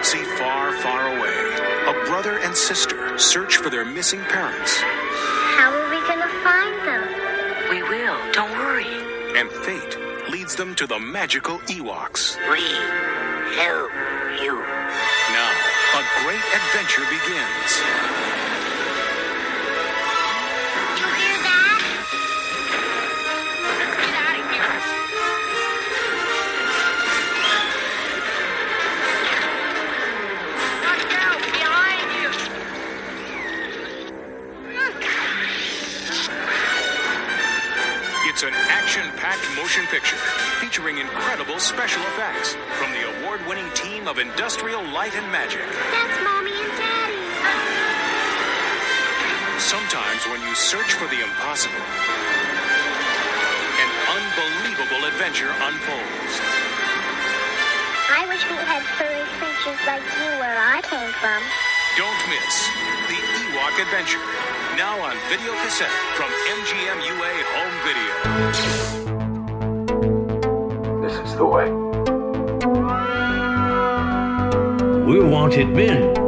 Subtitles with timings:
[0.00, 4.78] galaxy far, far away, a brother and sister search for their missing parents.
[4.80, 7.68] How are we gonna find them?
[7.68, 8.16] We will.
[8.32, 8.86] Don't worry.
[9.38, 9.98] And fate
[10.30, 12.38] leads them to the magical Ewoks.
[12.50, 12.64] We
[13.60, 13.92] help
[14.40, 14.56] you.
[15.36, 15.52] Now,
[15.92, 18.49] a great adventure begins.
[39.56, 40.16] Motion picture
[40.60, 45.64] featuring incredible special effects from the award-winning team of Industrial Light and Magic.
[45.92, 47.20] That's mommy and daddy.
[49.60, 51.84] Sometimes when you search for the impossible,
[53.80, 56.32] an unbelievable adventure unfolds.
[58.10, 61.40] I wish we had furry creatures like you where I came from.
[61.96, 62.54] Don't miss
[63.08, 64.22] the Ewok Adventure.
[64.76, 68.99] Now on video cassette from MGM UA Home Video.
[71.40, 71.70] Is.
[75.06, 76.19] We want it men.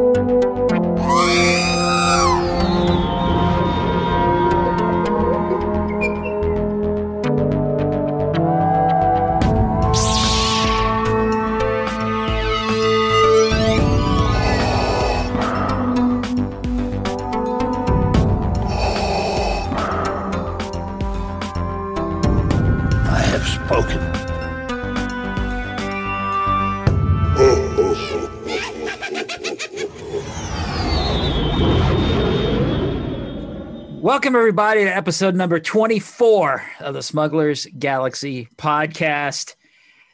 [34.23, 39.57] Welcome, everybody, to episode number 24 of the Smugglers Galaxy podcast.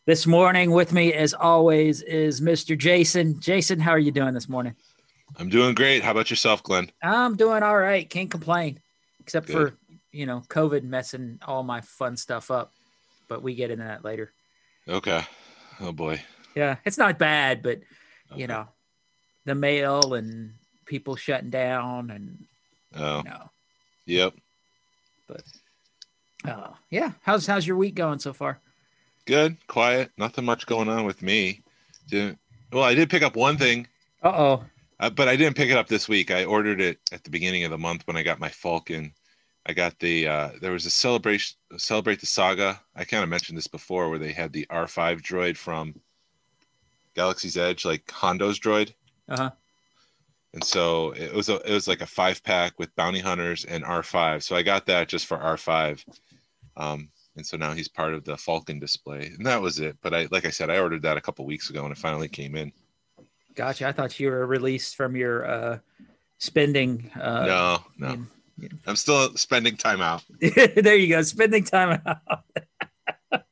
[0.06, 2.77] This morning, with me, as always, is Mr.
[2.77, 3.39] Jason.
[3.39, 4.75] Jason, how are you doing this morning?
[5.37, 6.03] I'm doing great.
[6.03, 6.91] How about yourself, Glen?
[7.03, 8.09] I'm doing all right.
[8.09, 8.81] Can't complain,
[9.20, 9.73] except Good.
[9.73, 9.77] for,
[10.11, 12.72] you know, COVID messing all my fun stuff up.
[13.28, 14.32] But we get into that later.
[14.88, 15.21] Okay.
[15.81, 16.22] Oh boy.
[16.55, 17.81] Yeah, it's not bad, but,
[18.32, 18.41] Okay.
[18.41, 18.69] you know,
[19.44, 20.55] the mail and
[20.87, 22.47] people shutting down and,
[22.97, 23.50] Oh, you know,
[24.08, 24.34] yep.
[25.26, 25.42] but,
[26.44, 27.12] uh, yeah.
[27.22, 28.60] How's, how's your week going so far?
[29.26, 29.56] Good.
[29.66, 30.10] Quiet.
[30.16, 31.62] Nothing much going on with me.
[32.08, 32.38] Didn't.
[32.72, 33.86] Well, I did pick up one thing,
[34.22, 34.64] Uh oh.
[35.00, 36.30] uh, but I didn't pick it up this week.
[36.30, 39.12] I ordered it at the beginning of the month when I got my Falcon.
[39.66, 40.26] I got the.
[40.28, 41.56] Uh, there was a celebration.
[41.76, 42.80] Celebrate the saga.
[42.96, 45.94] I kind of mentioned this before, where they had the R5 droid from
[47.14, 48.92] Galaxy's Edge, like Hondo's droid.
[49.28, 49.50] Uh huh.
[50.54, 53.84] And so it was a it was like a five pack with bounty hunters and
[53.84, 54.42] R5.
[54.42, 56.04] So I got that just for R5,
[56.76, 59.97] um, and so now he's part of the Falcon display, and that was it.
[60.03, 62.28] But I like I said, I ordered that a couple weeks ago, and it finally
[62.28, 62.72] came in.
[63.54, 63.88] Gotcha.
[63.88, 65.78] I thought you were released from your uh,
[66.38, 67.10] spending.
[67.20, 68.28] Uh, no, no, in-
[68.87, 70.25] I'm still spending time out.
[70.41, 71.22] there you go.
[71.22, 72.41] Spending time out.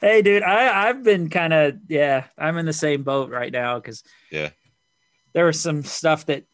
[0.00, 2.24] hey, dude, I I've been kind of yeah.
[2.36, 4.50] I'm in the same boat right now because Yeah.
[5.34, 6.44] There was some stuff that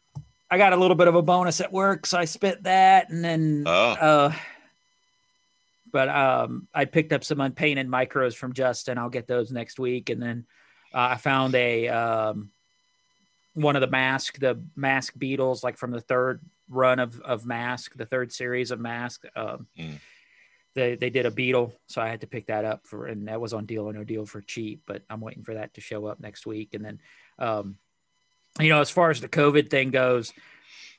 [0.51, 3.25] I got a little bit of a bonus at work, so I spent that, and
[3.25, 3.93] then Oh.
[3.93, 4.33] uh,
[5.93, 8.99] but um, I picked up some unpainted micros from Justin.
[8.99, 10.47] I'll get those next week, and then
[10.95, 12.51] uh, I found a um,
[13.55, 17.97] one of the mask, the mask beetles, like from the third run of of mask,
[17.97, 19.25] the third series of mask.
[19.37, 19.99] Um, Mm.
[20.77, 23.41] They they did a beetle, so I had to pick that up for, and that
[23.41, 24.83] was on Deal or No Deal for cheap.
[24.87, 27.01] But I'm waiting for that to show up next week, and then,
[27.41, 27.77] um,
[28.59, 30.33] you know, as far as the COVID thing goes,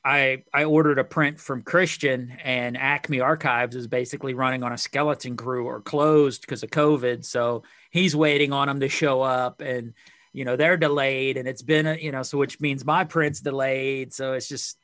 [0.04, 4.78] I I ordered a print from Christian and Acme Archives is basically running on a
[4.78, 7.24] skeleton crew or closed because of COVID.
[7.24, 9.94] So he's waiting on them to show up and
[10.32, 13.40] you know they're delayed and it's been a, you know so which means my print's
[13.40, 14.12] delayed.
[14.12, 14.76] So it's just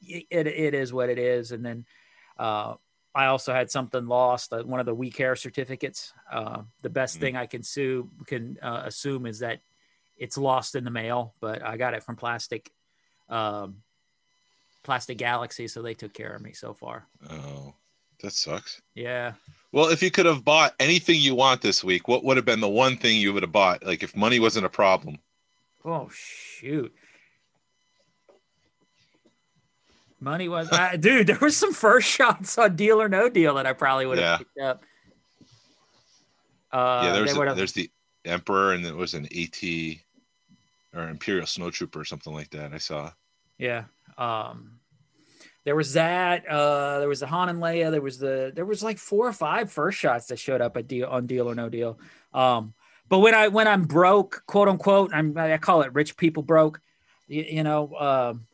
[0.00, 1.52] it it is what it is.
[1.52, 1.84] And then
[2.38, 2.74] uh
[3.16, 6.12] I also had something lost, uh, one of the We Care certificates.
[6.32, 7.20] Uh, the best Mhm.
[7.20, 9.60] thing I can sue can uh, assume is that
[10.16, 12.70] it's lost in the mail, but I got it from Plastic
[13.28, 13.76] um,
[14.82, 17.06] Plastic Galaxy, so they took care of me so far.
[17.30, 17.74] Oh,
[18.22, 18.82] that sucks.
[18.94, 19.32] Yeah.
[19.72, 22.60] Well, if you could have bought anything you want this week, what would have been
[22.60, 23.84] the one thing you would have bought?
[23.84, 25.18] Like if money wasn't a problem.
[25.84, 26.94] Oh shoot.
[30.20, 31.26] Money was, I, dude.
[31.26, 34.24] There was some first shots on Deal or No Deal that I probably would have
[34.24, 34.38] Yeah.
[34.38, 34.84] picked up.
[36.72, 37.90] Uh, yeah, there's a, there's the
[38.24, 39.62] Emperor, and there was an AT
[40.94, 42.72] or Imperial Snowtrooper or something like that.
[42.72, 43.10] I saw.
[43.58, 43.84] Yeah.
[44.18, 44.80] Um,
[45.64, 46.46] there was that.
[46.48, 47.90] Uh, there was the Han and Leia.
[47.90, 48.52] There was the.
[48.54, 51.48] There was like four or five first shots that showed up at deal on Deal
[51.50, 51.98] or No Deal.
[52.32, 52.74] Um,
[53.08, 56.80] But when I when I'm broke, quote unquote, I'm I call it rich people broke.
[57.28, 58.46] You, you know, um,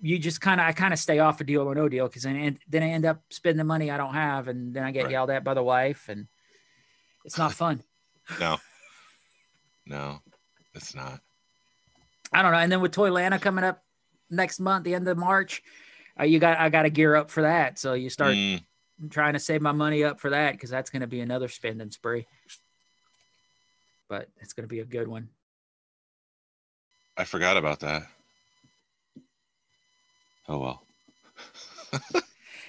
[0.00, 2.22] you just kind of I kind of stay off a deal or no deal because
[2.22, 5.04] then then I end up spending the money I don't have, and then I get
[5.04, 5.12] Right.
[5.12, 6.26] yelled at by the wife, and
[7.24, 7.82] it's not fun.
[8.40, 8.58] No,
[9.86, 10.20] no,
[10.74, 11.20] it's not.
[12.32, 12.58] I don't know.
[12.58, 13.82] And then with Toylanta coming up
[14.30, 15.62] next month, the end of March,
[16.18, 17.78] uh, you got I got to gear up for that.
[17.78, 18.62] So you start Mm,
[19.10, 21.90] trying to save my money up for that because that's going to be another spending
[21.90, 22.26] spree.
[24.08, 25.28] But it's going to be a good one.
[27.16, 28.02] I forgot about that.
[30.48, 30.82] Oh well.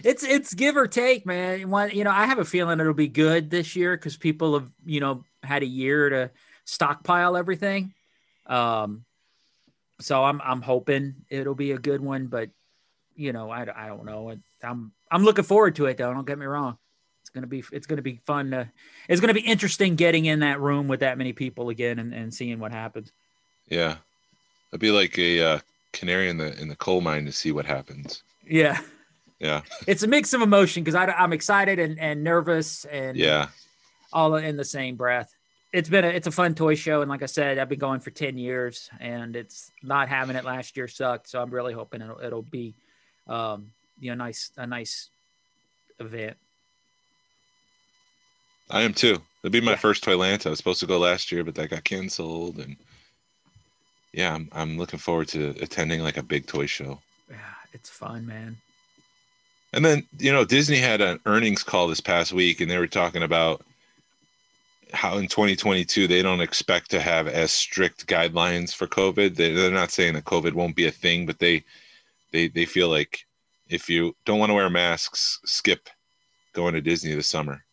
[0.03, 1.69] It's it's give or take, man.
[1.69, 4.69] One, you know, I have a feeling it'll be good this year because people have
[4.85, 6.31] you know had a year to
[6.65, 7.93] stockpile everything.
[8.47, 9.05] Um,
[10.01, 12.49] so I'm I'm hoping it'll be a good one, but
[13.15, 14.35] you know, I, I don't know.
[14.61, 16.13] I'm I'm looking forward to it though.
[16.13, 16.77] Don't get me wrong.
[17.21, 18.51] It's gonna be it's gonna be fun.
[18.51, 18.69] To,
[19.07, 22.33] it's gonna be interesting getting in that room with that many people again and, and
[22.33, 23.11] seeing what happens.
[23.69, 23.95] Yeah,
[24.71, 25.59] it'd be like a uh,
[25.93, 28.21] canary in the in the coal mine to see what happens.
[28.45, 28.79] Yeah,
[29.39, 33.47] Yeah, it's a mix of emotion because I'm excited and, and nervous and yeah,
[34.13, 35.33] all in the same breath.
[35.75, 37.99] It's been a it's a fun toy show, and like I said, I've been going
[37.99, 41.27] for ten years, and it's not having it last year sucked.
[41.27, 42.73] So I'm really hoping it'll, it'll be,
[43.27, 45.09] um, you know, nice a nice
[45.99, 46.37] event.
[48.69, 49.21] I am too.
[49.43, 49.77] It'd be my Yeah.
[49.77, 50.47] first Toylanta.
[50.47, 52.57] I was supposed to go last year, but that got canceled.
[52.59, 52.77] And
[54.13, 57.01] yeah, I'm I'm looking forward to attending like a big toy show.
[57.29, 58.55] Yeah, it's fun, man.
[59.73, 62.87] And then you know Disney had an earnings call this past week, and they were
[62.87, 63.65] talking about
[64.95, 69.35] how in 2022 they don't expect to have as strict guidelines for COVID.
[69.35, 71.63] They, they're not saying that COVID won't be a thing, but they
[72.31, 73.25] they they feel like
[73.67, 75.89] if you don't want to wear masks, skip
[76.53, 77.63] going to Disney this summer.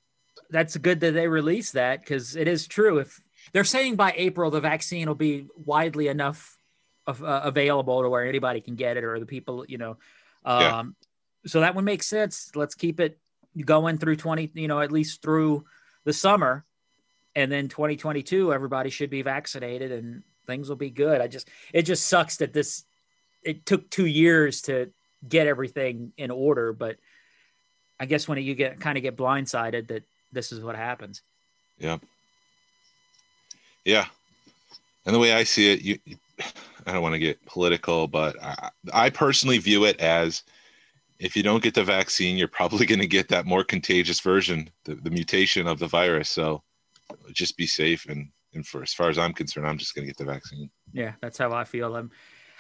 [0.51, 2.99] That's good that they released that because it is true.
[2.99, 3.21] If
[3.53, 6.59] they're saying by April the vaccine will be widely enough
[7.07, 9.97] of, uh, available to where anybody can get it, or the people, you know,
[10.45, 10.83] um, Yeah.
[11.47, 12.53] so that would make sense.
[12.55, 13.19] Let's keep it
[13.65, 15.65] going through 20, you know, at least through
[16.05, 16.65] the summer,
[17.35, 21.21] and then 2022 everybody should be vaccinated and things will be good.
[21.21, 22.85] I just it just sucks that this
[23.43, 24.91] it took two years to
[25.29, 26.97] get everything in order, but
[28.01, 31.23] I guess when you get kind of get blindsided that this is what happens.
[31.79, 31.99] Yeah.
[33.85, 34.07] Yeah.
[35.05, 35.99] And the way I see it, you,
[36.87, 40.43] I don't want to get political, but I, I personally view it as
[41.19, 44.71] if you don't get the vaccine, you're probably going to get that more contagious version,
[44.85, 46.29] the, the mutation of the virus.
[46.29, 46.63] So
[47.33, 48.07] just be safe.
[48.09, 50.71] And, and for as far as I'm concerned, I'm just going to get the vaccine.
[50.93, 51.95] Yeah, that's how I feel.
[51.97, 52.11] I'm,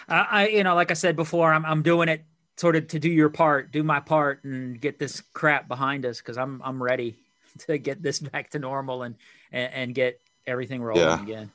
[0.08, 2.24] I, I, you know, like I said before, I'm, I'm doing it
[2.56, 6.18] sort of to do your part, do my part, and get this crap behind us
[6.18, 7.16] because I'm, I'm ready
[7.66, 9.14] to get this back to normal and,
[9.52, 11.22] and, and get everything rolling Yeah.
[11.22, 11.50] again.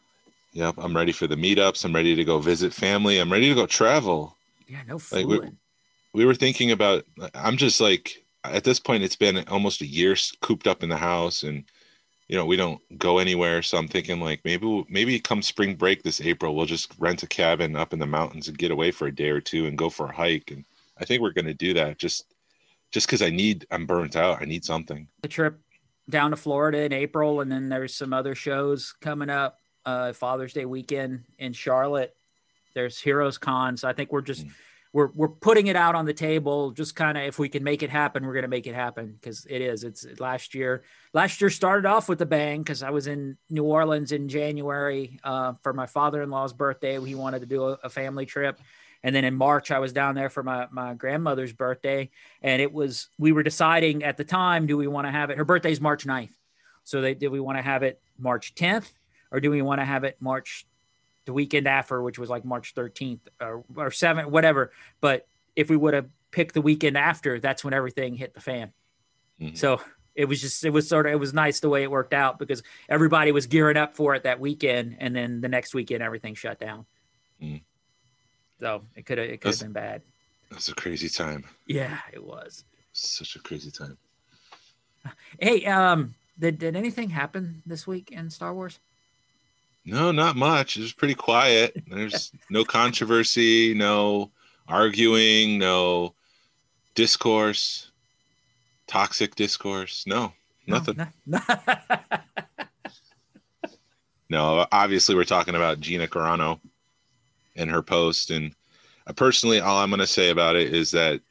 [0.53, 0.75] Yep.
[0.79, 1.85] I'm ready for the meetups.
[1.85, 3.19] I'm ready to go visit family.
[3.19, 4.35] I'm ready to go travel.
[4.67, 5.51] Yeah, no Like, we-
[6.13, 7.05] we were thinking about
[7.35, 10.97] i'm just like at this point it's been almost a year cooped up in the
[10.97, 11.63] house and
[12.27, 16.03] you know we don't go anywhere so i'm thinking like maybe maybe come spring break
[16.03, 19.07] this april we'll just rent a cabin up in the mountains and get away for
[19.07, 20.65] a day or two and go for a hike and
[20.99, 22.33] i think we're going to do that just
[22.91, 25.59] just because i need i'm burnt out i need something the trip
[26.09, 29.59] down to Florida in April, and then there's some other shows coming up.
[29.85, 32.15] Uh, Father's Day weekend in Charlotte.
[32.73, 34.51] There's Heroes Con, so I think we're just Mm.
[34.97, 36.71] We're we're putting it out on the table.
[36.71, 39.45] Just kind of if we can make it happen, we're gonna make it happen because
[39.47, 39.83] it is.
[39.83, 40.81] It's last year.
[41.13, 45.19] Last year started off with a bang because I was in New Orleans in January
[45.23, 46.99] uh, for my father-in-law's birthday.
[46.99, 48.59] He wanted to do a, a family trip.
[49.03, 52.09] And then in March, I was down there for my, my grandmother's birthday
[52.41, 55.37] and it was we were deciding at the time do we want to have it
[55.37, 56.33] her birthday's march 9th
[56.83, 58.91] so they did we want to have it march 10th
[59.31, 60.65] or do we want to have it march
[61.27, 64.71] the weekend after which was like march 13th or, or 7th whatever.
[65.01, 68.71] But if we would have picked the weekend after that's when everything hit the fan.
[69.39, 69.55] Mhm.
[69.55, 69.79] so
[70.15, 72.39] it was just it was sort of it was nice the way it worked out
[72.39, 76.33] because everybody was gearing up for it that weekend and then the next weekend everything
[76.33, 76.85] shut down.
[77.43, 77.61] Mm.
[78.59, 80.01] so it could have it could have been bad.
[80.49, 81.43] That's a crazy time.
[81.67, 82.63] Yeah it was.
[82.93, 83.97] Such a crazy time.
[85.39, 88.79] Hey, um, did, did anything happen this week in Star Wars?
[89.87, 94.29] No not much it was pretty quiet there's no controversy no
[94.67, 96.13] arguing no
[96.93, 97.91] discourse
[98.85, 100.31] toxic discourse no
[100.67, 101.39] nothing No, no.
[104.29, 106.59] No, obviously we're talking about Gina Carano
[107.55, 108.29] and her post.
[108.31, 108.53] And
[109.15, 111.21] personally, all I'm going to say about it is that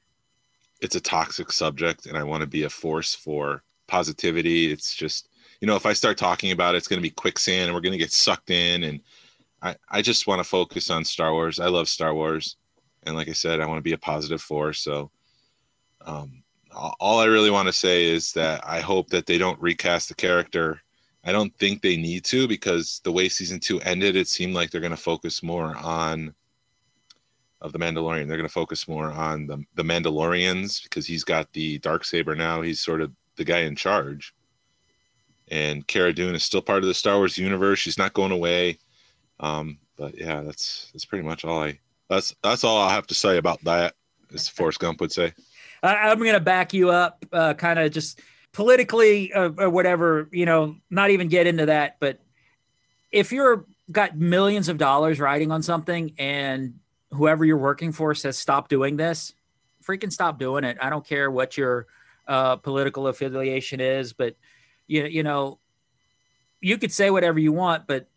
[0.80, 4.72] it's a toxic subject, and I want to be a force for positivity.
[4.72, 5.28] It's just
[5.60, 7.80] you know, if I start talking about it, it's going to be quicksand and we're
[7.80, 8.84] going to get sucked in.
[8.84, 9.00] And
[9.62, 11.60] I, I just want to focus on Star Wars.
[11.60, 12.56] I love Star Wars.
[13.04, 14.80] And like I said, I want to be a positive force.
[14.80, 15.10] So,
[16.04, 16.42] um,
[17.00, 20.14] all I really want to say is that I hope that they don't recast the
[20.14, 20.82] character.
[21.24, 24.70] I don't think they need to because the way season two ended, it seemed like
[24.70, 26.34] they're going to focus more on
[27.62, 28.28] of the Mandalorian.
[28.28, 32.36] They're going to focus more on the the Mandalorians because he's got the dark saber
[32.36, 32.60] now.
[32.60, 34.34] He's sort of the guy in charge.
[35.48, 37.78] And Cara Dune is still part of the Star Wars universe.
[37.78, 38.78] She's not going away.
[39.40, 43.14] Um, but yeah, that's that's pretty much all I that's that's all I have to
[43.14, 43.94] say about that.
[44.34, 45.32] As Forrest Gump would say.
[45.82, 48.20] I, am going to back you up, uh, kind of just
[48.52, 50.28] politically uh, or whatever.
[50.32, 51.96] You know, not even get into that.
[52.00, 52.18] But
[53.12, 56.74] if you're got millions of dollars riding on something and
[57.12, 59.32] whoever you're working for says stop doing this,
[59.86, 60.76] freaking stop doing it.
[60.80, 61.86] I don't care what your
[62.26, 64.36] uh, political affiliation is, but
[64.86, 65.58] you you know,
[66.60, 68.08] you could say whatever you want, but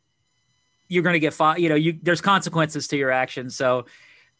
[0.87, 1.59] you're going to get fired.
[1.59, 3.55] You know, you there's consequences to your actions.
[3.55, 3.85] So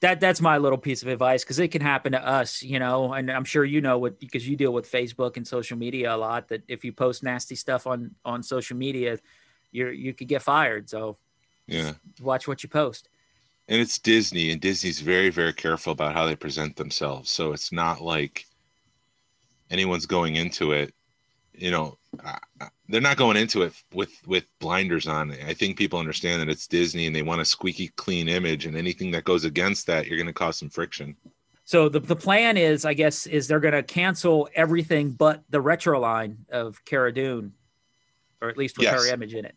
[0.02, 2.64] that that's my little piece of advice because it can happen to us.
[2.64, 5.78] You know, and I'm sure you know what because you deal with Facebook and social
[5.78, 6.48] media a lot.
[6.50, 9.20] That if you post nasty stuff on on social media,
[9.72, 10.90] you're you could get fired.
[10.90, 11.18] So
[11.68, 13.10] yeah, watch what you post
[13.70, 17.30] and it's Disney, and Disney's very, very careful about how they present themselves.
[17.30, 18.48] So it's not like
[19.70, 20.92] anyone's going into it,
[21.54, 21.99] you know,
[22.88, 25.32] they're not going into it with with blinders on.
[25.32, 28.75] I think people understand that it's Disney, and they want a squeaky clean image, and
[28.75, 31.16] anything that goes against that, you're going to cause some friction.
[31.66, 35.62] So the, the plan is, I guess, is they're going to cancel everything but the
[35.62, 37.54] retro line of Cara Dune,
[38.42, 39.06] or at least with yes.
[39.06, 39.56] her image in it.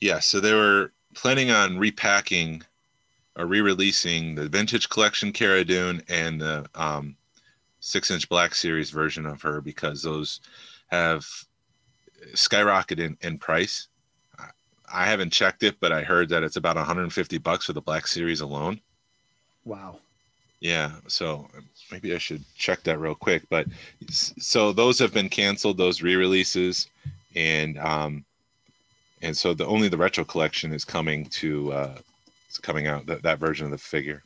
[0.00, 0.12] Yes.
[0.12, 2.62] Yeah, so they were planning on repacking
[3.36, 7.16] or re-releasing the vintage collection Cara Dune and the um,
[7.78, 10.40] six-inch Black Series version of her because those
[10.88, 11.24] have
[12.34, 13.88] skyrocketed in, in price.
[14.92, 18.06] I haven't checked it, but I heard that it's about 150 bucks for the Black
[18.06, 18.80] Series alone.
[19.64, 19.98] Wow.
[20.60, 21.48] Yeah, so
[21.90, 23.42] maybe I should check that real quick.
[23.50, 23.66] But
[24.08, 26.88] so those have been canceled, those re-releases,
[27.34, 28.24] and um,
[29.22, 31.98] and so the only the retro collection is coming to uh,
[32.48, 34.22] it's coming out that, that version of the figure.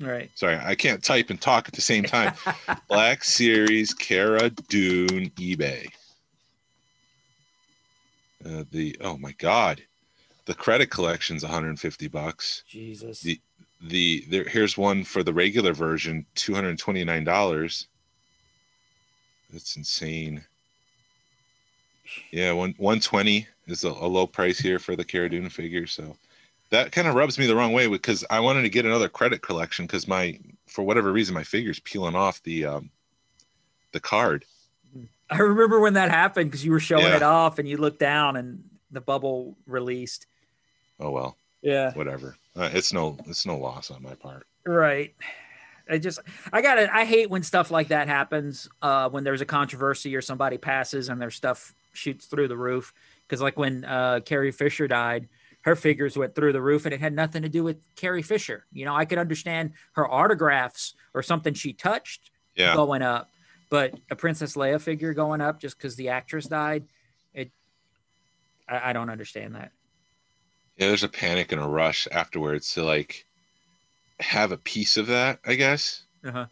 [0.00, 0.30] Right.
[0.34, 2.32] Sorry, I can't type and talk at the same time.
[2.88, 5.90] Black Series Cara Dune eBay.
[8.44, 9.82] Uh, the oh my god,
[10.46, 12.64] the credit collection's 150 bucks.
[12.66, 13.20] Jesus.
[13.20, 13.40] The
[13.82, 17.88] the there here's one for the regular version, 229 dollars.
[19.52, 20.44] That's insane.
[22.30, 25.86] Yeah, one 120 is a, a low price here for the Cara Dune figure.
[25.86, 26.16] So
[26.70, 29.42] that kind of rubs me the wrong way because I wanted to get another credit
[29.42, 32.90] collection because my for whatever reason my figure's peeling off the um
[33.92, 34.44] the card.
[35.30, 37.16] I remember when that happened because you were showing yeah.
[37.16, 40.26] it off and you looked down and the bubble released.
[40.98, 41.36] Oh well.
[41.62, 41.92] Yeah.
[41.94, 42.36] Whatever.
[42.56, 44.46] Uh, it's no it's no loss on my part.
[44.66, 45.14] Right.
[45.88, 46.20] I just
[46.52, 46.90] I got it.
[46.92, 48.68] I hate when stuff like that happens.
[48.82, 52.92] Uh, when there's a controversy or somebody passes and their stuff shoots through the roof.
[53.26, 55.28] Because like when uh, Carrie Fisher died,
[55.62, 58.66] her figures went through the roof and it had nothing to do with Carrie Fisher.
[58.72, 62.74] You know, I could understand her autographs or something she touched yeah.
[62.74, 63.30] going up,
[63.70, 66.84] but a Princess Leia figure going up just because the actress died,
[67.32, 67.50] it,
[68.68, 69.72] I, I, don't understand that.
[70.76, 73.24] Yeah, there's a panic and a rush afterwards to like
[74.18, 76.02] have a piece of that, I guess.
[76.24, 76.46] Uh-huh.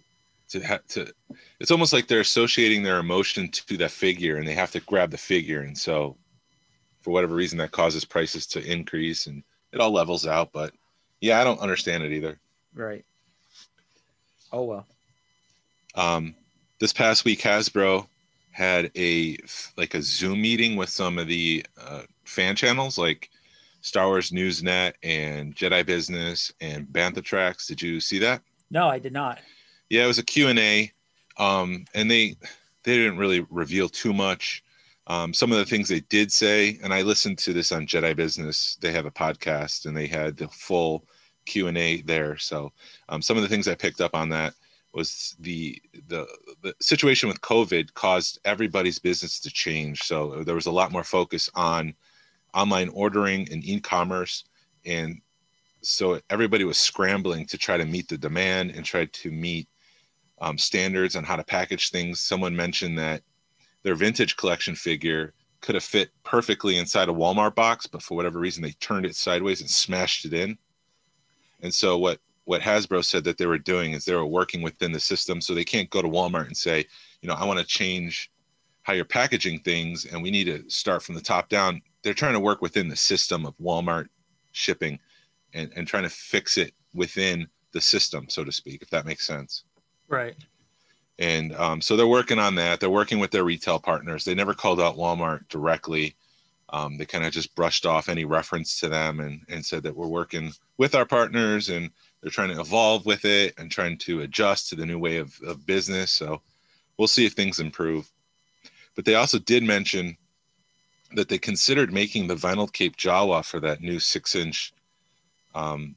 [0.50, 1.12] To have to,
[1.60, 5.10] it's almost like they're associating their emotion to that figure and they have to grab
[5.10, 5.60] the figure.
[5.60, 6.16] And so
[7.08, 10.72] for whatever reason that causes prices to increase and it all levels out but
[11.20, 12.38] yeah i don't understand it either
[12.74, 13.04] right
[14.52, 14.86] oh well
[15.94, 16.34] um
[16.78, 18.06] this past week hasbro
[18.50, 19.36] had a
[19.76, 23.30] like a zoom meeting with some of the uh, fan channels like
[23.80, 27.66] star wars newsnet and jedi business and bantha tracks.
[27.66, 28.42] Did you see that?
[28.70, 29.38] No i did not.
[29.88, 30.92] Yeah it was a q&a
[31.36, 32.36] um and they
[32.84, 34.64] they didn't really reveal too much.
[35.08, 38.14] Um, some of the things they did say, and I listened to this on Jedi
[38.14, 38.76] Business.
[38.80, 41.04] They have a podcast, and they had the full
[41.46, 42.36] Q and A there.
[42.36, 42.72] So
[43.08, 44.54] um, some of the things I picked up on that
[44.92, 46.26] was the, the
[46.62, 50.02] the situation with COVID caused everybody's business to change.
[50.02, 51.94] So there was a lot more focus on
[52.54, 54.44] online ordering and e-commerce,
[54.86, 55.20] and
[55.82, 59.68] so everybody was scrambling to try to meet the demand and try to meet
[60.40, 62.20] um, standards on how to package things.
[62.20, 63.22] Someone mentioned that
[63.82, 68.38] their vintage collection figure could have fit perfectly inside a Walmart box, but for whatever
[68.38, 70.56] reason they turned it sideways and smashed it in.
[71.62, 74.90] And so what what Hasbro said that they were doing is they were working within
[74.90, 76.86] the system, so they can't go to Walmart and say,
[77.20, 78.30] you know, I want to change
[78.84, 81.82] how you're packaging things, and we need to start from the top down.
[82.02, 84.06] They're trying to work within the system of Walmart
[84.52, 84.98] shipping,
[85.52, 89.26] and and trying to fix it within the system, so to speak, if that makes
[89.26, 89.64] sense.
[90.08, 90.34] Right.
[91.18, 92.80] And um, so they're working on that.
[92.80, 94.24] They're working with their retail partners.
[94.24, 96.16] They never called out Walmart directly.
[96.70, 99.96] Um, they kind of just brushed off any reference to them and, and said that
[99.96, 101.90] we're working with our partners and
[102.20, 105.38] they're trying to evolve with it and trying to adjust to the new way of,
[105.46, 106.10] of business.
[106.10, 106.40] So
[106.96, 108.10] we'll see if things improve.
[108.96, 110.16] But they also did mention
[111.14, 114.72] that they considered making the vinyl cape Jawa for that new six inch
[115.54, 115.96] um,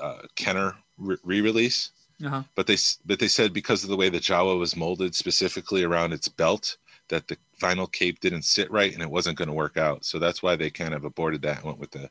[0.00, 1.90] uh, Kenner re release
[2.24, 2.42] Uh-huh.
[2.54, 6.12] but they but they said because of the way the Jawa was molded specifically around
[6.12, 6.76] its belt
[7.08, 10.04] that the vinyl cape didn't sit right and it wasn't going to work out.
[10.04, 12.08] So that's why they kind of aborted that and went with the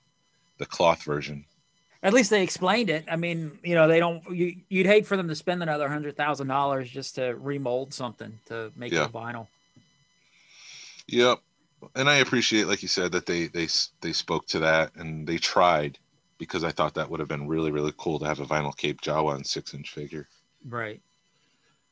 [0.58, 1.46] the cloth version.
[2.04, 3.06] At least they explained it.
[3.10, 4.24] I mean, you know, they don't.
[4.32, 8.40] You, you'd hate for them to spend another hundred thousand dollars just to remold something
[8.48, 9.06] to make Yeah.
[9.06, 9.48] it vinyl.
[11.08, 11.40] Yep.
[11.96, 13.68] And I appreciate like you said that they they
[14.02, 15.98] they spoke to that and they tried
[16.38, 19.02] because I thought that would have been really really cool to have a vinyl cape
[19.02, 20.28] Jawa and 6-inch figure.
[20.68, 21.02] Right.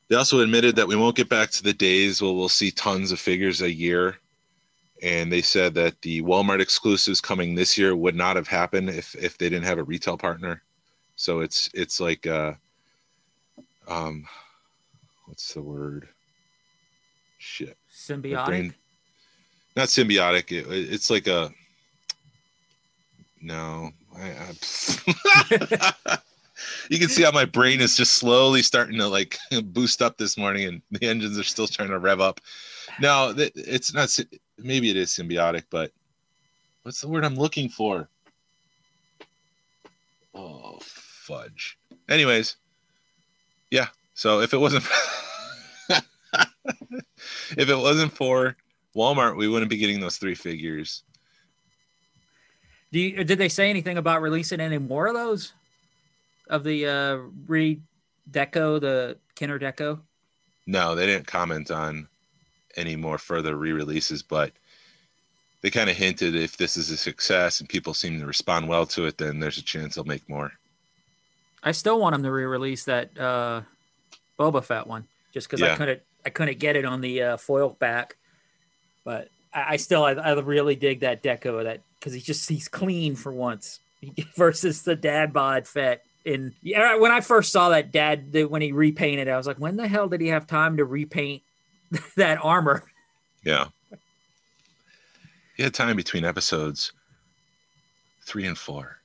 [0.08, 3.12] They also admitted that we won't get back to the days where we'll see tons
[3.12, 4.18] of figures a year.
[5.02, 9.14] And they said that the Walmart exclusives coming this year would not have happened if
[9.14, 10.62] if they didn't have a retail partner.
[11.16, 12.52] So it's it's like uh
[13.88, 14.26] um
[15.26, 16.08] what's the word?
[17.38, 17.76] Shit.
[17.90, 18.46] Symbiotic.
[18.46, 18.74] brain-
[19.76, 20.52] Not symbiotic.
[20.52, 21.50] It, it's like a
[23.40, 23.90] no.
[24.14, 26.18] I, I,
[26.90, 30.36] you can see how my brain is just slowly starting to like boost up this
[30.36, 32.40] morning, and the engines are still trying to rev up.
[33.00, 34.16] No, it's not.
[34.58, 35.90] Maybe it is symbiotic, but
[36.82, 38.08] what's the word I'm looking for?
[40.34, 41.78] Oh, fudge.
[42.08, 42.56] Anyways,
[43.70, 43.88] yeah.
[44.14, 44.84] So if it wasn't,
[47.56, 48.54] if it wasn't for
[48.94, 51.02] Walmart, we wouldn't be getting those three figures.
[52.92, 55.54] Do you, did they say anything about releasing any more of those?
[56.48, 57.80] Of the uh re
[58.30, 60.00] deco, the Kenner deco?
[60.66, 62.08] No, they didn't comment on
[62.76, 64.52] any more further re-releases, but
[65.60, 68.86] they kind of hinted if this is a success and people seem to respond well
[68.86, 70.52] to it, then there's a chance they'll make more.
[71.62, 73.62] I still want them to re-release that uh
[74.38, 77.76] Boba Fett one, just because I couldn't I couldn't get it on the uh, foil
[77.78, 78.16] back.
[79.04, 82.68] But I, I still I, I really dig that deco that because he just he's
[82.68, 83.80] clean for once
[84.36, 86.02] versus the dad bod Fett.
[86.24, 89.58] And yeah, when I first saw that dad the, when he repainted, I was like,
[89.58, 91.42] when the hell did he have time to repaint
[92.16, 92.82] that armor?
[93.44, 93.66] Yeah.
[95.56, 96.92] He had time between episodes
[98.24, 98.96] three and four.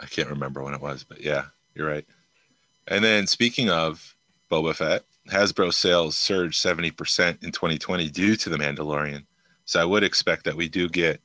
[0.00, 1.44] I can't remember when it was, but yeah,
[1.74, 2.04] you're right.
[2.88, 4.14] And then speaking of
[4.50, 9.24] Boba Fett, Hasbro sales surged 70% in 2020 due to The Mandalorian.
[9.64, 11.20] So I would expect that we do get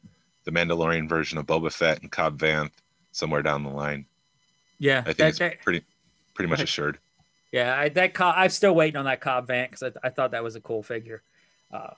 [0.45, 2.71] the Mandalorian version of Boba Fett and Cobb Vanth
[3.11, 4.05] somewhere down the line.
[4.77, 5.81] Yeah, I think that- it's that- pretty
[6.35, 6.97] pretty much assured.
[7.51, 10.31] Yeah, I, that co- I'm still waiting on that Cobb Vanth because I, I thought
[10.31, 11.21] that was a cool figure.
[11.71, 11.93] Uh,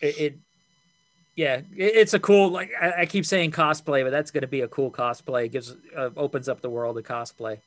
[0.00, 0.38] it, it
[1.36, 2.50] yeah, it, it's a cool.
[2.50, 5.46] Like I, I keep saying cosplay, but that's going to be a cool cosplay.
[5.46, 7.58] It gives uh, opens up the world of cosplay.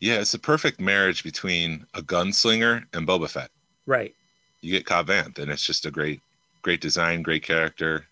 [0.00, 3.50] Yeah, it's a perfect marriage between a gunslinger and Boba Fett.
[3.86, 4.14] Right.
[4.60, 6.20] You get Cobb Vanth, and it's just a great,
[6.60, 8.04] great design, great character.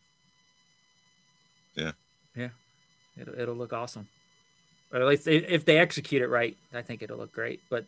[1.75, 1.93] Yeah.
[2.35, 2.49] Yeah,
[3.21, 4.09] it'll, it'll look awesome.
[4.93, 7.61] Or at least if if they execute it right, I think it'll look great.
[7.71, 7.85] But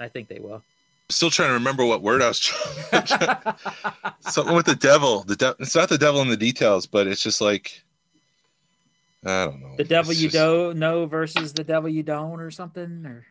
[0.00, 0.62] I think they will.
[1.10, 2.84] Still trying to remember what word I was trying.
[4.20, 5.22] Something with the devil.
[5.24, 7.82] The de- It's not the devil in the details, but it's just like
[9.24, 9.74] I don't know.
[9.76, 13.04] the devil It's you just- don't know versus the devil you don't, or something.
[13.06, 13.26] Or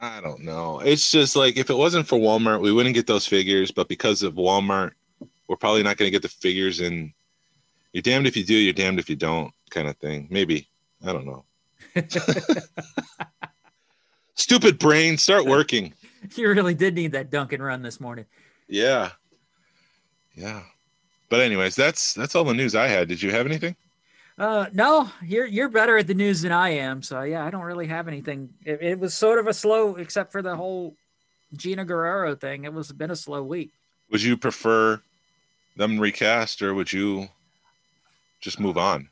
[0.00, 0.80] I don't know.
[0.80, 3.70] It's just like if it wasn't for Walmart, we wouldn't get those figures.
[3.70, 4.92] But because of Walmart,
[5.48, 6.80] we're probably not going to get the figures.
[6.80, 7.12] And
[7.92, 10.28] you're damned if you do, you're damned if you don't, kind of thing.
[10.30, 10.66] Maybe
[11.04, 11.44] I don't know.
[14.34, 15.92] Stupid brain, start working.
[16.34, 18.26] you really did need that Dunkin run this morning.
[18.68, 19.10] Yeah,
[20.34, 20.62] yeah.
[21.28, 23.08] But anyways, that's that's all the news I had.
[23.08, 23.76] Did you have anything?
[24.38, 27.02] Uh, no, you're you're better at the news than I am.
[27.02, 28.50] So yeah, I don't really have anything.
[28.64, 30.94] It, it was sort of a slow, except for the whole
[31.56, 32.64] Gina Carano thing.
[32.64, 33.72] It was been a slow week.
[34.10, 35.00] Would you prefer
[35.76, 37.28] them recast, or would you
[38.40, 39.08] just move on?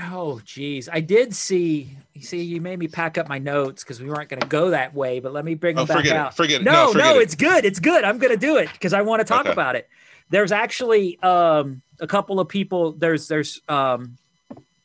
[0.00, 1.96] Oh, geez, I did see.
[2.14, 4.70] You see, you made me pack up my notes because we weren't going to go
[4.70, 5.20] that way.
[5.20, 6.18] But let me bring Oh, them back forget it.
[6.18, 6.36] out.
[6.36, 6.64] Forget it.
[6.64, 7.22] No, No, no, it.
[7.22, 7.64] it's good.
[7.64, 8.04] It's good.
[8.04, 9.52] I'm going to do it because I want to talk Okay.
[9.52, 9.88] about it.
[10.30, 12.92] There's actually um, a couple of people.
[12.92, 14.16] There's there's um,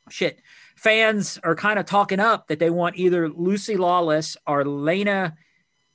[0.10, 0.39] shit.
[0.76, 5.36] Fans are kind of talking up that they want either Lucy Lawless or Lana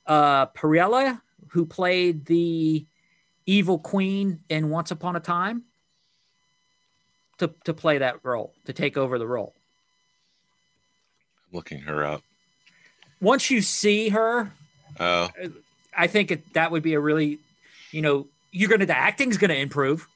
[0.05, 2.85] uh, Parrilla, who played the
[3.45, 5.63] evil queen in Once Upon a Time
[7.39, 9.53] to to play that role, to take over the role.
[11.51, 12.21] looking her up.
[13.21, 14.51] Once you see her,
[14.99, 15.29] Oh,
[15.97, 17.39] I think it, that would be a really,
[17.91, 20.07] you know, you're gonna the acting's gonna improve.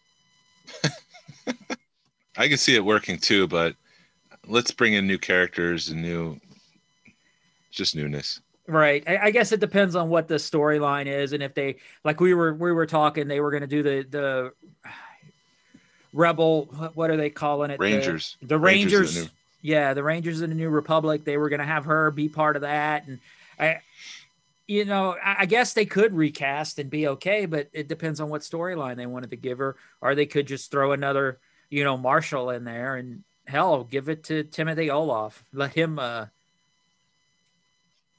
[2.38, 3.76] I can see it working too, but
[4.48, 6.40] let's bring in new characters and new,
[7.72, 8.40] just newness.
[8.68, 9.04] Right.
[9.08, 12.34] I, I guess it depends on what the storyline is, and if they like we
[12.34, 14.54] were we were talking, they were going to do the the
[16.14, 16.66] rebel.
[16.94, 17.80] what- are they calling it?
[17.80, 18.38] Rangers.
[18.42, 19.16] The, Rangers Rangers.
[19.16, 19.30] the New-
[19.62, 21.24] yeah, the Rangers of the New Republic.
[21.24, 23.20] They were going to have her be part of that, and
[23.60, 23.80] I,
[24.68, 28.42] you know, I, guess they could recast and be okay, but it depends on what
[28.42, 31.38] storyline they wanted to give her, or they could just throw another,
[31.70, 35.46] you know, Marshall in there and hell, give it to Timothy Olyphant.
[35.54, 36.00] Let him.
[36.00, 36.28] uh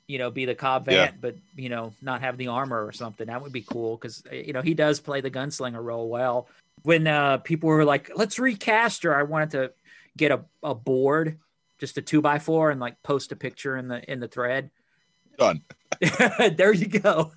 [0.06, 1.10] you know, be the Cobb Yeah.
[1.18, 3.26] But you know, not have the armor or something.
[3.26, 6.48] That would be cool because you know he does play the gunslinger role well.
[6.84, 9.72] When uh, people were like, "Let's recast her," I wanted to
[10.16, 11.38] get a, a board,
[11.78, 14.70] just a two by four, and like post a picture in the in the thread.
[15.38, 15.62] Done,
[16.56, 17.32] there you go.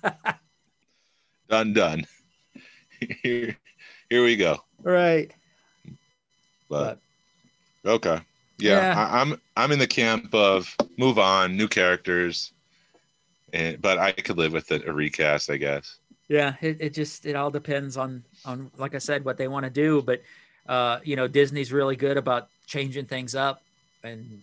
[1.48, 2.06] done, done.
[3.22, 3.56] here,
[4.10, 4.62] here we go.
[4.82, 5.32] right.
[6.68, 7.00] But
[7.86, 8.20] okay,
[8.58, 9.08] yeah, Yeah.
[9.10, 12.52] I, I'm I'm in the camp of move on, new characters,
[13.54, 15.96] and but I could live with it a recast, I guess.
[16.28, 19.64] Yeah, it, it just it all depends on on like I said what they want
[19.64, 20.22] to do, but
[20.68, 23.62] uh, you know Disney's really good about changing things up,
[24.02, 24.42] and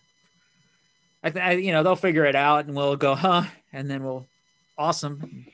[1.24, 4.04] I, th- I you know they'll figure it out, and we'll go huh, and then
[4.04, 4.26] we'll
[4.78, 5.46] awesome.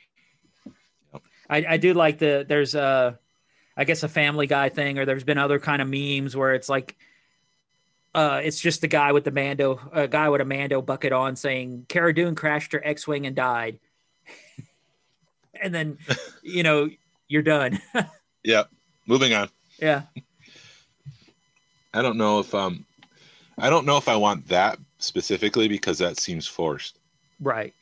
[1.50, 3.20] I I do like the there's a
[3.76, 6.70] I guess a Family Guy thing, or there's been other kind of memes where it's
[6.70, 6.96] like.
[8.14, 11.38] Uh, it's just the guy with the Mando, a guy with a Mando bucket on,
[11.38, 13.80] saying Cara Dune crashed her X-wing and died,
[15.62, 15.98] and then
[16.44, 16.90] you know
[17.30, 17.80] you're done.
[18.44, 18.70] Yep.
[19.08, 19.50] Moving on.
[19.80, 20.04] yeah,
[21.94, 22.86] I don't know if um,
[23.58, 27.00] I don't know if I want that specifically because that seems forced,
[27.40, 27.74] right.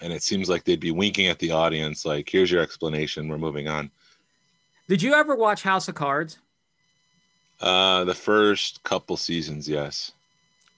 [0.00, 3.28] and it seems like they'd be winking at the audience, like, "Here's your explanation.
[3.28, 3.90] We're moving on."
[4.88, 6.38] Did you ever watch House of Cards?
[7.60, 10.12] Uh, the first couple seasons, yes.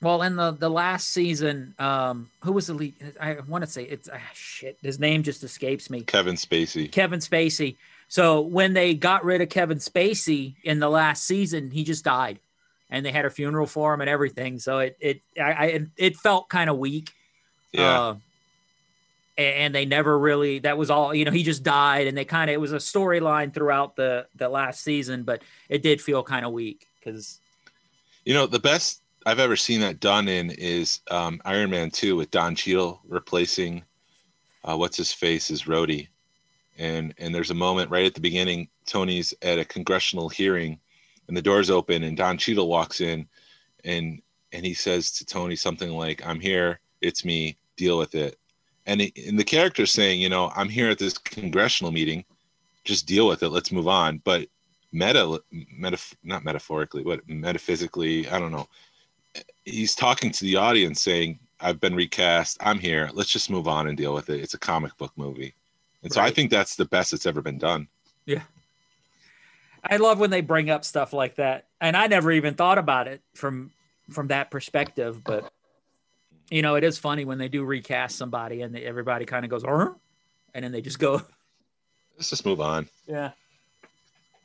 [0.03, 2.95] Well, in the the last season, um, who was the lead?
[3.21, 4.77] I want to say it's ah, shit.
[4.83, 6.01] His name just escapes me.
[6.01, 6.91] Kevin Spacey.
[6.91, 7.77] Kevin Spacey.
[8.09, 12.41] So when they got rid of Kevin Spacey in the last season, he just died,
[12.91, 14.59] and they had a funeral for him and everything.
[14.59, 17.12] So it it I, I it felt kind of weak.
[17.71, 18.01] Yeah.
[18.01, 18.15] Uh,
[19.38, 22.51] and they never really that was all you know he just died and they kind
[22.51, 26.45] of it was a storyline throughout the the last season but it did feel kind
[26.45, 27.41] of weak because
[28.25, 32.16] You know, the best I've ever seen that done in is um, Iron Man 2
[32.16, 33.82] with Don Cheadle replacing
[34.64, 36.08] uh, what's his face is Rhodey.
[36.78, 40.78] And and there's a moment right at the beginning, Tony's at a congressional hearing
[41.28, 43.28] and the doors open and Don Cheadle walks in
[43.85, 44.20] and
[44.52, 48.38] and he says to Tony something like, I'm here, it's me, deal with it.
[48.87, 52.24] And, and the character's saying, you know, I'm here at this congressional meeting,
[52.85, 54.20] just deal with it, let's move on.
[54.24, 54.48] But
[54.92, 58.68] meta, meta not metaphorically, but metaphysically, I don't know.
[59.64, 63.87] He's talking to the audience saying, I've been recast, I'm here, let's just move on
[63.88, 64.40] and deal with it.
[64.40, 65.55] It's a comic book movie.
[66.03, 67.87] And so I think that's the best that's ever been done.
[68.27, 68.42] Yeah.
[69.85, 73.09] I love when they bring up stuff like that and i never even thought about
[73.09, 73.73] it from
[74.11, 75.53] from that perspective but
[76.51, 79.51] you know it is funny when they do recast somebody and they, everybody kind of
[79.51, 79.90] goes "Huh?"
[80.55, 81.21] and then they just go
[82.16, 82.88] Let's just move on.
[83.09, 83.33] yeah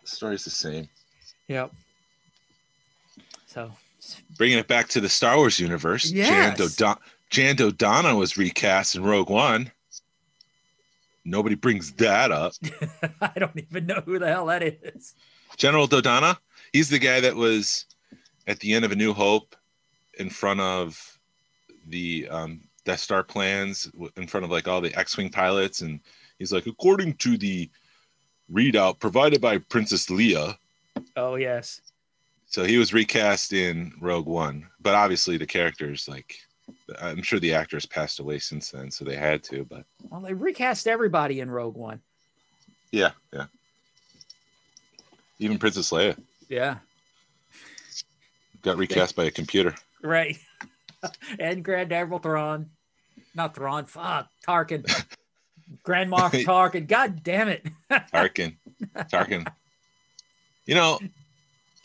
[0.02, 0.90] The story's the same.
[1.48, 1.72] yep
[3.46, 3.72] so
[4.38, 6.28] Bringing it back to the Star Wars universe, Yes.
[6.30, 9.72] Jan, Dodon- Jan Dodonna was recast in Rogue One.
[11.26, 12.54] Nobody brings that up.
[13.22, 15.14] i don't even know who the hell that is
[15.58, 16.38] General Dodonna,
[16.72, 17.86] he's the guy that was
[18.48, 19.56] at the end of A New Hope
[20.20, 21.20] in front of
[21.88, 25.82] the um, Death Star plans, in front of like all the X Wing pilots.
[25.82, 26.00] And
[26.38, 27.70] he's like, according to the
[28.54, 30.58] readout provided by Princess Leia.
[31.16, 31.82] oh yes
[32.48, 36.36] So he was recast in Rogue One, but obviously the characters, like,
[37.02, 39.66] I'm sure the actors passed away since then, so they had to.
[39.66, 42.02] But well they recast everybody in rogue one
[42.92, 43.46] yeah, yeah.
[45.40, 46.18] Even Princess Leia
[46.50, 46.78] yeah
[48.62, 49.76] got recast by a computer.
[50.04, 50.38] Right.
[51.40, 52.70] and Grand Admiral Thrawn.
[53.36, 54.28] Not Thrawn, fuck.
[54.46, 54.86] Tarkin.
[55.84, 56.88] Grand Moff Tarkin.
[56.88, 57.66] God damn it.
[57.90, 58.58] Tarkin.
[58.96, 59.48] Tarkin.
[60.66, 61.00] You know,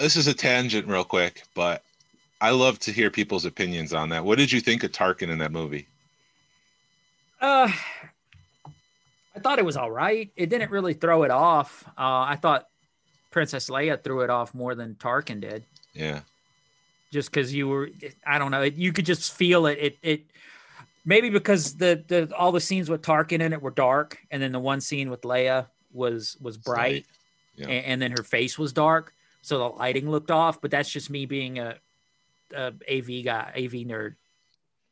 [0.03, 1.83] this is a tangent real quick, but
[2.41, 4.25] I love to hear people's opinions on that.
[4.25, 5.87] What did you think of Tarkin in that movie?
[7.41, 7.71] Uh
[9.35, 10.31] I thought it was all right.
[10.37, 11.85] It didn't really throw it off.
[11.97, 12.69] Uh, I thought
[13.31, 16.21] Princess Leia threw it off more than Tarkin did, Yeah.
[17.11, 17.89] just because you were.
[18.27, 18.61] I don't know.
[18.61, 19.79] You could just feel it.
[19.81, 19.99] It.
[20.03, 20.21] It.
[21.07, 24.53] Maybe because the the all the scenes with Tarkin in it were dark, and then
[24.53, 27.07] the one scene with Leia was was bright,
[27.57, 27.69] Yeah.
[27.69, 30.61] and, and then her face was dark, so the lighting looked off.
[30.61, 31.77] But that's just me being a,
[32.55, 34.15] a AV guy, AV nerd.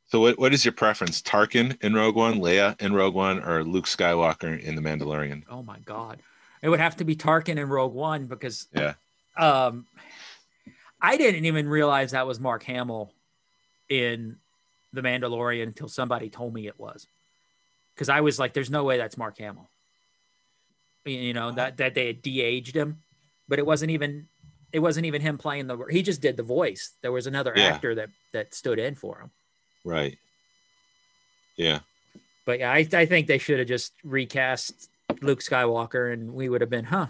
[0.08, 1.22] So what, what is your preference?
[1.22, 5.44] Tarkin in Rogue One, Leia in Rogue One, or Luke Skywalker in The Mandalorian?
[5.48, 6.18] Oh my god,
[6.62, 8.94] it would have to be Tarkin in Rogue One because Yeah.
[9.36, 9.86] um,
[11.00, 13.12] I didn't even realize that was Mark Hamill
[13.88, 14.36] in
[14.92, 17.06] The Mandalorian until somebody told me it was.
[17.94, 19.68] Because I was like, "There's no way that's Mark Hamill."
[21.04, 23.02] You- You know that that they had de-aged him,
[23.48, 24.26] but it wasn't even
[24.72, 25.76] it wasn't even him playing the.
[25.90, 26.92] He just did the voice.
[27.02, 27.64] There was another Yeah.
[27.74, 29.30] actor that that stood in for him.
[29.85, 30.18] Right.
[31.56, 31.80] Yeah.
[32.46, 34.88] But yeah, I, I think they should have just recast
[35.20, 37.06] Luke Skywalker, and we would have been, huh?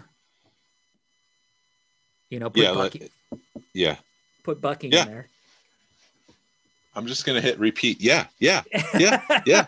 [2.29, 2.73] You know, put Yeah.
[2.73, 2.99] Bucky,
[3.31, 3.41] Like,
[3.73, 3.95] yeah.
[4.43, 5.03] put Bucky Yeah.
[5.03, 5.27] in there.
[6.95, 8.01] I'm just gonna hit repeat.
[8.01, 8.27] Yeah.
[8.39, 8.63] Yeah.
[8.99, 9.21] Yeah.
[9.45, 9.65] Yeah.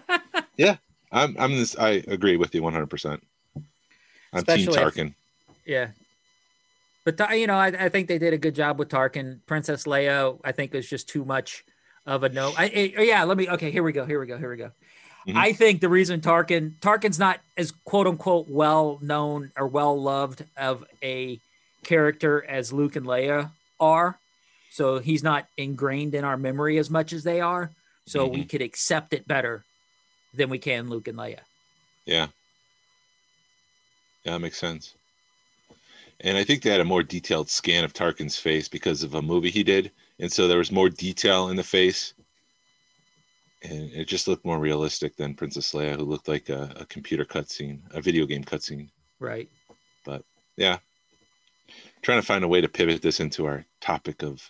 [0.57, 0.75] yeah
[1.11, 1.35] I'm.
[1.39, 1.77] I'm this.
[1.77, 2.87] I agree with you 100.
[2.89, 3.23] percent
[3.55, 5.13] I'm Team Especially if- Tarkin.
[5.65, 5.87] Yeah.
[7.05, 9.39] But you know, I, I think they did a good job with Tarkin.
[9.45, 11.63] Princess Leia, I think was just too much
[12.05, 12.53] of a no.
[12.57, 13.49] I, I- yeah, let me.
[13.49, 14.05] Okay, here we go.
[14.05, 14.37] Here we go.
[14.37, 14.71] Here we go.
[15.27, 15.35] Mhm.
[15.37, 20.43] I think the reason Tarkin Tarkin's not as quote unquote well known or well loved
[20.57, 21.39] of a
[21.83, 24.17] character as Luke and Leia are,
[24.71, 27.71] so he's not ingrained in our memory as much as they are.
[28.05, 29.63] So we could accept it better
[30.33, 31.39] than we can Luke and Leia.
[32.05, 32.27] Yeah.
[34.25, 34.93] Yeah, that makes sense.
[36.23, 39.21] And I think they had a more detailed scan of Tarkin's face because of a
[39.21, 42.13] movie he did, and so there was more detail in the face,
[43.61, 47.25] and it just looked more realistic than Princess Leia, who looked like a, a computer
[47.25, 48.89] cutscene, a video game cutscene.
[49.19, 49.49] Right.
[50.05, 50.23] But
[50.55, 50.77] yeah,
[52.01, 54.49] trying to find a way to pivot this into our topic of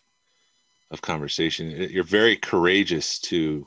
[0.92, 1.72] of conversation.
[1.72, 3.66] You're very courageous to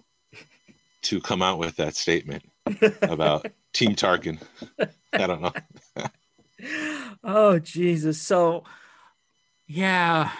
[1.02, 2.44] to come out with that statement
[3.02, 4.40] about Team Tarkin.
[5.12, 5.52] I don't know.
[7.24, 8.20] oh Jesus.
[8.20, 8.64] So
[9.66, 10.30] yeah.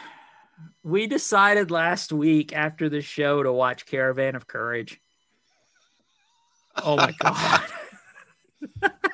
[0.82, 5.00] We decided last week after the show to watch Caravan of Courage.
[6.82, 7.62] Oh my god.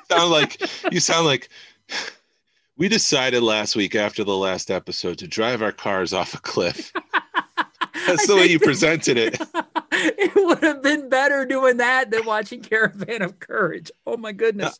[0.09, 0.61] sound like
[0.91, 1.49] you sound like
[2.77, 6.91] we decided last week after the last episode to drive our cars off a cliff.
[8.07, 9.41] That's the way you presented it.
[9.91, 13.91] it would have been better doing that than watching Caravan of Courage.
[14.05, 14.79] Oh my goodness.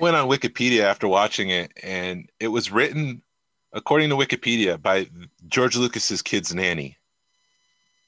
[0.00, 3.22] Went on Wikipedia after watching it, and it was written,
[3.72, 5.08] according to Wikipedia, by
[5.48, 6.96] George Lucas's kid's nanny.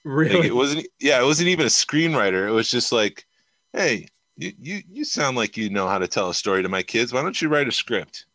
[0.05, 0.47] Like, Really?
[0.49, 2.49] it wasn't, yeah, it wasn't even a screenwriter.
[2.49, 3.25] It was just like,
[3.73, 6.83] hey, you, you you sound like you know how to tell a story to my
[6.83, 7.13] kids.
[7.13, 8.27] Why don't you write a script?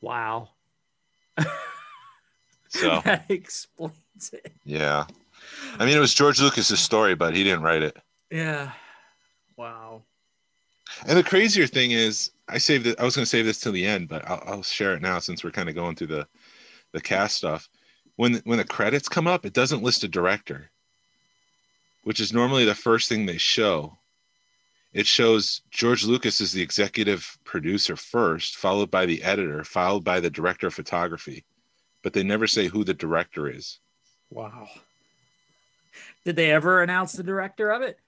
[0.00, 0.48] wow.
[2.68, 4.50] So that explains it.
[4.64, 5.04] yeah,
[5.78, 7.96] I mean, it was George Lucas's story, but he didn't write it.
[8.30, 8.72] Yeah.
[9.58, 10.02] Wow.
[11.06, 13.00] And the crazier thing is, I saved it.
[13.00, 15.18] I was going to save this till the end, but I'll, I'll share it now
[15.18, 16.26] since we're kind of going through the
[16.92, 17.68] the cast stuff.
[18.16, 20.70] When when the credits come up, it doesn't list a director,
[22.04, 23.96] which is normally the first thing they show.
[24.92, 30.20] It shows George Lucas is the executive producer first, followed by the editor, followed by
[30.20, 31.46] the director of photography,
[32.02, 33.78] but they never say who the director is.
[34.28, 34.68] Wow.
[36.26, 37.98] Did they ever announce the director of it?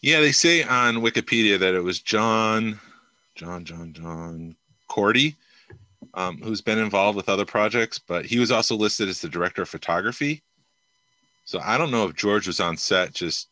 [0.00, 2.78] Yeah, they say on Wikipedia that it was John,
[3.36, 4.56] John, John, John
[4.90, 5.36] Korty,
[6.14, 9.62] um, who's been involved with other projects, but he was also listed as the director
[9.62, 10.42] of photography.
[11.44, 13.48] So I don't know if George was on set just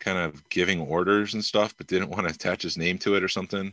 [0.00, 3.22] kind of giving orders and stuff, but didn't want to attach his name to it
[3.22, 3.72] or something.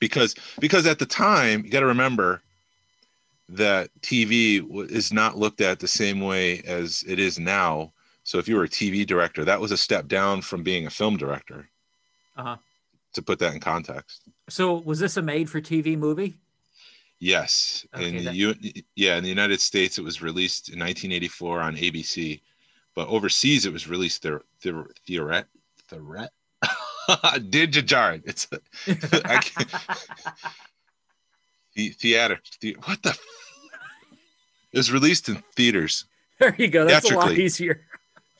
[0.00, 2.42] Because because at the time, you got to remember
[3.48, 7.92] that TV is not looked at the same way as it is now.
[8.24, 10.90] So if you were a TV director, that was a step down from being a
[10.90, 11.68] film director.
[12.36, 12.56] Uh-huh.
[13.14, 14.22] To put that in context.
[14.48, 16.38] So was this a made for TV movie?
[17.20, 18.54] Yes, Okay, in the that- U-
[18.94, 22.40] yeah, in the United States, it was released in 1984 on ABC,
[22.94, 24.42] but overseas, it was released there.
[24.62, 24.70] The
[25.08, 25.46] Theoret,
[25.90, 26.28] Theoret,
[27.50, 28.22] Digijarn.
[28.24, 28.46] It's
[29.24, 29.72] I can't,
[31.74, 32.38] the theater.
[32.60, 33.18] The, what the?
[34.72, 36.04] It was released in theaters
[36.38, 36.84] there you go.
[36.86, 37.84] That's a lot easier.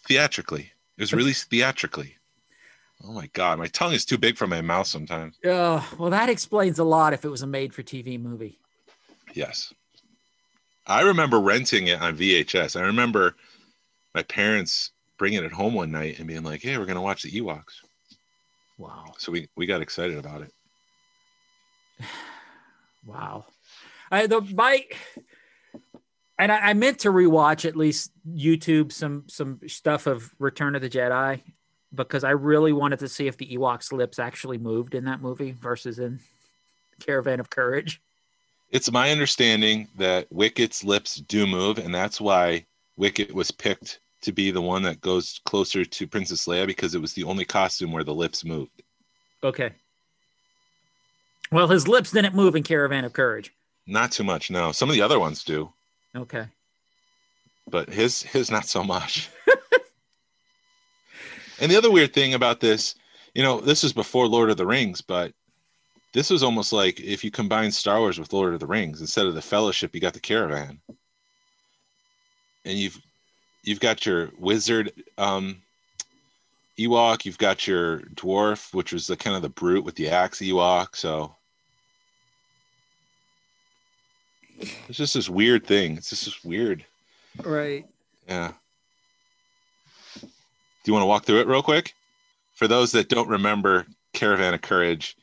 [0.06, 0.70] theatrically.
[0.96, 2.16] It was released theatrically.
[3.04, 5.38] Oh my god, my tongue is too big for my mouth sometimes.
[5.44, 8.58] Oh, well, that explains a lot if it was a made for TV movie.
[9.34, 9.72] Yes.
[10.86, 12.78] I remember renting it on VHS.
[12.78, 13.36] I remember
[14.14, 17.30] my parents bringing it home one night and being like, "Hey, we're gonna watch the
[17.30, 17.82] Ewoks."
[18.78, 19.12] Wow.
[19.18, 20.52] So we we got excited about it.
[23.06, 23.46] Wow.
[24.10, 24.84] I the my
[26.38, 30.82] and I, I meant to rewatch at least YouTube some some stuff of Return of
[30.82, 31.40] the Jedi
[31.94, 35.52] because I really wanted to see if the Ewoks' lips actually moved in that movie
[35.52, 36.20] versus in
[37.00, 38.00] Caravan of Courage.
[38.70, 44.32] It's my understanding that Wicket's lips do move, and that's why Wicket was picked to
[44.32, 47.92] be the one that goes closer to Princess Leia because it was the only costume
[47.92, 48.82] where the lips moved.
[49.42, 49.70] Okay.
[51.50, 53.52] Well, his lips didn't move in Caravan of Courage.
[53.86, 54.72] Not too much, no.
[54.72, 55.72] Some of the other ones do,
[56.14, 56.44] Okay.
[57.70, 59.30] but his his not so much.
[61.60, 62.94] and the other weird thing about this,
[63.34, 65.32] you know, this is before Lord of the Rings, but
[66.12, 69.26] this was almost like if you combine Star Wars with Lord of the Rings, instead
[69.26, 70.80] of the Fellowship, you got the Caravan,
[72.64, 73.00] and you've
[73.62, 75.62] you've got your wizard um,
[76.78, 80.38] Ewok, you've got your dwarf, which was the kind of the brute with the axe
[80.38, 80.96] Ewok.
[80.96, 81.34] So
[84.58, 85.96] it's just this weird thing.
[85.96, 86.84] It's just this weird.
[87.42, 87.86] Right.
[88.28, 88.52] Yeah.
[90.88, 91.92] Do you want to walk through it real quick?
[92.54, 95.18] For those that don't remember Caravan of Courage,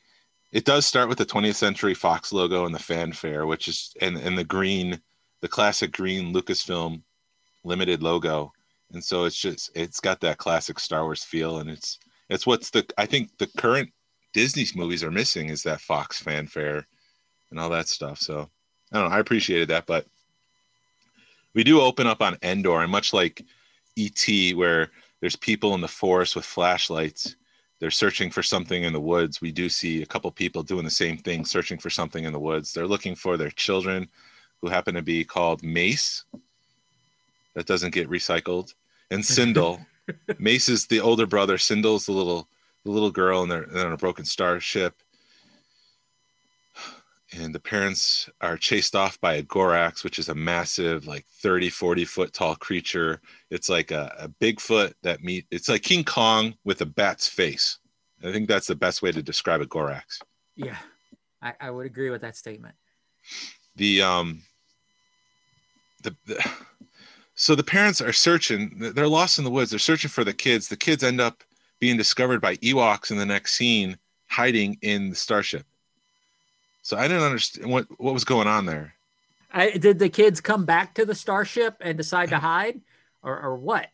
[0.52, 4.16] it does start with the 20th Century Fox logo and the fanfare, which is and
[4.16, 5.02] and the green,
[5.42, 7.02] the classic green Lucasfilm
[7.64, 8.54] limited logo.
[8.94, 11.98] And so it's just it's got that classic Star Wars feel, and it's
[12.30, 13.90] it's what's the I think the current
[14.34, 16.86] Disney movies are missing is that Fox fanfare
[17.50, 18.20] and all that stuff.
[18.20, 18.48] So
[18.92, 19.16] I don't know.
[19.16, 20.06] I appreciated that, but
[21.56, 23.44] we do open up on Endor, and much like
[23.98, 24.92] ET, where
[25.26, 27.36] there's people in the forest with flashlights,
[27.80, 29.42] they're searching for something in the woods.
[29.42, 32.40] We do see a couple people doing the same thing, searching for something in the
[32.40, 32.72] woods.
[32.72, 34.08] They're looking for their children,
[34.62, 36.26] who happen to be called Mace.
[37.56, 38.76] That doesn't get recycled,
[39.10, 39.84] and Cindel.
[40.38, 41.58] Mace is the older brother.
[41.58, 42.48] Cindel's the little
[42.84, 45.02] the little girl, and they're, they're on a broken starship
[47.34, 51.70] and the parents are chased off by a gorax which is a massive like 30
[51.70, 56.54] 40 foot tall creature it's like a, a bigfoot that meet it's like king kong
[56.64, 57.80] with a bat's face
[58.24, 60.20] i think that's the best way to describe a gorax
[60.56, 60.78] Yeah.
[61.42, 62.76] I, I would agree with that statement.
[63.76, 64.42] the um
[66.04, 66.44] the, the
[67.36, 70.68] so the parents are searching they're lost in the woods they're searching for the kids
[70.68, 71.44] the kids end up
[71.80, 73.98] being discovered by ewoks in the next scene
[74.30, 75.66] hiding in the starship
[76.86, 78.94] so i didn't understand what what was going on there
[79.52, 82.82] I, did the kids come back to the starship and decide to hide,
[83.24, 83.88] or, or what?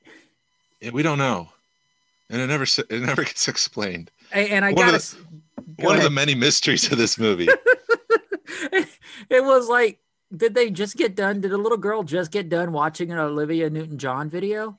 [0.80, 1.50] Yeah, we don't know
[2.32, 5.16] and it never it never gets explained And, and I One of gotta.
[5.16, 5.22] the-
[5.78, 7.48] go one of the many mysteries of this movie
[9.30, 10.00] it was like,
[10.36, 11.42] did they just get done?
[11.42, 14.78] Did a little girl just get done watching an Olivia Newton John video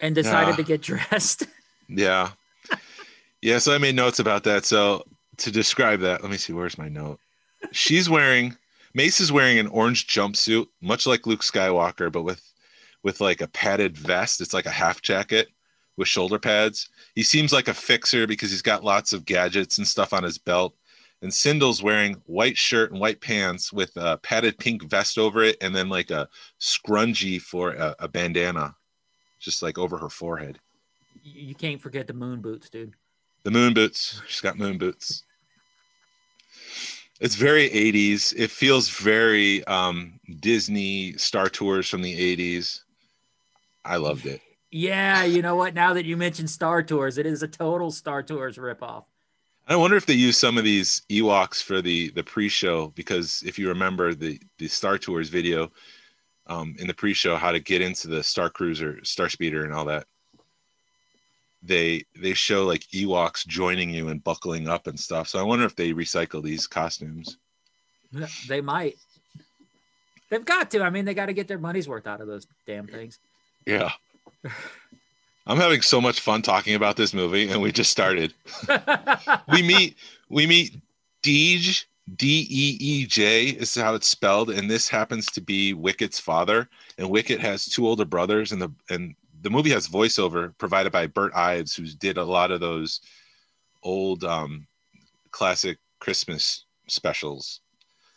[0.00, 0.56] and decided Yeah.
[0.56, 1.44] to get dressed?
[1.88, 2.30] yeah
[3.42, 5.02] yeah so i made notes about that so
[5.38, 7.18] to describe that let me see where's my note
[7.72, 8.56] she's wearing
[8.94, 12.42] mace is wearing an orange jumpsuit much like luke skywalker but with
[13.02, 15.48] with like a padded vest it's like a half jacket
[15.96, 19.86] with shoulder pads he seems like a fixer because he's got lots of gadgets and
[19.86, 20.74] stuff on his belt
[21.20, 25.56] and Cindel's wearing white shirt and white pants with a padded pink vest over it
[25.60, 26.28] and then like a
[26.60, 28.74] scrunchie for a, a bandana
[29.40, 30.60] just like over her forehead
[31.22, 32.94] you you can't forget the moon boots, dude.
[33.44, 34.20] the moon boots.
[34.26, 35.24] She's got moon boots.
[37.20, 38.34] It's very 80s.
[38.36, 42.82] It feels very um, Disney Star Tours from the 80s.
[43.84, 44.40] I loved it.
[44.70, 45.74] Yeah, you know what?
[45.74, 49.04] Now that you mentioned Star Tours, it is a total Star Tours ripoff.
[49.66, 53.58] I wonder if they use some of these Ewoks for the the pre-show because if
[53.58, 55.70] you remember the the Star Tours video
[56.46, 59.84] um, in the pre-show, how to get into the Star Cruiser, Star Speeder, and all
[59.86, 60.06] that.
[61.62, 65.28] They they show like Ewoks joining you and buckling up and stuff.
[65.28, 67.36] So I wonder if they recycle these costumes.
[68.48, 68.96] They might.
[70.30, 70.82] They've got to.
[70.82, 73.18] I mean, they got to get their money's worth out of those damn things.
[73.66, 73.90] Yeah.
[75.46, 78.34] I'm having so much fun talking about this movie, and we just started.
[79.52, 79.96] we meet
[80.28, 80.76] we meet
[81.22, 81.84] Deej
[82.16, 86.68] D E E J is how it's spelled, and this happens to be Wicket's father.
[86.98, 91.06] And Wicket has two older brothers, and the and the movie has voiceover provided by
[91.06, 93.00] Burl Ives, who did a lot of those
[93.82, 94.66] old um,
[95.30, 97.60] classic Christmas specials,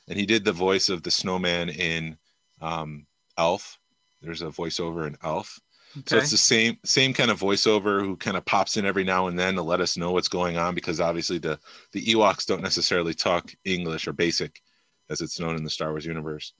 [0.08, 2.18] and he did the voice of the snowman in
[2.62, 3.06] um,
[3.38, 3.80] Elf.
[4.22, 5.60] There's a voiceover in Elf.
[6.06, 9.28] So it's the same same kind of voiceover who kind of pops in every now
[9.28, 11.60] and then to let us know what's going on because obviously the
[11.92, 14.62] the Ewoks don't necessarily talk English or basic
[15.10, 16.54] as it's known in the Star Wars universe.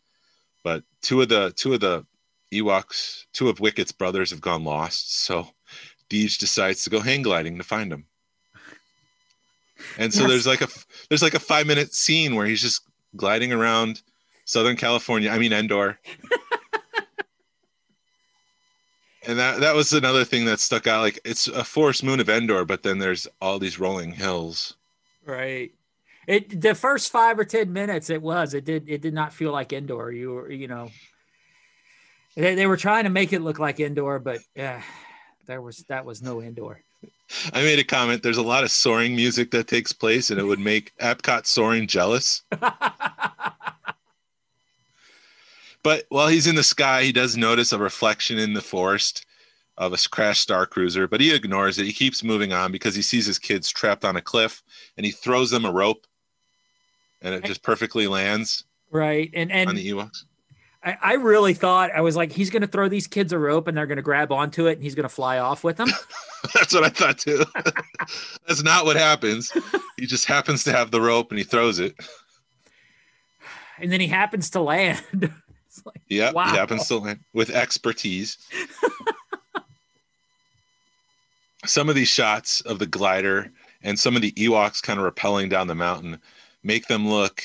[0.64, 2.06] But two of the two of the
[2.52, 5.48] Ewoks, two of Wicket's brothers have gone lost, so
[6.10, 8.06] Deej decides to go hang gliding to find them.
[9.98, 10.30] And so Yes.
[10.30, 10.68] there's like a
[11.10, 12.84] there's like a five minute scene where he's just
[13.16, 14.02] gliding around
[14.46, 15.30] Southern California.
[15.30, 15.98] I mean Endor.
[19.28, 21.02] and that that was another thing that stuck out.
[21.02, 24.76] Like it's a forest moon of Endor, but then there's all these rolling hills.
[25.26, 25.72] Right.
[26.28, 29.52] It the first five or ten minutes it was it did it did not feel
[29.52, 30.12] like Endor.
[30.12, 30.92] You were you know
[32.36, 34.82] they, they were trying to make it look like Endor, but yeah,
[35.48, 36.84] there was that was no Endor.
[37.54, 38.24] I made a comment.
[38.24, 41.88] There's a lot of soaring music that takes place, and it would make Epcot soaring
[41.88, 42.44] jealous.
[45.84, 49.26] But while he's in the sky, he does notice a reflection in the forest
[49.78, 51.86] of a crashed Star Cruiser, but he ignores it.
[51.86, 54.62] He keeps moving on because he sees his kids trapped on a cliff
[54.96, 56.06] and he throws them a rope
[57.22, 59.30] and it just perfectly lands right.
[59.34, 60.24] And and on the Ewoks.
[60.84, 63.78] I, I really thought I was like, he's gonna throw these kids a rope and
[63.78, 65.90] they're gonna grab onto it and he's gonna fly off with them.
[66.56, 67.44] That's what I thought too.
[68.48, 69.52] That's not what happens.
[69.98, 71.94] He just happens to have the rope and he throws it.
[73.80, 75.02] and then he happens to land.
[75.86, 76.50] like, Yeah, Wow.
[76.50, 78.38] he happens to land with expertise.
[81.66, 83.52] some of these shots of the glider
[83.84, 86.20] and some of the Ewoks kind of rappelling down the mountain
[86.64, 87.44] make them look,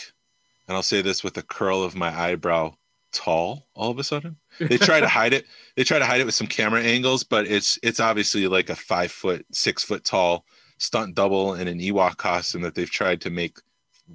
[0.68, 2.74] and I'll say this with a curl of my eyebrow,
[3.12, 4.36] tall all of a sudden.
[4.58, 5.44] They try to hide it.
[5.76, 8.74] They try to hide it with some camera angles, but it's it's obviously like a
[8.74, 10.46] five foot, six foot tall
[10.78, 13.58] stunt double in an Ewok costume that they've tried to make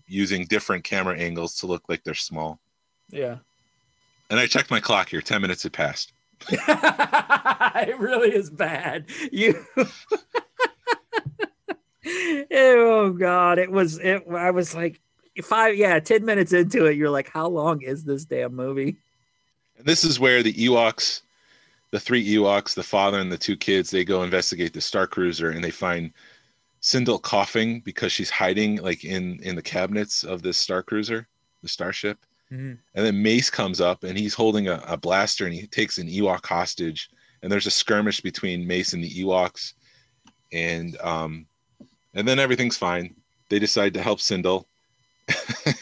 [0.08, 2.60] using different camera angles to look like they're small.
[3.10, 3.38] yeah.
[4.32, 5.22] And I checked my clock here.
[5.22, 6.14] Ten minutes had passed.
[6.50, 9.06] it really is bad.
[9.32, 9.64] You.
[12.52, 13.60] oh God!
[13.60, 14.00] It was.
[14.00, 14.24] It.
[14.32, 15.02] I was like
[15.44, 15.76] five.
[15.76, 18.98] Yeah, ten minutes into it, you're like, how long is this damn movie?
[19.78, 21.22] And this is where the Ewoks,
[21.92, 25.52] the three Ewoks, the father and the two kids, they go investigate the Star Cruiser
[25.52, 26.12] and they find
[26.82, 31.28] Cindel coughing because she's hiding like in in the cabinets of this Star Cruiser,
[31.62, 32.18] the starship.
[32.52, 32.78] Mhm.
[32.96, 36.08] And then Mace comes up and he's holding a, a blaster and he takes an
[36.08, 37.10] Ewok hostage.
[37.42, 39.74] And there's a skirmish between Mace and the Ewoks.
[40.52, 41.46] And um
[42.14, 43.16] and then everything's fine.
[43.50, 44.66] They decide to help Cindel.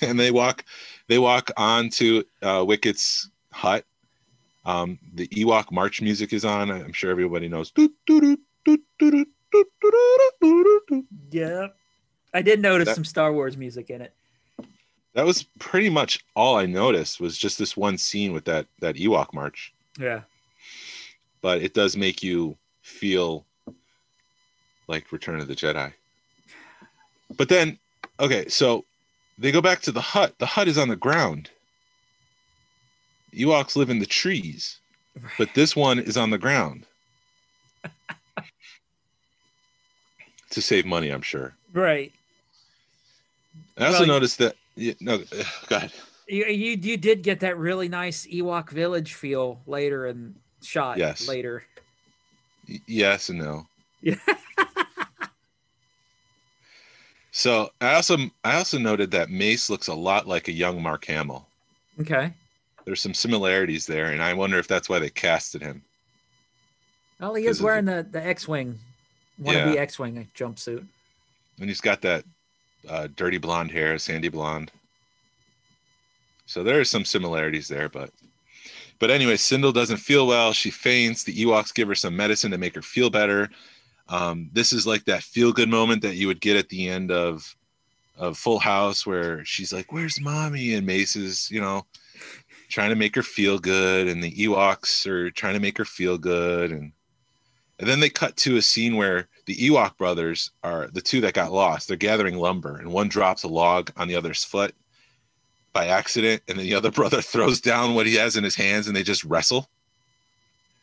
[0.01, 0.63] And they walk
[1.07, 3.85] they walk on to uh, Wicket's hut.
[4.65, 6.69] Um, the Ewok march music is on.
[6.69, 7.71] I'm sure everybody knows.
[11.31, 11.67] Yeah,
[12.33, 14.13] I did notice That- some Star Wars music in it.
[15.13, 18.95] That was pretty much all I noticed was just this one scene with that that
[18.95, 19.73] Ewok march.
[19.99, 20.21] Yeah.
[21.41, 23.45] But it does make you feel
[24.87, 25.93] like Return of the Jedi.
[27.37, 27.79] But then,
[28.19, 28.85] okay, so
[29.39, 30.35] they go back to the hut.
[30.37, 31.49] The hut is on the ground.
[33.33, 34.79] Ewoks live in the trees,
[35.37, 36.85] but this one is on the ground.
[40.51, 41.55] to save money, I'm sure.
[41.73, 42.11] Right.
[43.77, 44.55] I also Well, noticed that.
[44.75, 45.19] Yeah, no,
[45.67, 45.91] go ahead.
[46.27, 51.27] You, you you did get that really nice Ewok village feel later and shot Yes.
[51.27, 51.63] later.
[52.67, 53.67] Y- Yes and no.
[54.01, 54.15] Yeah.
[57.39, 61.05] So I also I also noted that Mace looks a lot like a young Mark
[61.05, 61.47] Hamill.
[62.01, 62.33] Okay.
[62.83, 65.81] There's some similarities there, and I wonder if that's why they casted him.
[67.17, 68.77] Well, he is wearing the the X-wing,
[69.41, 69.79] wannabe Yeah.
[69.79, 70.85] X-wing jumpsuit.
[71.61, 72.25] And he's got that
[72.89, 74.69] uh, dirty blonde hair, sandy blonde.
[76.45, 78.11] So there are some similarities there, but
[78.99, 80.51] but anyway, Cindel doesn't feel well.
[80.51, 81.23] She faints.
[81.23, 83.49] The Ewoks give her some medicine to make her feel better.
[84.09, 87.11] Um, this is like that feel good moment that you would get at the end
[87.11, 87.55] of
[88.17, 91.85] of Full House, where she's like, "Where's mommy?" and Mace is, you know,
[92.67, 96.17] trying to make her feel good, and the Ewoks are trying to make her feel
[96.17, 96.91] good, and
[97.79, 101.33] and then they cut to a scene where the Ewok brothers are the two that
[101.33, 101.87] got lost.
[101.87, 104.75] They're gathering lumber, and one drops a log on the other's foot
[105.71, 108.87] by accident, and then the other brother throws down what he has in his hands,
[108.87, 109.69] and they just wrestle.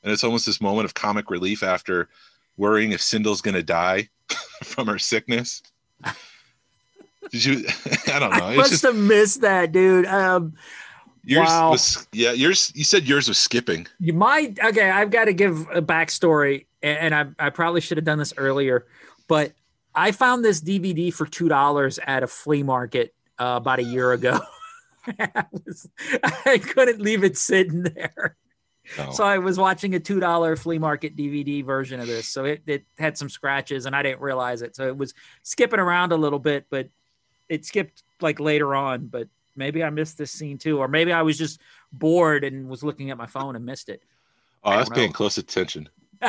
[0.03, 2.09] And it's almost this moment of comic relief after
[2.57, 4.09] worrying if Cindel's going to die
[4.65, 5.63] from her sickness.
[7.31, 7.65] Did you?
[8.13, 8.47] I don't know.
[8.47, 10.07] I must just have missed that, dude.
[10.07, 10.55] Um,
[11.25, 11.71] yours wow.
[11.73, 12.33] was yeah.
[12.33, 12.73] Yours.
[12.75, 13.87] You said yours was skipping.
[13.99, 14.91] you might okay.
[14.91, 18.33] I've got to give a backstory, a- and I I probably should have done this
[18.37, 18.87] earlier,
[19.29, 19.53] but
[19.95, 24.13] I found this DVD for two dollars at a flea market uh, about a year
[24.13, 24.39] ago.
[25.19, 25.89] I, was,
[26.23, 28.37] I couldn't leave it sitting there.
[28.99, 29.11] No.
[29.11, 32.29] So I was watching a two dollar flea market DVD version of this.
[32.29, 34.77] So it, it had some scratches and I didn't realize it.
[34.77, 36.89] So it was skipping around a little bit, but
[37.49, 39.07] it skipped like later on.
[39.07, 41.61] But maybe I missed this scene too, or maybe I was just
[41.93, 44.03] bored and was looking at my phone and missed it.
[44.65, 45.89] oh, I was paying close attention.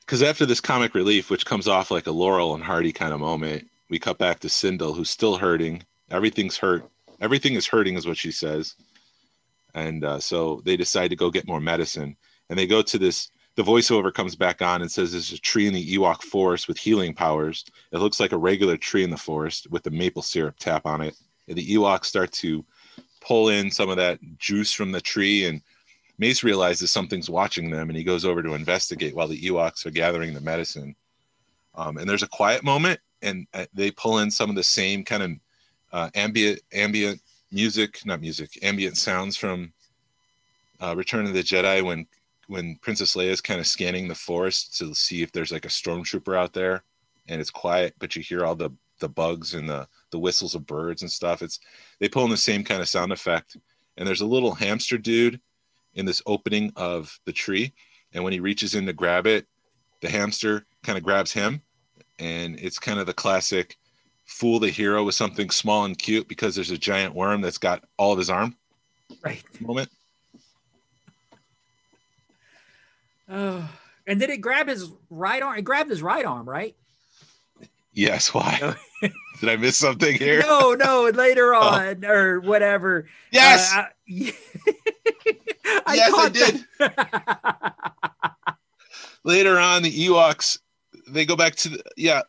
[0.00, 3.20] because after this comic relief, which comes off like a Laurel and Hardy kind of
[3.20, 5.82] moment, we cut back to Cindel, who's still hurting.
[6.10, 6.88] Everything's hurt.
[7.20, 8.74] Everything is hurting, is what she says.
[9.74, 12.16] And uh, so they decide to go get more medicine.
[12.48, 13.30] And they go to this.
[13.56, 16.76] The voiceover comes back on and says there's a tree in the Ewok forest with
[16.76, 17.64] healing powers.
[17.92, 21.00] It looks like a regular tree in the forest with the maple syrup tap on
[21.00, 21.16] it.
[21.46, 22.64] And the Ewoks start to
[23.20, 25.62] pull in some of that juice from the tree and
[26.18, 29.90] Mace realizes something's watching them and he goes over to investigate while the Ewoks are
[29.90, 30.94] gathering the medicine.
[31.74, 35.04] Um, and there's a quiet moment and uh, they pull in some of the same
[35.04, 35.30] kind of
[35.92, 37.20] uh, ambient ambient
[37.54, 39.72] music, not music, ambient sounds from
[40.82, 42.06] uh, Return of the Jedi when
[42.48, 45.68] when Princess Leia is kind of scanning the forest to see if there's like a
[45.68, 46.82] stormtrooper out there,
[47.28, 50.66] and it's quiet, but you hear all the the bugs and the the whistles of
[50.66, 51.42] birds and stuff.
[51.42, 51.60] It's
[52.00, 53.56] they pull in the same kind of sound effect,
[53.96, 55.40] and there's a little hamster dude
[55.94, 57.72] in this opening of the tree,
[58.12, 59.46] and when he reaches in to grab it,
[60.00, 61.62] the hamster kind of grabs him,
[62.18, 63.78] and it's kind of the classic
[64.24, 67.84] fool the hero with something small and cute because there's a giant worm that's got
[67.98, 68.56] all of his arm
[69.22, 69.42] Right.
[69.60, 69.90] moment.
[73.28, 73.68] Oh.
[74.06, 75.56] And did it grab his right arm?
[75.58, 76.74] It grabbed his right arm, right?
[77.92, 78.74] Yes, why?
[79.40, 80.40] Did I miss something here?
[80.40, 83.06] No, no, later on or whatever.
[83.30, 83.72] Yes.
[83.72, 83.84] Uh,
[85.86, 86.64] I, Yes, I did.
[89.22, 90.58] Later on, the Ewoks
[91.08, 92.22] they go back to the yeah.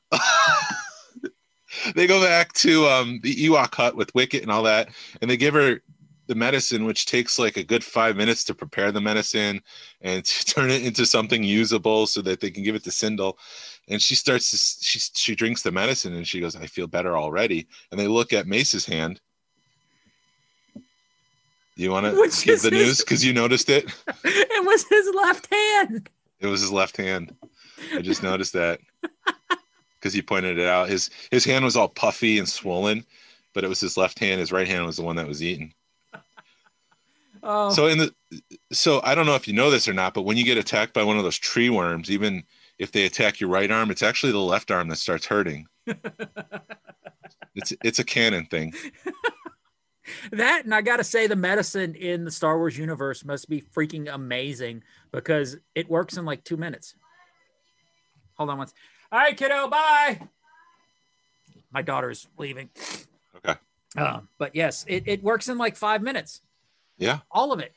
[1.95, 4.89] they go back to um the Ewok hut with Wicket and all that,
[5.21, 5.81] and they give her
[6.27, 9.61] the medicine, which takes like a good five minutes to prepare the medicine
[10.01, 13.37] and to turn it into something usable so that they can give it to Cindel.
[13.87, 17.17] And she starts to she she drinks the medicine and she goes, I feel better
[17.17, 17.67] already.
[17.91, 19.21] And they look at Mace's hand.
[21.75, 23.93] You want to give the his- news because you noticed it?
[24.23, 26.09] it was his left hand.
[26.39, 27.35] It was his left hand.
[27.93, 28.79] I just noticed that
[30.05, 30.87] because he pointed it out.
[30.87, 33.03] His his hand was all puffy and swollen,
[33.55, 34.39] but it was his left hand.
[34.39, 35.73] His right hand was the one that was eaten.
[37.47, 38.11] Oh, So in the
[38.71, 40.95] so I don't know if you know this or not, but when you get attacked
[40.95, 42.43] by one of those tree worms, even
[42.79, 45.67] if they attack your right arm, it's actually the left arm that starts hurting.
[47.53, 48.73] it's it's a canon thing.
[50.31, 53.61] that and I got to say, the medicine in the Star Wars universe must be
[53.61, 54.81] freaking amazing
[55.11, 56.95] because it works in like two minutes.
[58.37, 58.73] Hold on once.
[59.11, 60.19] All right, kiddo, bye.
[61.71, 62.69] My daughter's leaving.
[63.37, 63.55] Okay.
[63.97, 66.41] Um, but yes, it, it works in like five minutes.
[66.97, 67.19] Yeah.
[67.31, 67.73] All of it.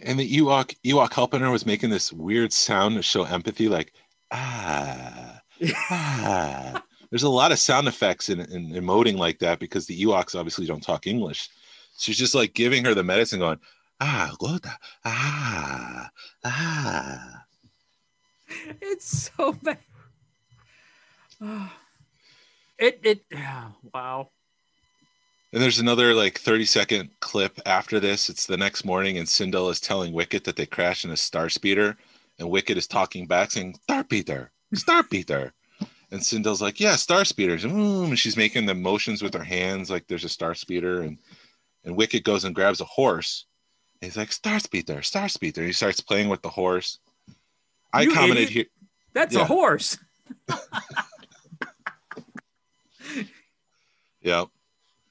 [0.00, 3.92] And the Ewok Ewok helping her was making this weird sound to show empathy, like
[4.32, 5.40] ah
[5.90, 6.82] ah.
[7.10, 10.66] There's a lot of sound effects in, in emoting like that because the Ewoks obviously
[10.66, 11.50] don't talk English.
[11.98, 13.60] She's just like giving her the medicine, going
[14.00, 16.10] ah Loda ah
[16.44, 17.44] ah.
[18.80, 19.78] It's so bad.
[22.78, 23.24] It it
[23.94, 24.28] wow.
[25.52, 28.28] And there's another like 30 second clip after this.
[28.28, 31.48] It's the next morning, and Cindel is telling Wicket that they crashed in a star
[31.48, 31.96] speeder,
[32.40, 35.52] and Wicket is talking back saying Star Peter, Star Peter.
[36.10, 37.64] And Cindel's like, yeah, star speeders.
[37.64, 41.02] And she's making the motions with her hands like there's a star speeder.
[41.02, 41.18] And
[41.84, 43.46] and Wicket goes and grabs a horse.
[44.00, 45.64] And he's like, Star speeder, star speeder.
[45.64, 46.98] He starts playing with the horse.
[47.92, 48.50] I You commented idiot.
[48.52, 48.88] here.
[49.12, 49.42] That's Yeah.
[49.42, 49.98] a horse.
[54.24, 54.44] Yeah.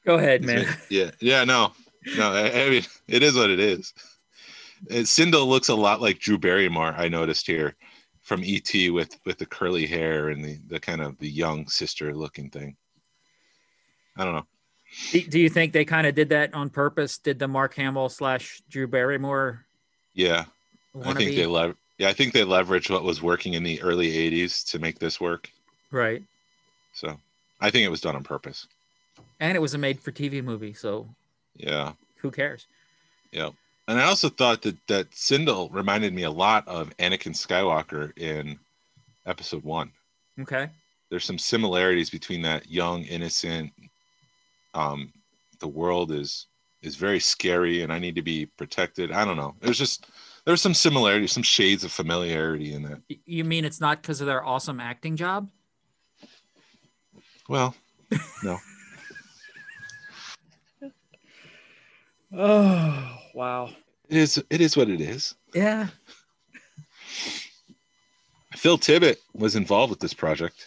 [0.06, 0.66] Go ahead, man.
[0.90, 1.74] Yeah, yeah, no,
[2.16, 2.32] no.
[2.32, 3.94] I, I mean, it is what it is.
[4.90, 6.96] And Cindel looks a lot like Drew Barrymore.
[6.98, 7.76] I noticed here
[8.22, 12.16] from ET with with the curly hair and the the kind of the young sister
[12.16, 12.78] looking thing.
[14.18, 14.48] I don't know.
[15.12, 17.18] Do, you think they kind of did that on purpose?
[17.18, 19.66] Did the Mark Hamill slash Drew Barrymore
[20.14, 20.46] Yeah,
[21.02, 24.12] I think they lev- Yeah, I think they leveraged what was working in the early
[24.12, 25.50] '80s to make this work.
[25.92, 26.24] right?
[26.94, 27.18] So
[27.62, 28.68] I think it was done on purpose.
[29.40, 31.08] And it was a made-for-TV movie, so
[31.56, 31.94] Yeah.
[32.18, 32.68] who cares?
[33.32, 33.52] Yeah.
[33.88, 38.60] And I also thought that that Cindel reminded me a lot of Anakin Skywalker in
[39.26, 39.92] episode one.
[40.40, 40.70] Okay.
[41.10, 43.72] There's some similarities between that young, innocent,
[44.74, 45.12] um,
[45.60, 46.48] the world is
[46.82, 49.12] is very scary and I need to be protected.
[49.12, 49.56] I don't know.
[49.62, 50.08] There's just
[50.46, 53.02] there's some similarities, some shades of familiarity in that.
[53.26, 55.50] You mean it's not because of their awesome acting job?
[57.52, 57.76] Well,
[58.46, 58.58] no.
[62.34, 63.70] Oh, wow.
[64.08, 65.36] It is it is what it is.
[65.54, 65.88] Yeah.
[68.56, 70.66] Phil Tippett was involved with this project,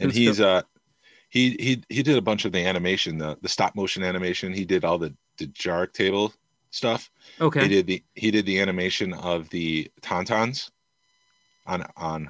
[0.00, 0.46] and he's Phil?
[0.48, 0.62] uh
[1.28, 4.52] he he he did a bunch of the animation, the the stop motion animation.
[4.52, 6.34] He did all the the Jark table
[6.72, 7.08] stuff.
[7.40, 7.62] Okay.
[7.62, 10.68] He did the he did the animation of the Tauntauns
[11.64, 12.28] on on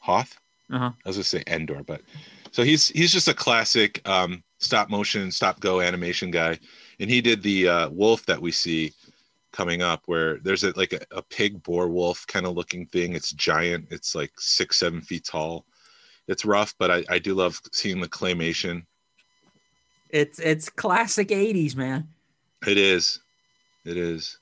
[0.00, 0.36] Hoth.
[0.70, 0.90] Uh-huh.
[1.04, 2.02] I was gonna say Endor, but
[2.50, 6.58] so he's he's just a classic um, stop motion, stop go animation guy,
[7.00, 8.92] and he did the uh, wolf that we see
[9.52, 13.14] coming up, where there's a like a, a pig boar wolf kind of looking thing.
[13.14, 13.86] It's giant.
[13.90, 15.64] It's like six seven feet tall.
[16.26, 18.84] It's rough, but I, I do love seeing the claymation.
[20.10, 22.08] It's it's classic '80s, man.
[22.66, 23.20] It is.
[23.84, 24.38] It is.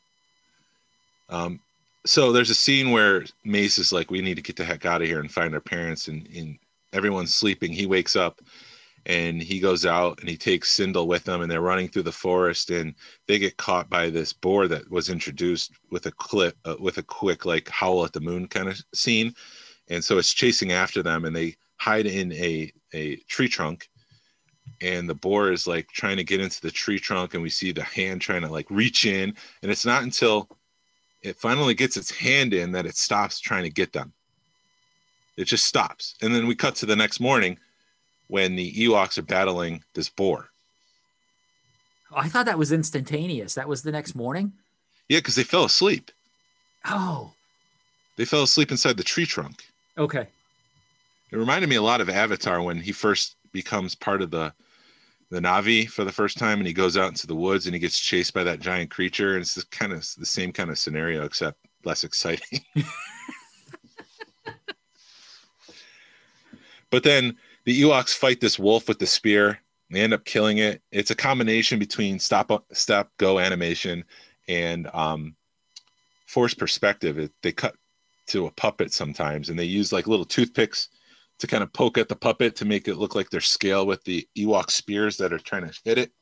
[1.29, 1.61] Um,
[2.07, 5.03] so there's a scene where Mace is like, "We need to get the heck out
[5.03, 6.59] of here and find our parents," and, and
[6.93, 7.73] everyone's sleeping.
[7.73, 8.41] He wakes up
[9.07, 12.13] and he goes out and he takes Sindel with him, and they're running through the
[12.13, 12.95] forest, and
[13.27, 17.03] they get caught by this boar that was introduced with a clip, uh, with a
[17.03, 19.35] quick like howl at the moon kind of scene,
[19.89, 23.89] and so it's chasing after them, and they hide in a a tree trunk
[24.81, 27.73] and the boar is like trying to get into the tree trunk and we see
[27.73, 30.49] the hand trying to like reach in and it's not until
[31.27, 34.13] it finally gets its hand in that it stops trying to get them
[35.37, 37.59] it just stops and then we cut to the next morning
[38.29, 40.49] when the ewoks are battling this boar
[42.13, 43.55] Oh, I thought that was instantaneous.
[43.55, 44.53] That was the next morning.
[45.09, 46.11] yeah because they fell asleep
[46.89, 47.33] Oh,
[48.17, 49.65] they fell asleep inside the tree trunk
[49.99, 50.27] okay.
[51.33, 54.53] it reminded me a lot of avatar when he first becomes part of the
[55.31, 57.81] the Na'vi for the first time and he goes out into the woods and he
[57.81, 60.79] gets chased by that giant creature and it's the kind of the same kind of
[60.79, 62.61] scenario except less exciting.
[66.91, 69.59] But then the Ewoks fight this wolf with the spear.
[69.91, 70.83] They end up killing it.
[70.91, 74.05] It's a combination between stop stop go animation
[74.49, 75.37] and um
[76.27, 77.19] force perspective.
[77.19, 77.77] It, they cut
[78.29, 80.89] to a puppet sometimes and they use like little toothpicks
[81.39, 84.03] to kind of poke at the puppet to make it look like they're scale with
[84.05, 86.13] the Ewok spears that are trying to hit it.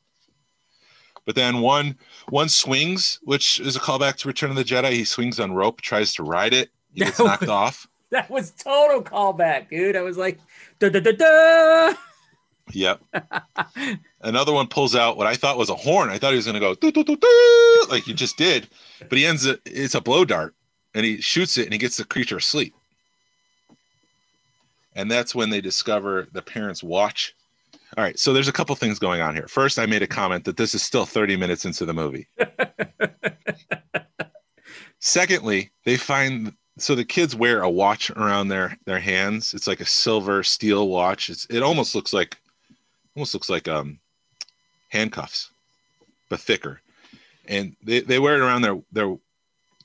[1.25, 1.97] But then one
[2.29, 4.91] one swings, which is a callback to Return of the Jedi.
[4.91, 7.87] He swings on rope, tries to ride it, he gets That knocked was- off.
[8.11, 9.95] That was total callback, dude.
[9.95, 10.39] I was like,
[10.79, 11.93] da da da da.
[12.71, 13.01] Yep.
[14.21, 16.09] Another one pulls out what I thought was a horn.
[16.09, 18.69] I thought he was going to go "Doo, doo, doo, doo," like he just did,
[19.09, 19.59] but he ends it.
[19.65, 20.55] It's a blow dart,
[20.93, 22.73] and he shoots it, and he gets the creature asleep.
[24.95, 27.35] And that's when they discover the parents' watch.
[27.97, 29.47] All right, so there's a couple things going on here.
[29.47, 32.27] First, I made a comment that this is still 30 minutes into the movie.
[34.99, 39.53] Secondly, they find so the kids wear a watch around their their hands.
[39.53, 41.29] It's like a silver steel watch.
[41.29, 42.37] It's it almost looks like
[43.15, 43.99] almost looks like um
[44.89, 45.51] handcuffs,
[46.29, 46.81] but thicker.
[47.47, 49.15] And they, they wear it around their their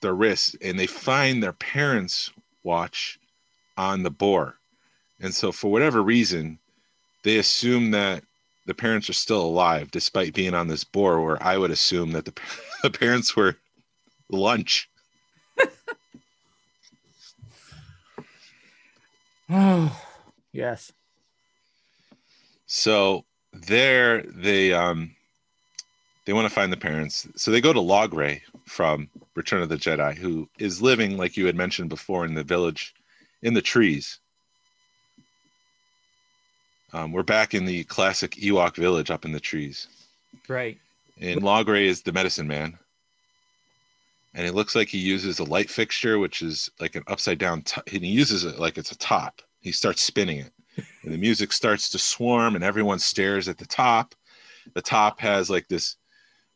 [0.00, 2.30] their wrists and they find their parents'
[2.64, 3.18] watch
[3.76, 4.56] on the boar.
[5.20, 6.58] And so for whatever reason,
[7.22, 8.24] they assume that
[8.66, 12.24] the parents are still alive despite being on this boar where I would assume that
[12.24, 12.32] the,
[12.82, 13.56] the parents were
[14.30, 14.88] lunch.
[19.50, 20.00] Oh,
[20.52, 20.92] yes.
[22.66, 25.16] So there they um
[26.24, 27.26] they want to find the parents.
[27.34, 31.46] So they go to Logray from Return of the Jedi, who is living, like you
[31.46, 32.94] had mentioned before, in the village
[33.42, 34.20] in the trees.
[36.92, 39.86] Um, we're back in the classic Ewok village up in the trees.
[40.48, 40.78] Right.
[41.20, 42.76] And Logray is the medicine man.
[44.34, 47.62] And it looks like he uses a light fixture, which is like an upside down,
[47.62, 49.42] t- and he uses it like it's a top.
[49.60, 50.52] He starts spinning it,
[51.02, 54.14] and the music starts to swarm, and everyone stares at the top.
[54.74, 55.96] The top has like this,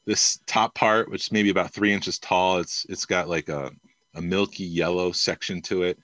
[0.05, 2.59] this top part, which is maybe about three inches tall.
[2.59, 3.73] It's it's got like a,
[4.15, 5.99] a milky yellow section to it,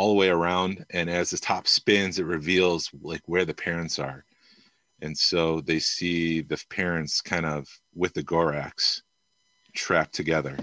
[0.00, 0.84] all the way around.
[0.90, 4.24] And as the top spins, it reveals like where the parents are
[5.02, 9.02] and so they see the parents kind of with the Gorax
[9.74, 10.56] trapped together.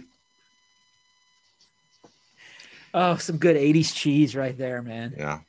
[2.94, 5.14] Oh, some good 80s cheese right there, man.
[5.18, 5.40] Yeah.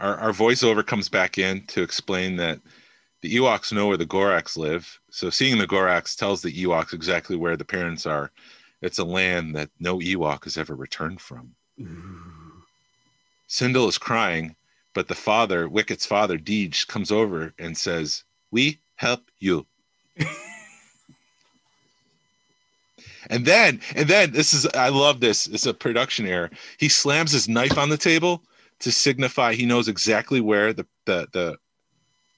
[0.00, 2.60] Our, our voiceover comes back in to explain that
[3.20, 5.00] the Ewoks know where the Gorax live.
[5.10, 8.30] So seeing the Gorax tells the Ewoks exactly where the parents are.
[8.80, 11.54] It's a land that no Ewok has ever returned from.
[13.48, 14.54] Cindel is crying,
[14.94, 19.66] but the father, Wicket's father, Deej, comes over and says, We help you.
[23.30, 25.46] and then, and then this is I love this.
[25.46, 26.50] It's a production error.
[26.78, 28.42] He slams his knife on the table
[28.80, 31.56] to signify he knows exactly where the the the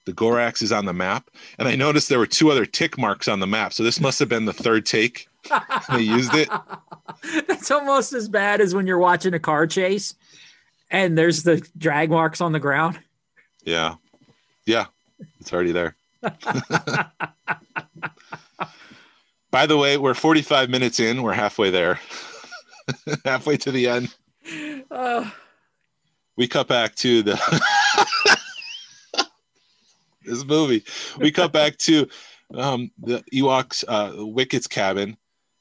[0.06, 1.30] the Gorax is on the map.
[1.58, 3.72] And I noticed there were two other tick marks on the map.
[3.72, 5.28] So this must have been the third take
[5.90, 6.48] they used it.
[7.46, 10.14] That's almost as bad as when you're watching a car chase
[10.90, 12.98] and there's the drag marks on the ground.
[13.64, 13.94] Yeah.
[14.66, 14.86] Yeah.
[15.40, 15.96] It's already there.
[19.50, 21.22] By the way, we're 45 minutes in.
[21.22, 21.98] We're halfway there.
[23.24, 24.14] halfway to the end.
[24.90, 25.28] Uh,
[26.36, 27.38] we cut back to the
[30.24, 30.84] this movie.
[31.18, 32.08] We cut back to
[32.54, 35.16] um, the Ewoks, uh, Wicket's cabin,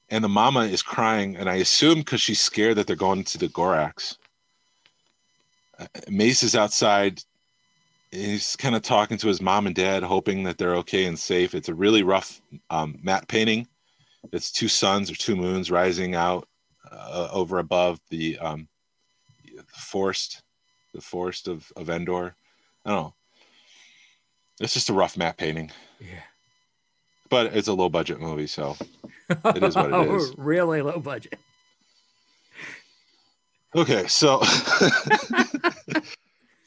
[0.10, 3.38] and the mama is crying, and I assume because she's scared that they're going to
[3.38, 4.18] the Gorax.
[6.10, 7.22] Mace is outside.
[8.12, 11.54] He's kind of talking to his mom and dad, hoping that they're okay and safe.
[11.54, 13.68] It's a really rough um, matte painting.
[14.32, 16.48] It's two suns or two moons rising out
[16.92, 18.68] uh, over above the um,
[19.68, 20.42] forest,
[20.94, 22.36] the forest of, of Endor.
[22.86, 23.14] I don't know.
[24.60, 25.72] It's just a rough matte painting,
[26.02, 26.20] yeah.
[27.30, 28.76] but it's a low budget movie, so
[29.30, 30.32] It is what it is.
[30.32, 31.40] Oh really low budget.
[33.76, 34.08] okay.
[34.08, 34.42] So,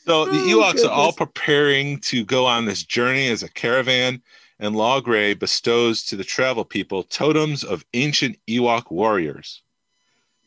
[0.05, 4.23] so the Oh, Ewoks are all preparing to go on this journey as a caravan,
[4.59, 9.63] and Logray bestows to the travel people totems of ancient Ewok warriors.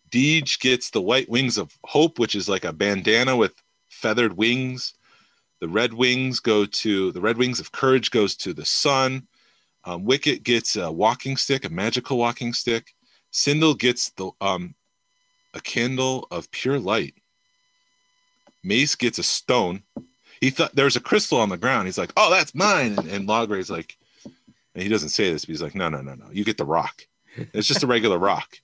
[0.10, 4.94] Deej gets the white wings of hope, which is like a bandana with feathered wings.
[5.60, 9.28] The red wings go to the red wings of courage goes to the sun.
[9.84, 12.94] Um, Wicket gets a walking stick, a magical walking stick.
[13.32, 14.76] Cindel gets the um,
[15.54, 17.16] a candle of pure light.
[18.66, 19.84] Mace gets a stone.
[20.42, 21.88] He thought there was a crystal on the ground.
[21.88, 23.96] He's like, "Oh, that's mine." And, and Logray's like,
[24.74, 26.26] and he doesn't say this, but he's like, "No, no, no, no.
[26.32, 27.06] You get the rock.
[27.54, 28.60] It's just a regular rock."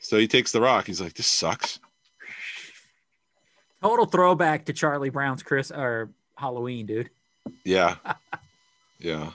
[0.00, 0.86] So he takes the rock.
[0.86, 1.80] He's like, "This sucks."
[3.82, 7.10] Total throwback to Charlie Brown's Chris or Halloween, dude.
[7.64, 7.96] Yeah.
[9.00, 9.32] yeah.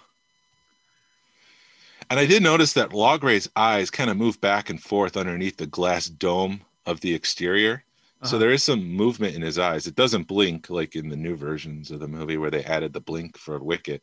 [2.09, 5.67] And I did notice that Logray's eyes kind of move back and forth underneath the
[5.67, 7.83] glass dome of the exterior.
[8.23, 8.39] So Uh-huh.
[8.39, 9.85] there is some movement in his eyes.
[9.85, 13.01] It doesn't blink like in the new versions of the movie where they added the
[13.01, 14.01] blink for Wicket.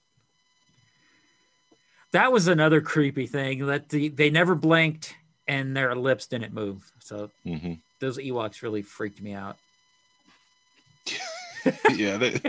[2.12, 5.16] That was another creepy thing that the, they never blinked
[5.48, 6.90] and their lips didn't move.
[7.00, 9.56] So hmm those Ewoks really freaked me out.
[11.94, 12.40] yeah, they,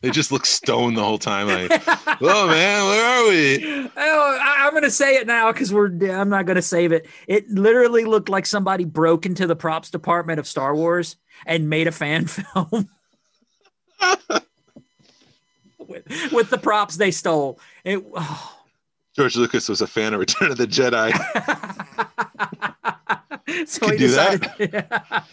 [0.00, 1.48] they just look stoned the whole time.
[1.48, 1.82] Like,
[2.20, 3.90] oh man, where are we?
[3.96, 5.88] Oh, I, I'm gonna say it now because we're.
[6.10, 7.06] I'm not gonna save it.
[7.26, 11.16] It literally looked like somebody broke into the props department of Star Wars
[11.46, 12.88] and made a fan film
[15.78, 17.58] with, with the props they stole.
[17.84, 18.04] It.
[18.14, 18.50] oh.
[19.14, 21.12] George Lucas was a fan of Return of the Jedi.
[23.68, 24.50] so he decided.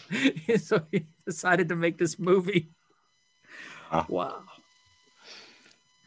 [0.46, 0.56] Yeah.
[0.58, 2.70] so he decided to make this movie.
[3.92, 4.04] Huh.
[4.08, 4.42] Wow.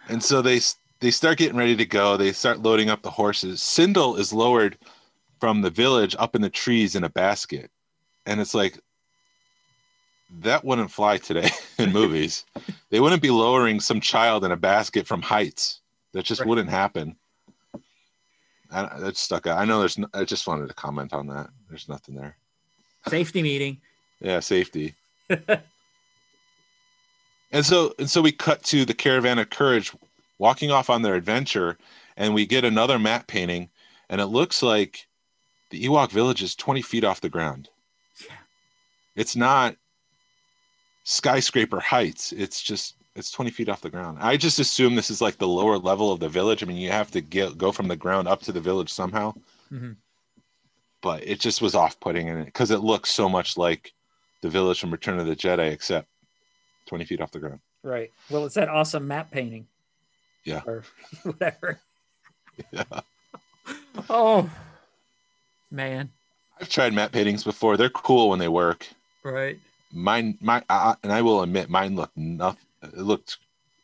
[0.09, 0.59] And so they
[1.01, 2.17] they start getting ready to go.
[2.17, 3.59] They start loading up the horses.
[3.61, 4.77] Cindel is lowered
[5.39, 7.69] from the village up in the trees in a basket,
[8.25, 8.79] and it's like
[10.41, 12.45] that wouldn't fly today in movies.
[12.89, 15.81] they wouldn't be lowering some child in a basket from heights.
[16.13, 16.47] That just Right.
[16.49, 17.15] wouldn't happen.
[18.71, 19.59] I, that stuck out.
[19.59, 19.97] I know there's.
[19.97, 21.49] No, I just wanted to comment on that.
[21.69, 22.35] There's nothing there.
[23.07, 23.79] Safety meeting.
[24.19, 24.95] Yeah, safety.
[27.55, 29.93] and so and so we cut to the caravan of courage
[30.39, 31.77] walking off on their adventure,
[32.17, 33.69] and we get another matte painting,
[34.09, 35.07] and it looks like
[35.69, 37.69] the Ewok village is 20 feet off the ground.
[38.21, 38.35] Yeah.
[39.15, 39.77] It's not
[41.05, 42.33] skyscraper heights.
[42.33, 44.17] It's just it's 20 feet off the ground.
[44.19, 46.61] I just assume this is like the lower level of the village.
[46.61, 49.33] I mean, you have to get go from the ground up to the village somehow.
[49.71, 49.95] Mhm.
[51.01, 53.93] But it just was off-putting in it because it looks so much like
[54.41, 56.09] the village from Return of the Jedi, except
[56.85, 57.59] 20 feet off the ground.
[57.83, 58.11] Right.
[58.29, 59.67] Well, it's that awesome matte painting.
[60.43, 60.61] Yeah.
[60.65, 60.83] Or
[61.23, 61.79] whatever.
[62.71, 62.83] Yeah.
[64.09, 64.49] Oh,
[65.71, 66.09] man.
[66.59, 67.77] I've tried matte paintings before.
[67.77, 68.87] They're cool when they work.
[69.23, 69.59] Right.
[69.91, 70.63] Mine, my,
[71.03, 72.61] and I will admit, mine looked nothing.
[72.83, 73.37] It looked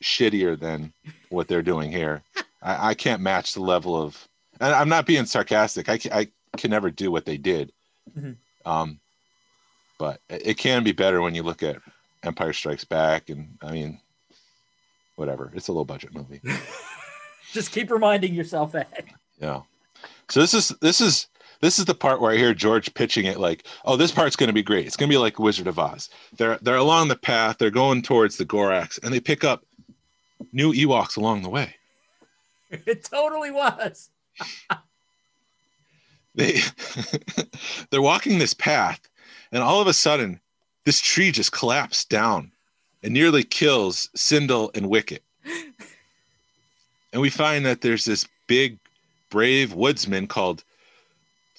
[0.04, 0.94] shittier than
[1.30, 2.22] what they're doing here.
[2.62, 4.28] I, I can't match the level of,
[4.60, 5.90] and I'm not being sarcastic.
[5.90, 6.28] I can, I
[6.58, 7.72] can never do what they did.
[8.18, 8.36] Mhm.
[8.66, 9.00] Um,
[9.98, 11.78] but it can be better when you look at
[12.24, 14.00] Empire Strikes Back, and I mean,
[15.16, 15.52] whatever.
[15.56, 16.42] It's a low budget movie.
[17.52, 19.06] Just keep reminding yourself that.
[19.40, 19.62] Yeah.
[20.30, 21.28] So this is this is
[21.62, 24.48] this is the part where I hear George pitching it like, "Oh, this part's going
[24.48, 24.88] to be great.
[24.88, 27.58] It's going to be like Wizard of Oz." They're they're along the path.
[27.58, 29.64] They're going towards the Gorax, and they pick up
[30.52, 31.76] new Ewoks along the way.
[32.86, 34.10] It totally was.
[36.34, 36.62] They
[37.90, 39.02] they're walking this path,
[39.52, 40.40] and all of a sudden,
[40.86, 42.52] this tree just collapsed down
[43.04, 45.24] and nearly kills Cindel and Wicket.
[47.14, 48.80] And we find that there's this big,
[49.30, 50.64] brave woodsman called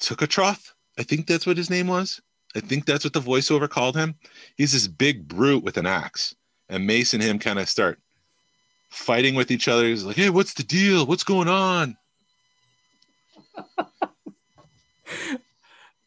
[0.00, 0.72] Tukatroth.
[0.98, 2.20] I think that's what his name was.
[2.54, 4.14] I think that's what the voiceover called him.
[4.56, 6.34] He's this big brute with an axe.
[6.68, 7.98] And Mace and him kind of start
[8.90, 9.84] fighting with each other.
[9.84, 11.06] He's like, hey, what's the deal?
[11.06, 11.96] What's going on?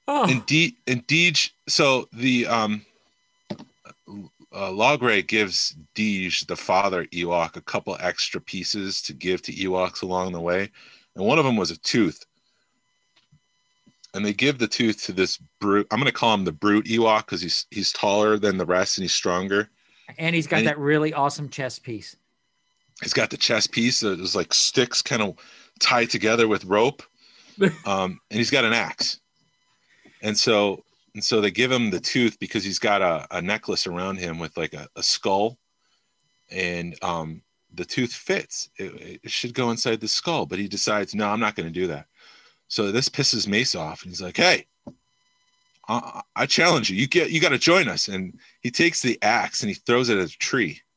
[0.07, 2.85] Oh, and D and Deej, so the um
[4.55, 10.01] uh, Logray gives Deej, the father Ewok, a couple extra pieces to give to Ewoks
[10.01, 10.71] along the way,
[11.15, 12.25] and one of them was a tooth.
[14.13, 15.87] And they give the tooth to this brute.
[15.91, 18.97] I'm going to call him the brute Ewok because he's he's taller than the rest
[18.97, 19.69] and he's stronger.
[20.17, 22.15] And he's got And he- that really awesome chest piece.
[23.03, 25.35] He's got the chest piece that is like sticks kind of
[25.81, 27.03] tied together with rope,
[27.85, 29.19] um, and he's got an axe.
[30.21, 30.85] And so
[31.15, 34.37] and so they give him the tooth because he's got a, a necklace around him
[34.37, 35.57] with like a, a skull,
[36.51, 37.41] and um,
[37.73, 38.69] the tooth fits.
[38.77, 41.79] It, it should go inside the skull, but he decides, no, I'm not going to
[41.79, 42.07] do that.
[42.67, 44.65] So this pisses Mace off, and he's like, "Hey,
[45.87, 46.97] I, I challenge you.
[46.97, 50.09] You get you got to join us." And he takes the axe and he throws
[50.09, 50.81] it at a tree.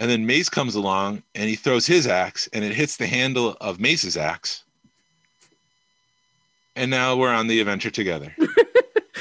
[0.00, 3.56] And then Mace comes along and he throws his axe and it hits the handle
[3.60, 4.63] of Mace's axe.
[6.76, 8.32] And now we're on the adventure together.
[8.36, 8.48] But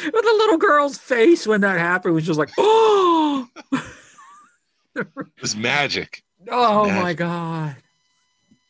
[0.03, 3.47] the little girl's face when that happened was just like, oh,
[4.95, 5.07] It
[5.41, 6.23] was magic.
[6.49, 7.03] oh Magic.
[7.03, 7.75] my god.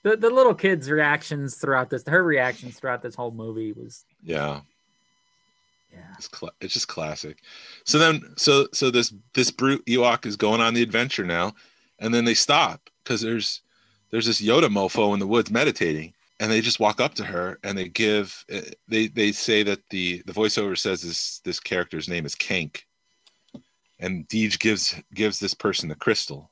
[0.03, 4.61] The the little kid's reactions throughout this, her reactions throughout this whole movie was, Yeah,
[5.93, 5.99] yeah.
[6.17, 7.37] it's cla it's just classic.
[7.85, 11.53] So then, so so this this brute Ewok is going on the adventure now,
[11.99, 13.61] and then they stop because there's
[14.11, 16.13] there's this Yoda mofo in the woods meditating,
[16.43, 18.45] and they just walk up to her and they give
[18.89, 22.81] they they say that the the voiceover says this this character's name is Kaink,
[23.99, 26.51] and Deej gives gives this person the crystal.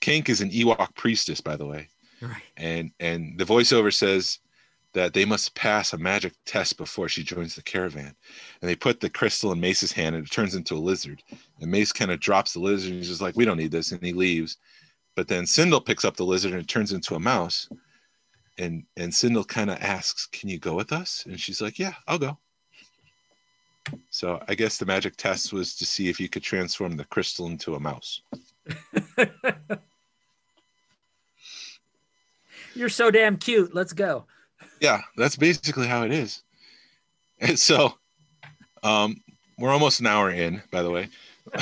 [0.00, 1.88] Kaink is an Ewok priestess, by the way.
[2.20, 2.42] Right.
[2.56, 4.40] and and the voiceover says
[4.94, 8.14] that they must pass a magic test before she joins the caravan
[8.60, 11.20] and they put the crystal in mace's hand and it turns into a lizard
[11.60, 13.90] and mace kind of drops the lizard and he's just like we don't need this
[13.90, 14.58] and he leaves
[15.16, 17.68] but then cindel picks up the lizard and it turns into a mouse
[18.58, 21.24] and and cindel kind of asks can you go with us?
[21.26, 22.38] And she's like yeah i'll go.
[24.10, 27.46] So i guess the magic test was to see if you could transform the crystal
[27.46, 28.22] into a mouse.
[32.74, 33.74] You're so damn cute.
[33.74, 34.24] Let's go.
[34.80, 36.42] yeah that's basically how it is.
[37.40, 37.94] And so
[38.82, 39.16] um
[39.58, 41.08] we're almost an hour in by the way.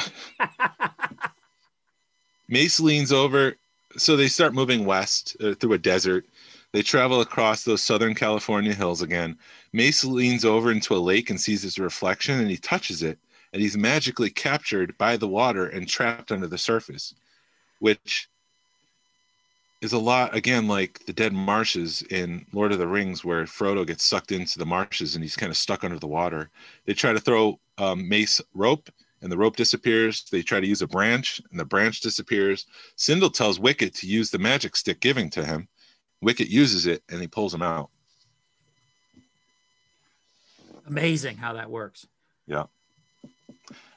[2.49, 3.55] Mace leans over.
[3.97, 6.24] So they start moving west uh, through a desert
[6.73, 9.37] they travel across those southern california hills again
[9.73, 13.18] mace leans over into a lake and sees his reflection and he touches it
[13.53, 17.14] and he's magically captured by the water and trapped under the surface
[17.81, 18.29] which
[19.81, 23.87] is a lot again like the dead marshes in Lord of the Rings, where Frodo
[23.87, 26.51] gets sucked into the marshes and he's kind of stuck under the water.
[26.85, 28.91] They try to throw um, Mace rope,
[29.23, 30.25] and the rope disappears.
[30.31, 32.66] They try to use a branch, and the branch disappears.
[32.97, 35.66] Cindel tells Wicket to use the magic stick giving to him.
[36.21, 37.91] Wicket uses it, and he pulls him out.
[40.87, 42.07] Amazing how that works.
[42.47, 42.64] Yeah.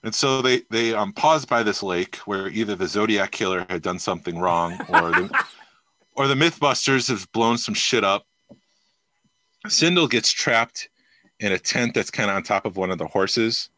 [0.03, 3.82] And so they they um, pause by this lake where either the Zodiac killer had
[3.82, 5.43] done something wrong, or the
[6.15, 8.26] or the MythBusters have blown some shit up.
[9.67, 10.89] Cindel gets trapped
[11.39, 13.69] in a tent that's kind of on top of one of the horses,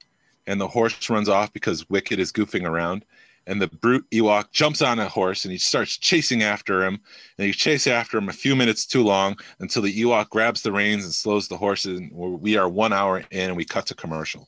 [0.48, 3.06] and the horse runs off because Wicket is goofing around.
[3.48, 7.00] And the brute Ewok jumps on a horse and he starts chasing after him.
[7.38, 10.72] And he chases after him a few minutes too long until the Ewok grabs the
[10.72, 12.00] reins and slows the horses.
[12.00, 14.48] And we are one hour in and we cut to commercial.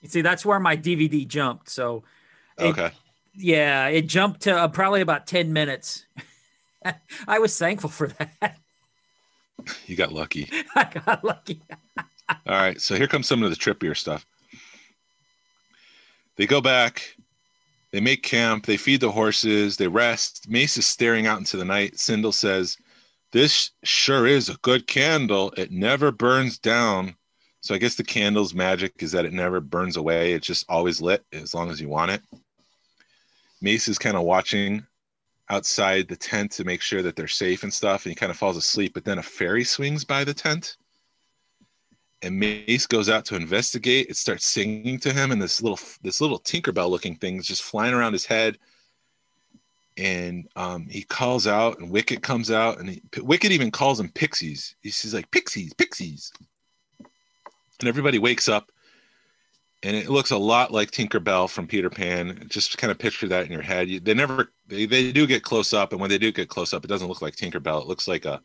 [0.00, 1.68] You see, that's where my DVD jumped.
[1.70, 2.04] So,
[2.56, 2.90] it- Okay.
[3.34, 6.06] yeah, it jumped to uh, probably about 10 minutes.
[7.26, 8.58] I was thankful for that.
[9.86, 10.48] You got lucky.
[10.76, 11.60] I got lucky.
[12.28, 12.80] All right.
[12.80, 14.24] So here comes some of the trippier stuff.
[16.36, 17.16] They go back,
[17.92, 20.48] they make camp, they feed the horses, they rest.
[20.48, 21.94] Mace is staring out into the night.
[21.94, 22.76] Cindel says,
[23.32, 25.52] This sure is a good candle.
[25.56, 27.16] It never burns down.
[27.60, 30.32] So I guess the candle's magic is that it never burns away.
[30.32, 32.22] It's just always lit as long as you want it.
[33.60, 34.86] Mace is kind of watching
[35.50, 38.04] outside the tent to make sure that they're safe and stuff.
[38.04, 40.76] And he kind of falls asleep, but then a fairy swings by the tent
[42.22, 44.08] and Mace goes out to investigate.
[44.08, 47.62] It starts singing to him, and this little this little Tinkerbell looking thing is just
[47.62, 48.58] flying around his head.
[49.96, 54.10] And um, he calls out, and Wicket comes out, and he, Wicket even calls them
[54.10, 54.76] pixies.
[54.80, 56.32] He's like pixies, pixies,
[57.00, 58.70] and everybody wakes up,
[59.82, 62.46] and it looks a lot like Tinkerbell from Peter Pan.
[62.48, 63.88] Just kind of picture that in your head.
[64.04, 66.84] They never they, they do get close up, and when they do get close up,
[66.84, 67.82] it doesn't look like Tinkerbell.
[67.82, 68.40] It looks like a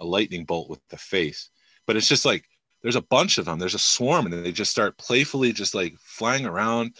[0.00, 1.50] a lightning bolt with the face,
[1.86, 2.48] but it's just like
[2.84, 3.58] there's a bunch of them.
[3.58, 6.92] There's a swarm, and they just start playfully just like flying around.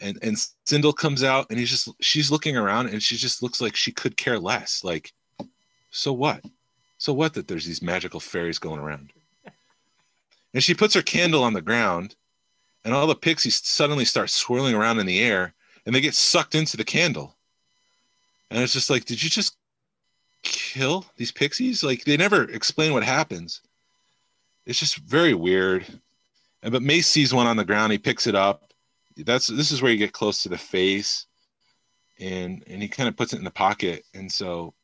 [0.00, 3.60] And and Cindel comes out, and he's just she's looking around, and she just looks
[3.60, 4.84] like she could care less.
[4.84, 5.12] Like,
[5.90, 6.44] so what?
[6.98, 9.10] So what that there's these magical fairies going around?
[10.54, 12.14] And she puts her candle on the ground,
[12.84, 15.52] and all the pixies suddenly start swirling around in the air
[15.84, 17.36] and they get sucked into the candle.
[18.50, 19.56] And it's just like, did you just
[20.42, 21.82] kill these pixies?
[21.82, 23.60] Like they never explain what happens.
[24.66, 25.86] It's just very weird.
[26.62, 28.72] And but Mace sees one on the ground, he picks it up.
[29.16, 31.26] That's this is where you get close to the face,
[32.18, 34.04] and and he kind of puts it in the pocket.
[34.12, 34.74] And so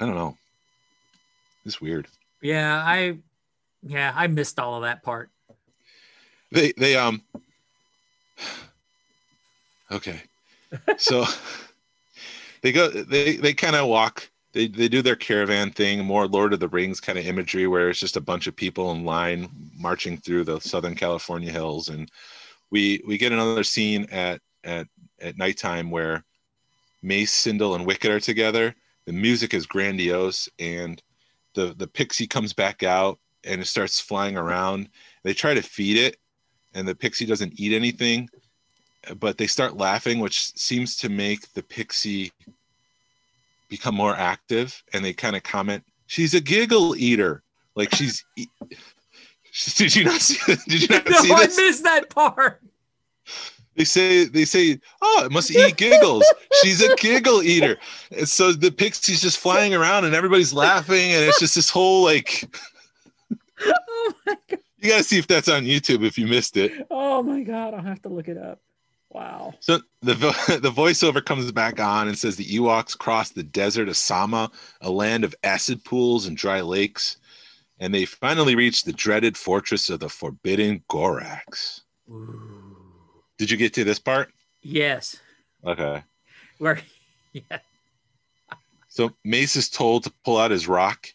[0.00, 0.36] I don't know.
[1.64, 2.08] It's weird.
[2.40, 3.18] Yeah, I
[3.82, 5.30] yeah, I missed all of that part.
[6.50, 7.22] They they um
[9.92, 10.22] okay.
[10.96, 11.24] So
[12.62, 16.54] they go they they kind of walk they they do their caravan thing, more Lord
[16.54, 19.48] of the Rings kind of imagery where it's just a bunch of people in line
[19.76, 22.10] marching through the Southern California hills and
[22.70, 24.86] we we get another scene at at
[25.20, 26.24] at nighttime where
[27.02, 28.74] Mace, Cindel, and Wicket are together.
[29.06, 31.02] The music is grandiose and
[31.54, 34.88] the the pixie comes back out and it starts flying around.
[35.24, 36.16] They try to feed it
[36.74, 38.28] and the pixie doesn't eat anything,
[39.18, 42.32] but they start laughing, which seems to make the pixie
[43.68, 44.82] become more active.
[44.92, 47.42] And they kind of comment, "She's a giggle eater."
[47.76, 48.24] Like she's.
[48.36, 48.46] e-
[49.76, 50.54] Did you not see?
[50.68, 51.56] Did you not No, see I this?
[51.56, 52.60] missed that part.
[53.76, 56.24] They say they say, "Oh, it must eat giggles."
[56.62, 57.76] She's a giggle eater.
[58.16, 62.02] And so the pixie's just flying around, and everybody's laughing, and it's just this whole
[62.04, 62.44] like.
[63.66, 64.58] Oh my god.
[64.78, 66.86] You got to see if that's on YouTube if you missed it.
[66.90, 68.60] Oh my god, I'll have to look it up.
[69.14, 69.54] Wow.
[69.60, 70.14] So the
[70.60, 74.50] the voiceover comes back on and says the Ewoks crossed the desert of Sama,
[74.80, 77.16] a land of acid pools and dry lakes,
[77.78, 81.82] and they finally reached the dreaded fortress of the Forbidden Gorax.
[83.38, 84.32] Did you get to this part?
[84.62, 85.16] Yes.
[85.64, 86.02] Okay.
[86.58, 86.80] Where
[87.32, 87.58] yeah.
[88.88, 91.06] So Mace is told to pull out his rock,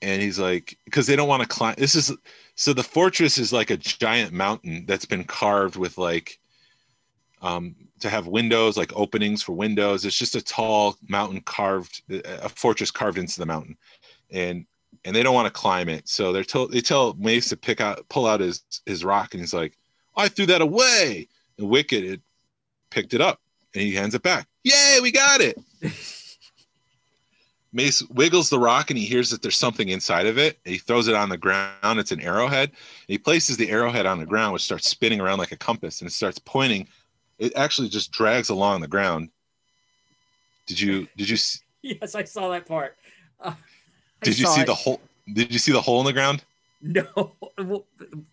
[0.00, 1.74] and he's like, because they don't want to climb.
[1.76, 2.12] This is
[2.54, 6.38] so the fortress is like a giant mountain that's been carved with like,
[7.44, 10.04] um, to have windows, like openings for windows.
[10.04, 13.76] It's just a tall mountain carved, a fortress carved into the mountain,
[14.30, 14.66] and
[15.04, 16.08] and they don't want to climb it.
[16.08, 19.42] So they're told they tell Mace to pick out, pull out his his rock, and
[19.42, 19.76] he's like,
[20.16, 21.28] I threw that away.
[21.58, 22.20] And Wicket had
[22.90, 23.40] picked it up,
[23.74, 24.48] and he hands it back.
[24.64, 25.60] Yay, we got it.
[27.74, 30.60] Mace wiggles the rock and he hears that there's something inside of it.
[30.64, 31.98] He throws it on the ground.
[31.98, 32.70] It's an arrowhead.
[33.08, 36.08] He places the arrowhead on the ground, which starts spinning around like a compass and
[36.08, 36.86] it starts pointing.
[37.38, 39.30] It actually just drags along the ground.
[40.66, 41.36] Did you did you
[41.82, 42.96] Yes, I saw that part.
[43.40, 43.54] Uh,
[44.22, 44.66] did you see it.
[44.66, 45.00] the hole?
[45.32, 46.44] Did you see the hole in the ground?
[46.80, 47.32] No.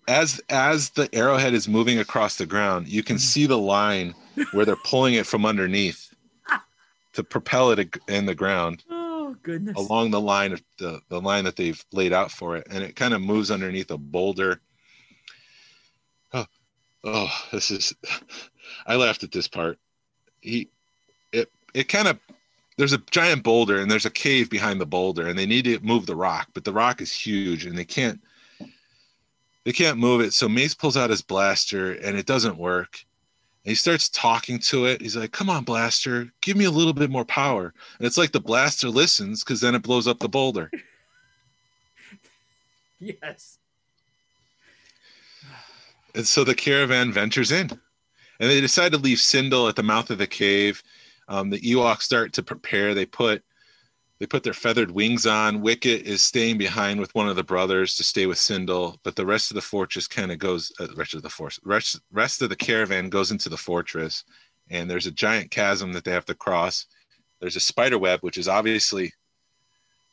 [0.07, 4.13] As as the arrowhead is moving across the ground, you can see the line
[4.51, 6.13] where they're pulling it from underneath
[7.13, 8.83] to propel it in the ground.
[8.89, 9.77] Oh goodness.
[9.77, 12.95] along the line of the, the line that they've laid out for it and it
[12.95, 14.59] kind of moves underneath a boulder
[17.03, 17.93] oh this is
[18.87, 19.77] i laughed at this part.
[20.41, 20.69] He
[21.31, 22.19] it it kind of
[22.77, 25.79] there's a giant boulder and there's a cave behind the boulder and they need to
[25.81, 28.19] move the rock but the rock is huge and they can't
[29.63, 30.33] they can't move it.
[30.33, 33.05] So mace pulls out his blaster and it doesn't work.
[33.63, 35.01] And he starts talking to it.
[35.01, 37.73] He's like come on blaster give me a little bit more power.
[37.99, 40.71] And it's like the blaster listens because then it blows up the boulder.
[43.03, 43.57] Yes.
[46.15, 47.69] And so the caravan ventures in,
[48.39, 50.81] and they decide to leave Cindel at the mouth of the cave.
[51.27, 52.93] Um, the Ewoks start to prepare.
[52.93, 53.43] They put
[54.19, 55.61] they put their feathered wings on.
[55.61, 59.25] Wicket is staying behind with one of the brothers to stay with Cindel, but the
[59.25, 60.71] rest of the fortress kind of goes.
[60.79, 64.23] Uh, rest of the force, rest rest of the caravan goes into the fortress,
[64.69, 66.85] and there's a giant chasm that they have to cross.
[67.39, 69.13] There's a spider web, which is obviously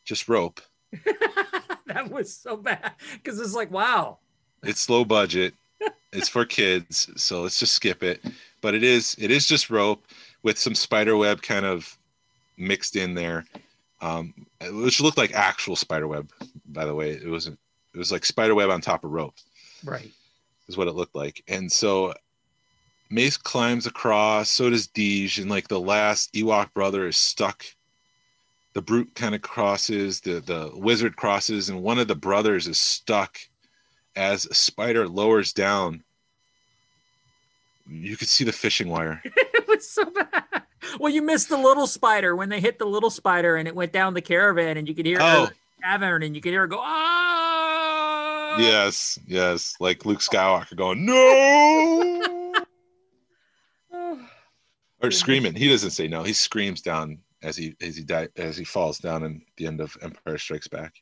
[0.05, 0.61] just rope.
[1.87, 4.19] that was so bad because it's like, wow.
[4.63, 5.53] it's low budget
[6.13, 8.21] it's for kids so let's just skip it.
[8.61, 10.05] But it is it is just rope
[10.43, 11.97] with some spider web kind of
[12.57, 13.45] mixed in there
[14.01, 14.35] um
[14.73, 16.31] which looked like actual spider web
[16.67, 17.11] by the way.
[17.11, 17.59] It wasn't
[17.95, 19.35] it was like spider web on top of rope.
[19.85, 20.11] Right.
[20.69, 21.43] is what it looked like.
[21.49, 22.15] And so
[23.11, 27.65] mace climbs across so does Deej, and like the last ewok brother is stuck.
[28.75, 32.79] The brute kind of crosses the the wizard crosses and one of the brothers is
[32.79, 33.39] stuck
[34.19, 36.03] as a spider lowers down
[37.89, 40.45] you could see the fishing wire It was so bad.
[40.99, 43.93] Well, you missed the little spider when they hit the little spider and it went
[43.93, 45.47] down the caravan and you could hear Oh.
[45.47, 45.53] the
[45.83, 48.57] cavern and you could hear it go, ah.
[48.59, 51.15] yes yes like luke skywalker going no
[53.93, 54.21] Oh,
[55.03, 58.57] or screaming he doesn't say no he screams down as he as he die as
[58.57, 60.95] he falls down in the end of empire strikes back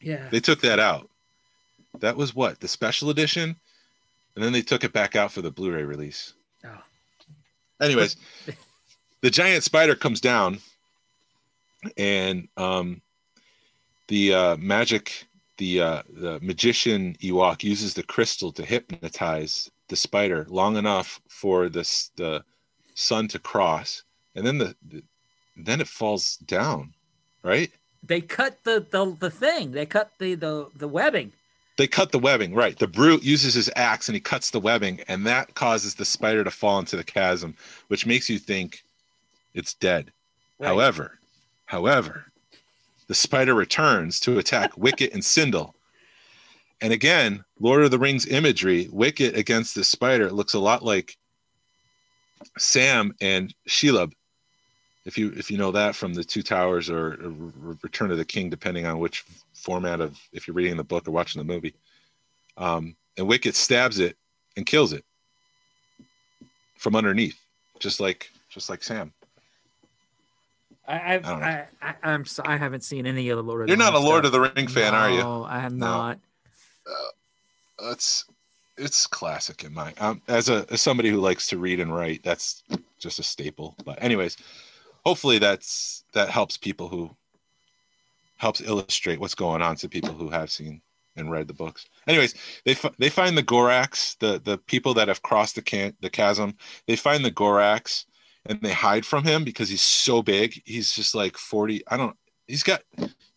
[0.00, 0.28] yeah.
[0.30, 1.10] They took that out.
[2.00, 3.56] That was what the special edition.
[4.34, 6.34] and then they took it back out for the Blu-ray release.
[6.64, 6.82] Oh.
[7.80, 8.16] Anyways,
[9.20, 10.58] the giant spider comes down,
[11.96, 13.00] and um,
[14.08, 15.26] the uh, magic,
[15.58, 21.68] the uh, the magician Ewok uses the crystal to hypnotize the spider long enough for
[21.68, 22.44] this the
[22.94, 24.02] sun to cross,
[24.34, 25.02] and then the, the
[25.56, 26.94] then it falls down,
[27.42, 27.70] right?
[28.02, 29.72] They cut the the, the thing.
[29.72, 31.32] They cut the, the the webbing.
[31.78, 32.76] They cut the webbing, right?
[32.76, 36.42] The brute uses his axe and he cuts the webbing, and that causes the spider
[36.42, 37.54] to fall into the chasm,
[37.86, 38.82] which makes you think
[39.54, 40.10] it's dead.
[40.58, 40.66] Right.
[40.66, 41.20] However,
[41.66, 42.32] however,
[43.06, 45.72] the spider returns to attack Wicket and Cindel.
[46.80, 51.16] And again, Lord of the Rings imagery, Wicket against the spider looks a lot like
[52.58, 54.14] Sam and Shelob.
[55.04, 58.24] If you if you know that from the Two Towers or, or Return of the
[58.24, 59.24] King, depending on which
[59.54, 61.74] format of if you're reading the book or watching the movie.
[62.56, 64.16] Um, and Wicket stabs it
[64.56, 65.04] and kills it
[66.76, 67.38] from underneath,
[67.78, 69.12] just like just like Sam.
[70.86, 71.30] I, I've, I.
[71.30, 73.80] I, I, I'm so, I haven't seen any of the Lord of the Ring.
[73.80, 74.26] You're the not a Lord stuff.
[74.26, 75.20] of the Ring fan, are you?
[75.20, 75.86] No, I am No.
[75.86, 76.18] not.
[77.80, 78.24] It's
[78.76, 82.22] it's classic in my um, as a as somebody who likes to read and write.
[82.24, 82.62] That's
[82.98, 83.76] just a staple.
[83.84, 84.36] But anyways,
[85.08, 87.10] hopefully that's that helps people who
[88.36, 90.82] helps illustrate what's going on to people who have seen
[91.16, 91.86] and read the books.
[92.06, 92.34] Anyways,
[92.66, 96.10] they fi- they find the Gorax, the the people that have crossed the can the
[96.10, 96.54] chasm.
[96.86, 98.04] They find the Gorax
[98.44, 100.60] and they hide from him because he's so big.
[100.66, 101.82] He's just like 40.
[101.88, 102.14] I don't
[102.46, 102.82] he's got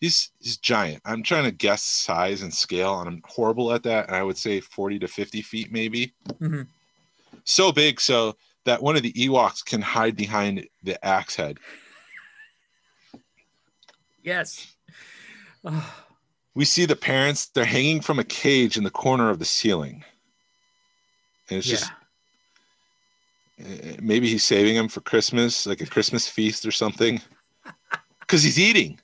[0.01, 1.01] he's he's giant.
[1.05, 4.07] I'm trying to guess size and scale, and I'm horrible at that.
[4.07, 6.11] And I would say 40 to 50 feet, maybe.
[6.41, 6.67] Mhm.
[7.45, 8.35] So big so
[8.65, 11.57] that one of the Ewoks can hide behind the axe head.
[14.23, 14.75] Yes.
[15.65, 15.93] Oh,
[16.53, 20.03] We see the parents, they're hanging from a cage in the corner of the ceiling.
[21.49, 21.75] And it's yeah.
[21.75, 21.91] just
[23.61, 27.21] uh, maybe he's saving them for Christmas, like a Christmas feast or something.
[28.21, 28.99] Because he's eating.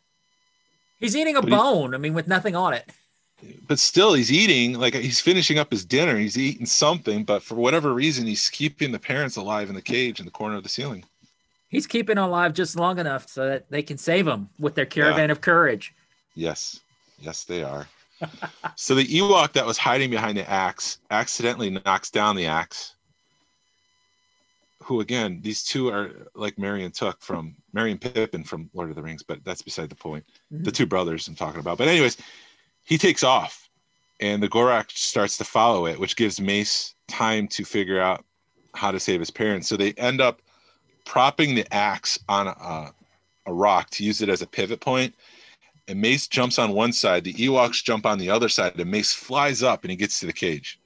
[1.00, 1.94] He's eating a But he- bone.
[1.94, 2.90] I mean, with nothing on it.
[3.68, 7.56] But still he's eating like he's finishing up his dinner he's eating something but for
[7.56, 10.70] whatever reason he's keeping the parents alive in the cage in the corner of the
[10.70, 11.04] ceiling.
[11.70, 15.30] He's keeping alive just long enough so that they can save him with their caravan
[15.30, 15.94] of courage.
[16.36, 16.80] yes.
[17.20, 17.88] Yes they are.
[18.76, 22.96] So the ewok that was hiding behind the axe accidentally knocks down the axe
[24.82, 28.90] who again these two are like Merry and Took from Merry and Pippin from Lord
[28.90, 30.26] of the Rings but that's beside the point.
[30.52, 30.64] Mm-hmm.
[30.64, 31.78] The two brothers I'm talking about.
[31.78, 32.18] But anyways
[32.88, 33.70] he takes off
[34.22, 38.24] and the Gorak starts to follow it, which gives Mace time to figure out
[38.76, 39.68] how to save his parents.
[39.68, 40.42] So they end up
[41.06, 42.94] propping the axe on a,
[43.46, 45.14] a rock to use it as a pivot point.
[45.90, 49.14] And Mace jumps on one side, the Ewoks jump on the other side, and Mace
[49.14, 50.80] flies up and he gets to the cage.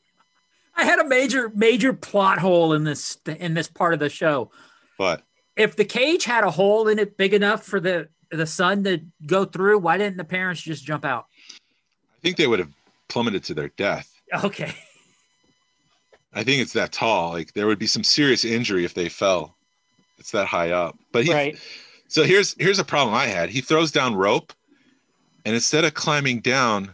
[0.75, 4.49] I had a major, major plot hole in this in this part of the show.
[4.97, 5.21] But
[5.55, 9.01] If the cage had a hole in it big enough for the the son to
[9.27, 11.25] go through, why didn't the parents just jump out?
[12.21, 12.71] I think they would have
[13.07, 14.07] plummeted to their death.
[14.43, 14.73] Okay.
[16.33, 17.31] I think it's that tall.
[17.31, 19.55] Like there would be some serious injury if they fell.
[20.19, 20.97] It's that high up.
[21.11, 21.59] But he, Right.
[22.07, 23.49] So here's here's a problem I had.
[23.49, 24.53] He throws down rope,
[25.45, 26.91] and instead of climbing down,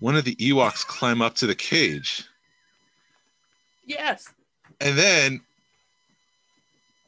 [0.00, 2.24] one of the Ewoks climb up to the cage,
[3.84, 4.28] Yes.
[4.80, 5.40] and then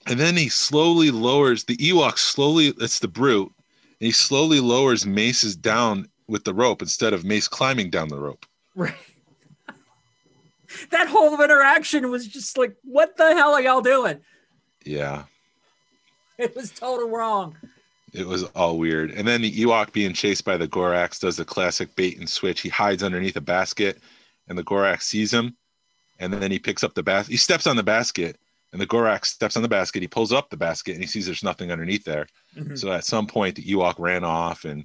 [0.06, 2.74] and then he slowly lowers the Ewok slowly.
[2.80, 3.52] It's the brute,
[4.00, 8.18] and he slowly lowers Mace's down with the rope instead of Mace climbing down the
[8.20, 8.44] rope.
[8.76, 8.94] Right.
[10.90, 14.20] that whole interaction was just like, what the hell are y'all doing?
[14.84, 15.24] Yeah,
[16.38, 17.56] It was total wrong.
[18.12, 19.10] it was all weird.
[19.10, 22.60] And then the Ewok being chased by the Gorax does the classic bait and switch.
[22.60, 23.98] He hides underneath a basket,
[24.48, 25.56] and the Gorax sees him,
[26.20, 27.32] and then he picks up the basket.
[27.32, 28.38] He steps on the basket,
[28.72, 30.00] and the Gorax steps on the basket.
[30.02, 32.26] He pulls up the basket, and he sees there's nothing underneath there.
[32.56, 32.78] Mhm.
[32.78, 34.84] So at some point, the Ewok ran off, and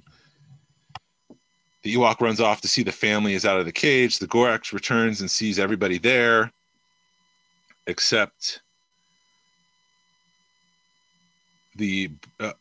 [1.84, 4.18] the Ewok runs off to see the family is out of the cage.
[4.18, 6.50] The Gorax returns and sees everybody there,
[7.86, 8.62] except
[11.76, 12.10] the.
[12.40, 12.52] Uh,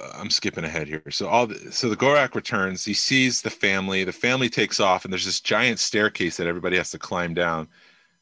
[0.00, 1.02] uh, I'm skipping ahead here.
[1.10, 2.82] So all the, so the Gorak returns.
[2.82, 4.04] He sees the family.
[4.04, 7.68] The family takes off, and there's this giant staircase that everybody has to climb down.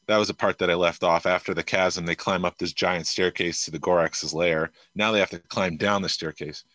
[0.07, 1.25] That was a part that I left off.
[1.25, 4.71] After the chasm, they climb up this giant staircase to the Gorax's lair.
[4.95, 6.65] Now they have to climb down the staircase.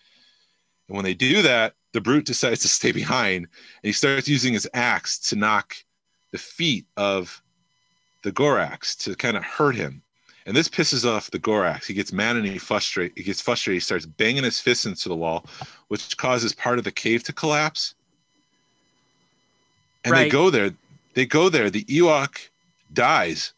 [0.89, 3.49] And when they do that, the brute decides to stay behind, and
[3.83, 5.75] he starts using his axe to knock
[6.33, 7.43] the feet of
[8.23, 10.03] the Gorax to kind of hurt him.
[10.47, 11.87] And this pisses off the Gorax.
[11.87, 13.13] He gets mad and he frustrate.
[13.17, 13.77] He gets frustrated.
[13.77, 15.47] He starts banging his fists into the wall,
[15.89, 17.95] which causes part of the cave to collapse.
[20.05, 20.71] And they go there.
[21.15, 21.69] They go there.
[21.69, 22.49] The Ewok
[22.93, 23.55] dies.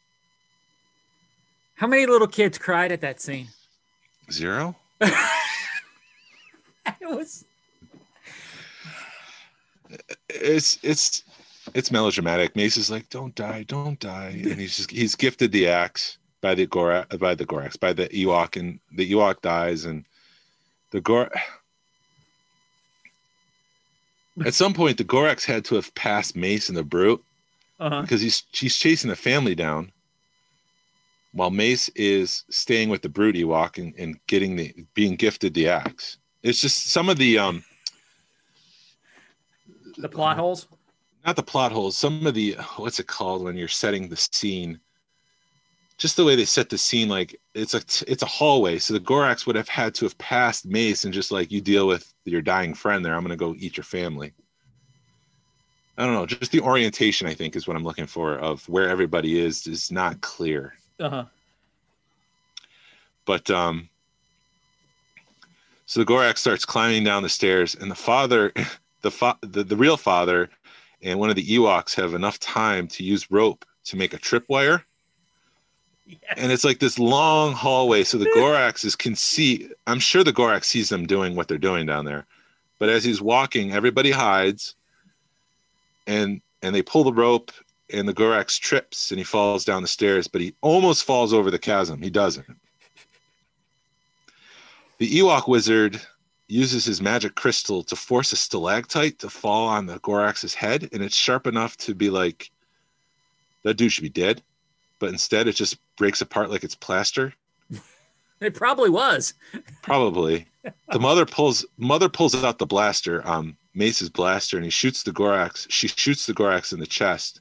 [1.75, 3.49] How many little kids cried at that scene?
[4.33, 4.77] Zero.
[7.01, 7.44] It was
[10.28, 11.24] It's it's
[11.74, 12.56] it's melodramatic.
[12.56, 16.55] Mace is like, "Don't die, don't die," and he's just he's gifted the axe by
[16.55, 20.05] the Gorax by the Gorax by the Ewok, and the Ewok dies, and
[20.90, 21.31] the Gor.
[24.44, 27.23] At some point, the Gorax had to have passed Mace and the Brute
[27.81, 28.02] uh-huh.
[28.02, 29.90] because he's she's chasing the family down,
[31.32, 35.69] while Mace is staying with the Brute Ewok and, and getting the being gifted the
[35.69, 36.19] axe.
[36.43, 37.65] It's just some of the um
[39.97, 40.66] the plot holes.
[41.27, 44.78] not the plot holes some of the what's it called when you're setting the scene
[45.98, 47.78] just the way they set the scene like it's a
[48.10, 51.32] it's a hallway so the gorax would have had to have passed mace and just
[51.32, 54.32] like you deal with your dying friend there i'm going to go eat your family
[55.97, 58.89] i don't know just the orientation i think is what i'm looking for of where
[58.89, 61.24] everybody is is not clear Uh-huh.
[63.27, 63.89] but um
[65.89, 68.52] so the gorax starts climbing down the stairs and the father
[69.01, 70.51] the fa- the, the real father
[71.02, 74.82] and one of the ewoks have enough time to use rope to make a tripwire.
[76.36, 80.32] And it's like this long hallway so the Gorax is can see i'm sure the
[80.32, 82.27] gorax sees them doing what they're doing down there.
[82.78, 84.74] But as he's walking everybody hides
[86.06, 87.51] and and they pull the rope
[87.90, 91.51] and the gorax trips and he falls down the stairs but he almost falls over
[91.51, 92.02] the chasm.
[92.02, 92.47] He doesn't
[94.99, 96.01] the ewok wizard
[96.49, 101.03] uses his magic crystal to force a stalactite to fall on the gorax's head and
[101.03, 102.51] it's sharp enough to be like
[103.65, 104.43] that dude should be dead
[104.99, 107.33] but instead it just breaks apart like it's plaster
[108.41, 109.35] It probably was.
[109.83, 110.47] probably
[110.93, 115.11] the mother pulls mother pulls out the blaster um mace's blaster and he shoots the
[115.11, 117.41] gorax she shoots the gorax in the chest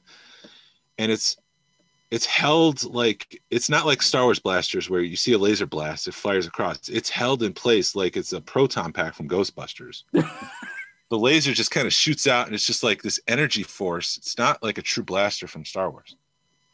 [0.98, 1.36] and it's
[2.10, 6.08] it's held like it's not like star wars blasters where you see a laser blast
[6.08, 11.18] it fires across it's held in place like it's a proton pack from ghostbusters the
[11.18, 14.62] laser just kind of shoots out and it's just like this energy force it's not
[14.62, 16.16] like a true blaster from star wars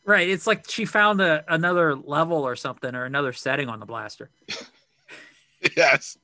[0.04, 0.28] Right.
[0.28, 4.30] It's like she found a, another level or something or another setting on the blaster.
[5.76, 6.16] yes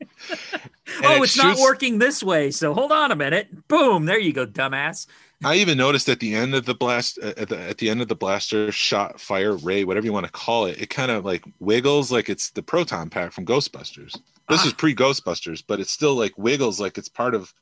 [1.05, 2.51] oh, it it's not working this way.
[2.51, 3.69] So hold on a minute.
[3.69, 4.05] Boom.
[4.05, 5.07] There you go, dumbass.
[5.43, 8.09] I even noticed at the end of the blast, at the at the end of
[8.09, 11.43] the blaster shot, fire, ray, whatever you want to call it, it kind of like
[11.61, 14.21] wiggles like it's the proton pack from Ghostbusters.
[14.49, 14.67] This Ah.
[14.67, 17.55] is pre Ghostbusters, but it still like wiggles like it's part of.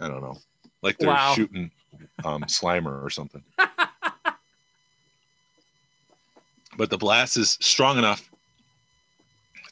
[0.00, 0.38] I don't know,
[0.82, 1.34] like they're Wow.
[1.34, 1.70] shooting
[2.24, 3.42] um, Slimer or something.
[6.78, 8.31] but the blast is strong enough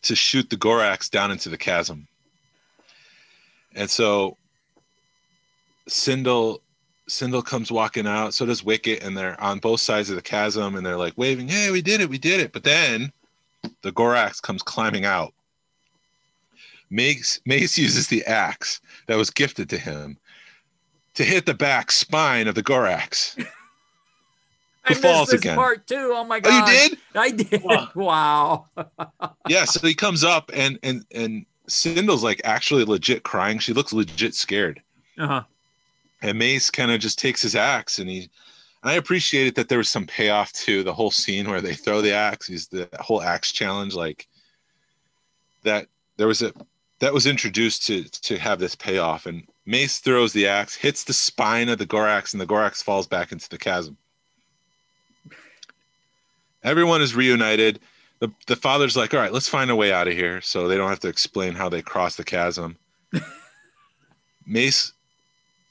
[0.02, 2.06] to shoot the Gorax down into the chasm,
[3.74, 4.36] and so
[5.88, 6.60] Cindel
[7.10, 10.76] Cindel comes walking out, so does Wicket, and they're on both sides of the chasm
[10.76, 12.52] and they're like waving, Hey, we did it, we did it.
[12.52, 13.12] But then
[13.82, 15.34] the Gorax comes climbing out.
[16.88, 20.16] Mace, Mace uses the axe that was gifted to him
[21.14, 23.44] to hit the back spine of the Gorax.
[24.84, 25.56] I Who missed falls this again?
[25.56, 26.12] part too.
[26.14, 26.50] Oh my god!
[26.52, 26.72] Oh, god.
[26.72, 26.98] you did?
[27.14, 27.62] I did.
[27.94, 28.66] Wow.
[29.48, 33.58] Yeah, so he comes up and and and Cindel's like actually legit crying.
[33.58, 34.82] She looks legit scared.
[35.18, 35.42] Uh-huh.
[36.22, 38.30] and Mace kind of just takes his axe and he
[38.82, 42.00] and I appreciated that there was some payoff to the whole scene where they throw
[42.00, 42.46] the axe.
[42.46, 44.26] He's the whole axe challenge, like
[45.64, 45.86] that.
[46.16, 46.52] There was a
[47.00, 51.12] that was introduced to to have this payoff, and Mace throws the axe, hits the
[51.12, 53.96] spine of the Gorax, and the Gorax falls back into the chasm.
[56.62, 57.80] Everyone is reunited.
[58.18, 60.76] The the father's like, "All right, let's find a way out of here," so they
[60.76, 62.76] don't have to explain how they crossed the chasm.
[64.46, 64.92] Mace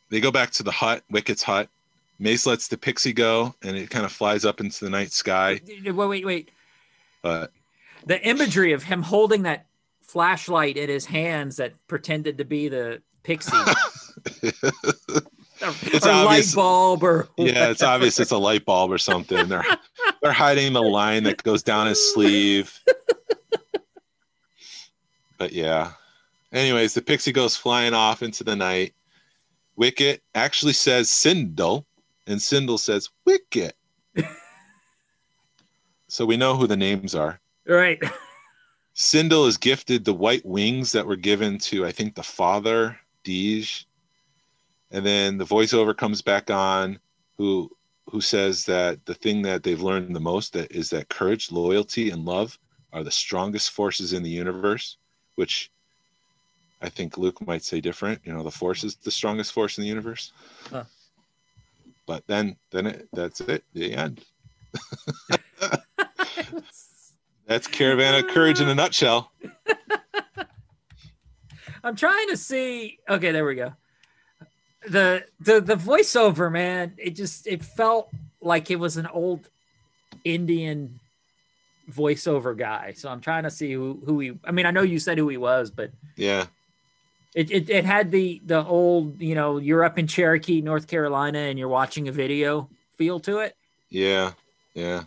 [0.09, 1.69] they go back to the hut, Wicket's hut.
[2.17, 5.61] Mace lets the pixie go, and it kind of flies up into the night sky.
[5.65, 6.51] Wait, wait, wait.
[7.23, 9.67] The imagery of him holding that
[10.01, 13.55] flashlight in his hands that pretended to be the pixie.
[15.81, 19.47] It's a light bulb or yeah, it's obvious it's a light bulb or something.
[19.49, 19.65] They're
[20.21, 22.79] they're hiding the line that goes down his sleeve.
[25.39, 25.93] But yeah.
[26.51, 28.93] Anyways, the pixie goes flying off into the night.
[29.75, 31.85] Wicket actually says Cindel,
[32.27, 33.75] and Cindel says Wicket.
[36.07, 37.39] so we know who the names are.
[37.65, 37.99] right.
[38.95, 43.85] Cindel is gifted the white wings that were given to, I think, the father, Deej.
[44.91, 46.99] And then the voiceover comes back on,
[47.37, 47.69] who
[48.09, 52.09] who says that the thing that they've learned the most that is that courage, loyalty,
[52.09, 52.57] and love
[52.91, 54.97] are the strongest forces in the universe,
[55.35, 55.69] which
[56.81, 58.19] I think Luke might say different.
[58.23, 60.33] You know, the force is the strongest force in the universe.
[60.71, 60.85] Huh.
[62.07, 64.25] But then then it, that's it, the end.
[67.49, 69.31] That's Caravan of Courage in a nutshell.
[71.83, 72.99] I'm trying to see.
[73.09, 73.73] Okay, there we go.
[74.87, 78.09] The the the voiceover, man, it just it felt
[78.41, 79.49] like it was an old
[80.23, 80.99] Indian
[81.91, 82.93] voiceover guy.
[82.93, 84.31] So I'm trying to see who who he.
[84.45, 86.45] I mean, I know you said who he was, but Yeah.
[87.35, 91.39] it it, it had the the old you know you're up in Cherokee, North Carolina,
[91.39, 93.55] and you're watching a video feel to it.
[93.89, 94.31] Yeah.
[94.73, 95.03] Yeah.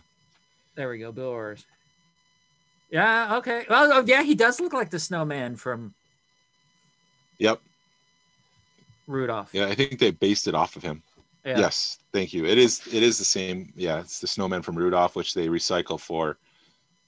[0.75, 1.65] There we go, Burl Ives.
[2.91, 3.37] Yeah.
[3.37, 3.65] Okay.
[3.69, 5.93] Well, oh, yeah, he does look like the snowman from
[7.39, 7.59] Yep.
[9.07, 9.49] Rudolph.
[9.53, 9.65] Yeah.
[9.65, 11.03] I think they based it off of him.
[11.45, 11.59] Yeah.
[11.59, 11.99] Yes.
[12.13, 12.45] Thank you.
[12.45, 12.81] It is.
[12.87, 13.73] It is the same.
[13.75, 13.99] Yeah.
[13.99, 16.37] It's the snowman from Rudolph, which they recycle for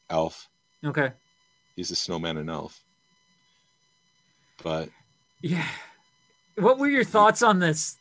[0.10, 0.50] Elf.
[0.84, 1.12] Okay.
[1.76, 2.84] He's the snowman and Elf.
[4.64, 4.90] But
[5.42, 5.68] Yeah.
[6.58, 7.98] What were your thoughts on this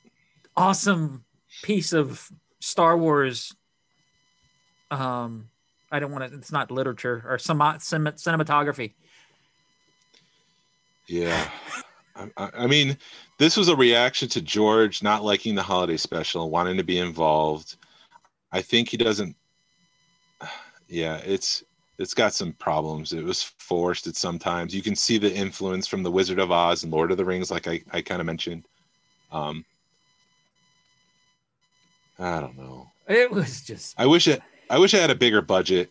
[0.56, 1.24] awesome
[1.62, 2.30] piece of
[2.60, 3.54] Star Wars?
[4.90, 5.50] Um,
[5.90, 6.36] I don't want to.
[6.36, 8.94] It's not literature or some cinematography.
[11.06, 11.48] Yeah.
[12.16, 12.96] I, I mean,
[13.38, 17.76] this was a reaction to George not liking the holiday special, wanting to be involved.
[18.52, 19.36] I think he doesn't.
[20.86, 21.64] Yeah, it's
[21.98, 23.14] it's got some problems.
[23.14, 24.74] It was forced at sometimes.
[24.74, 27.50] You can see the influence from the Wizard of Oz and Lord of the Rings,
[27.50, 28.64] like I, I kind of mentioned.
[29.32, 29.64] Um,
[32.18, 32.90] I don't know.
[33.08, 34.42] It was just I wish it.
[34.68, 35.90] I wish I had a bigger budget.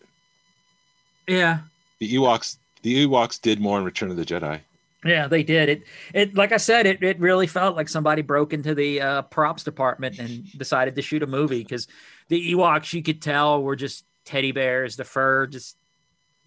[1.26, 1.58] yeah.
[1.98, 2.58] The Ewoks.
[2.82, 4.60] The Ewoks did more in Return of the Jedi.
[5.04, 5.68] Yeah, they did.
[5.68, 5.82] It
[6.14, 9.62] it like I said, it it really felt like somebody broke into the uh, props
[9.62, 11.88] department and decided to shoot a movie because
[12.28, 15.76] the Ewoks you could tell were just teddy bears, the fur just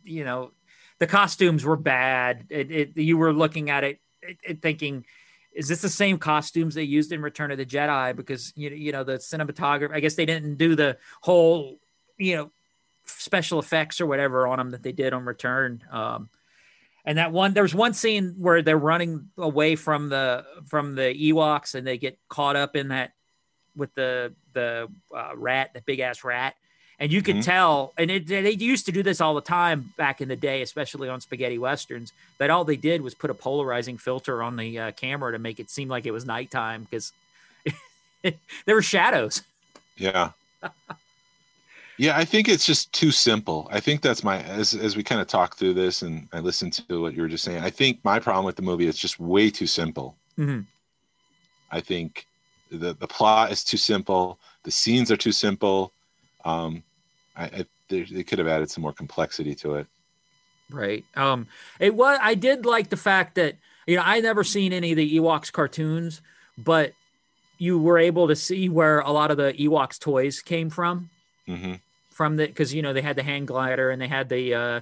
[0.04, 0.52] you know,
[1.00, 2.46] the costumes were bad.
[2.50, 5.06] It, it you were looking at it, it, it thinking
[5.54, 8.16] is this the same costumes they used in Return of the Jedi?
[8.16, 9.94] Because you you know the cinematography.
[9.94, 11.78] I guess they didn't do the whole,
[12.18, 12.52] you know,
[13.06, 15.84] special effects or whatever on them that they did on Return.
[15.92, 16.30] Um,
[17.08, 21.14] and that one, there was one scene where they're running away from the from the
[21.32, 23.14] Ewoks, and they get caught up in that
[23.76, 26.56] with the the uh, rat, the big ass rat,
[27.00, 27.44] and you could Mhm.
[27.46, 27.94] tell.
[27.98, 31.08] And it, they used to do this all the time back in the day, especially
[31.08, 32.12] on spaghetti westerns.
[32.40, 35.62] That all they did was put a polarizing filter on the uh, camera to make
[35.62, 37.14] it seem like it was nighttime because
[38.22, 39.44] there were shadows.
[39.96, 40.32] Yeah.
[41.98, 43.68] yeah, I think it's just too simple.
[43.72, 46.74] I think that's my as as we kind of talk through this and I listened
[46.74, 47.64] to what you were just saying.
[47.64, 50.18] I think my problem with the movie is just way too simple.
[50.38, 50.68] Mhm.
[51.70, 52.28] I think
[52.70, 54.40] the the plot is too simple.
[54.64, 55.94] The scenes are too simple.
[56.46, 56.84] Um,
[57.36, 59.88] I, I they, they could have added some more complexity to it.
[60.70, 61.06] Right.
[61.16, 61.48] Um,
[61.80, 62.20] it was.
[62.22, 63.56] I did like the fact that
[63.86, 66.22] you know I never seen any of the Ewoks cartoons,
[66.58, 66.94] but
[67.58, 71.10] you were able to see where a lot of the Ewoks toys came from.
[71.48, 71.76] hmm
[72.18, 74.82] From the because you know they had the hand glider and they had the uh,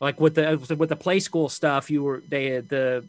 [0.00, 1.90] like with the with the play school stuff.
[1.90, 3.04] You were they the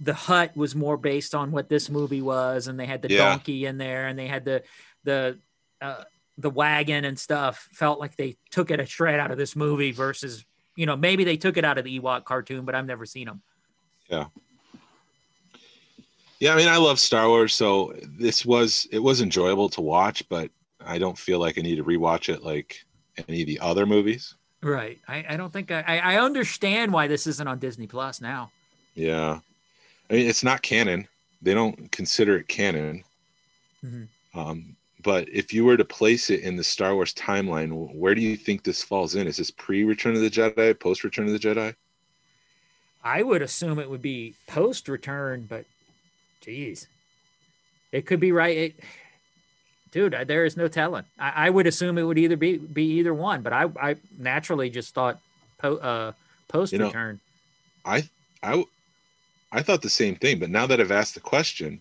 [0.00, 3.18] the hut was more based on what this movie was, and they had the Yeah.
[3.18, 4.64] donkey in there, and they had the
[5.04, 5.38] the
[5.80, 6.02] uh,
[6.38, 7.68] the wagon and stuff.
[7.72, 11.22] Felt like they took it a shred out of this movie versus you know maybe
[11.22, 13.42] they took it out of the Ewok cartoon, but I've never seen them.
[14.10, 14.26] Yeah.
[16.40, 20.28] Yeah, I mean, I love Star Wars, so this was it was enjoyable to watch,
[20.28, 20.50] but
[20.84, 22.84] I don't feel like I need to rewatch it like
[23.28, 24.34] any of the other movies.
[24.62, 24.98] Right.
[25.06, 28.50] I, I don't think I, I understand why this isn't on Disney Plus now.
[28.94, 29.40] Yeah,
[30.08, 31.06] I mean, it's not canon.
[31.42, 33.04] They don't consider it canon.
[33.84, 34.08] Mhm.
[34.34, 38.22] Um, but if you were to place it in the Star Wars timeline, where do
[38.22, 39.26] you think this falls in?
[39.26, 41.74] Is this pre Return of the Jedi, post Return of the Jedi?
[43.04, 45.66] I would assume it would be post return, but
[46.40, 46.88] geez,
[47.92, 48.56] it could be right.
[48.56, 48.80] It,
[49.94, 51.04] dude, I- there is no telling.
[51.18, 54.68] I, I would assume it would either be be either one, but I I naturally
[54.68, 55.18] just thought
[55.58, 56.12] po, uh,
[56.48, 57.20] post You know, return.
[57.84, 58.08] I
[58.42, 58.64] I
[59.52, 61.80] I thought the same thing, but now that I've asked the question,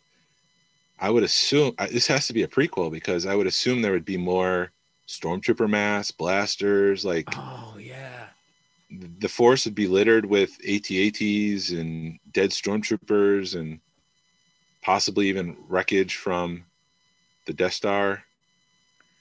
[1.00, 3.92] I would assume I, this has to be a prequel because I would assume there
[3.92, 4.72] would be more
[5.08, 8.28] stormtrooper mass, blasters, like oh yeah,
[9.20, 13.80] the force would be littered with AT-ATs and dead stormtroopers and
[14.84, 16.64] possibly even wreckage from
[17.46, 18.24] the Death Star.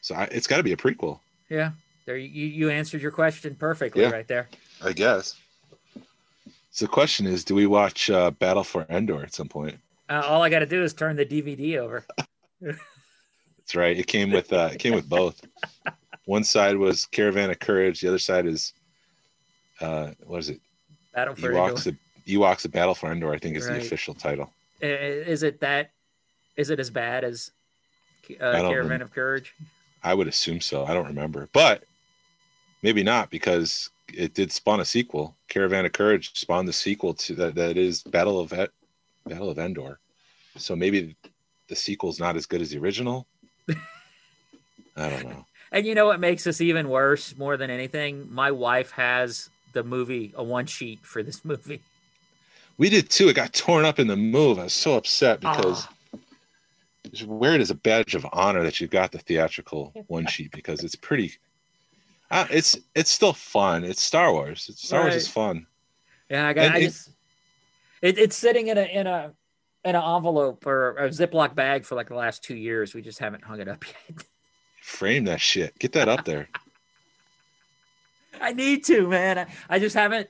[0.00, 1.72] So I, it's got to be a prequel, yeah.
[2.06, 4.10] There you you answered your question perfectly Yeah.
[4.10, 4.48] right there.
[4.82, 5.36] I guess.
[6.72, 9.78] So the question is, do we watch uh, Battle for Endor at some point?
[10.08, 12.04] Uh, all I got to do is turn the DVD over.
[12.60, 13.96] That's right.
[13.96, 15.40] It came with uh, it came with both.
[16.24, 18.00] One side was Caravan of Courage.
[18.00, 18.72] The other side is
[19.80, 20.60] uh, what is it?
[21.14, 21.86] Battle for Ewoks.
[21.86, 21.98] Endor.
[22.26, 23.32] The Ewoks: The Battle for Endor.
[23.32, 23.74] I think is Right.
[23.80, 24.50] the official title.
[24.80, 25.90] Is it that?
[26.56, 27.52] Is it as bad as
[28.40, 29.54] uh, Caravan rem- of Courage?
[30.02, 30.84] I would assume so.
[30.84, 31.84] I don't remember, but
[32.82, 35.36] maybe not because it did spawn a sequel.
[35.48, 37.54] Caravan of Courage spawned the sequel to that.
[37.54, 38.52] That is Battle of
[39.26, 39.98] Battle of Endor.
[40.56, 41.16] So maybe
[41.68, 43.26] the sequel's not as good as the original.
[44.96, 45.46] I don't know.
[45.70, 48.28] And you know what makes this even worse more than anything?
[48.30, 51.80] My wife has the movie, a one sheet for this movie.
[52.76, 53.28] We did too.
[53.28, 54.58] It got torn up in the move.
[54.58, 55.92] I was so upset because Ah.
[57.10, 60.52] Just wear it as a badge of honor that you've got the theatrical one sheet
[60.52, 61.32] because it's pretty.
[62.30, 63.84] Uh, it's it's still fun.
[63.84, 64.66] It's Star Wars.
[64.70, 65.66] It's, Star Wars is fun.
[66.30, 66.72] Yeah, I got.
[66.72, 67.10] I it- just
[68.00, 69.32] it, it's sitting in a in a
[69.84, 72.94] in an envelope or a Ziploc bag for like the last two years.
[72.94, 74.24] We just haven't hung it up yet.
[74.80, 75.78] Frame that shit.
[75.78, 76.48] Get that up there.
[78.40, 79.38] I need to, man.
[79.38, 80.28] I, I just haven't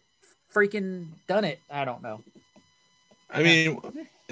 [0.53, 1.61] freaking done it.
[1.71, 2.21] I don't know.
[3.31, 3.81] I mean,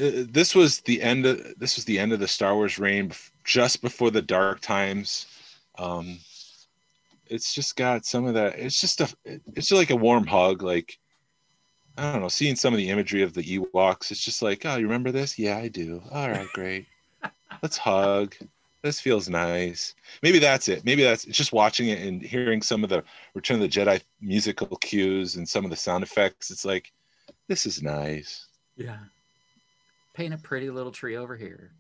[0.01, 3.13] this was the end of this was the end of the Star Wars reign,
[3.45, 5.27] just before the dark times.
[5.79, 6.19] Um,
[7.27, 8.59] it's just got some of that.
[8.59, 9.13] It's just a.
[9.25, 10.63] It's just like a warm hug.
[10.63, 10.99] Like
[11.97, 14.11] I don't know, seeing some of the imagery of the Ewoks.
[14.11, 15.39] It's just like, oh, you remember this?
[15.39, 16.03] Yeah, I do.
[16.11, 16.87] All right, great.
[17.63, 18.35] Let's hug.
[18.83, 19.95] This feels nice.
[20.23, 20.85] Maybe that's it.
[20.87, 23.05] Maybe that's it's just watching it and hearing some of the
[23.35, 26.51] Return of the Jedi musical cues and some of the sound effects.
[26.51, 26.91] It's like,
[27.49, 28.47] this is nice.
[28.77, 28.97] Yeah.
[30.15, 31.73] Paint a pretty little tree over here.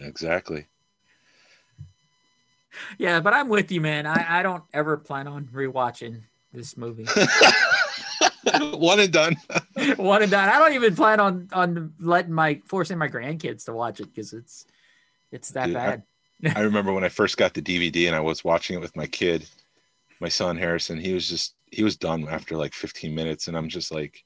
[0.00, 0.66] Exactly.
[2.98, 4.06] Yeah, but I'm with you, man.
[4.06, 6.20] I, I don't ever plan on rewatching
[6.52, 7.06] this movie.
[8.72, 9.36] One and done.
[9.96, 10.48] One and done.
[10.48, 14.32] I don't even plan on on letting my forcing my grandkids to watch it because
[14.32, 14.66] it's
[15.30, 16.02] it's that Dude, I- bad.
[16.56, 19.06] I remember when I first got the DVD and I was watching it with my
[19.06, 19.46] kid,
[20.20, 20.98] my son Harrison.
[20.98, 24.24] He was just he was done after like 15 minutes, and I'm just like,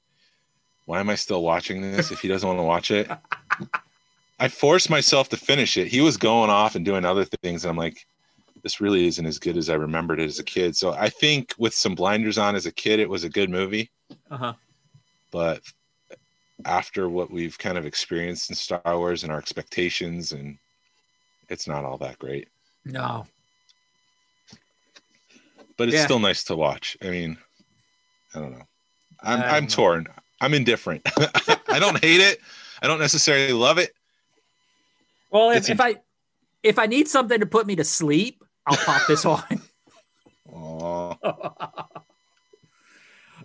[0.85, 3.09] why am I still watching this if he doesn't want to watch it?
[4.39, 5.87] I forced myself to finish it.
[5.87, 8.05] He was going off and doing other things, and I'm like,
[8.63, 10.75] this really isn't as good as I remembered it as a kid.
[10.75, 13.89] So I think with some blinders on as a kid, it was a good movie.
[14.29, 14.53] Uh huh.
[15.31, 15.61] but
[16.63, 20.57] after what we've kind of experienced in Star Wars and our expectations, and
[21.49, 22.47] it's not all that great,
[22.85, 23.27] No.
[25.77, 26.05] but it's Yeah.
[26.05, 26.97] still nice to watch.
[27.01, 27.37] I mean,
[28.33, 28.65] I don't know.
[29.21, 30.13] I'm I'm don't know.
[30.45, 31.01] I'm indifferent.
[31.67, 32.39] I don't hate it.
[32.79, 33.95] I don't necessarily love it.
[35.31, 35.95] Well, if, if I
[36.61, 39.41] if I need something to put me to sleep, I'll pop this on.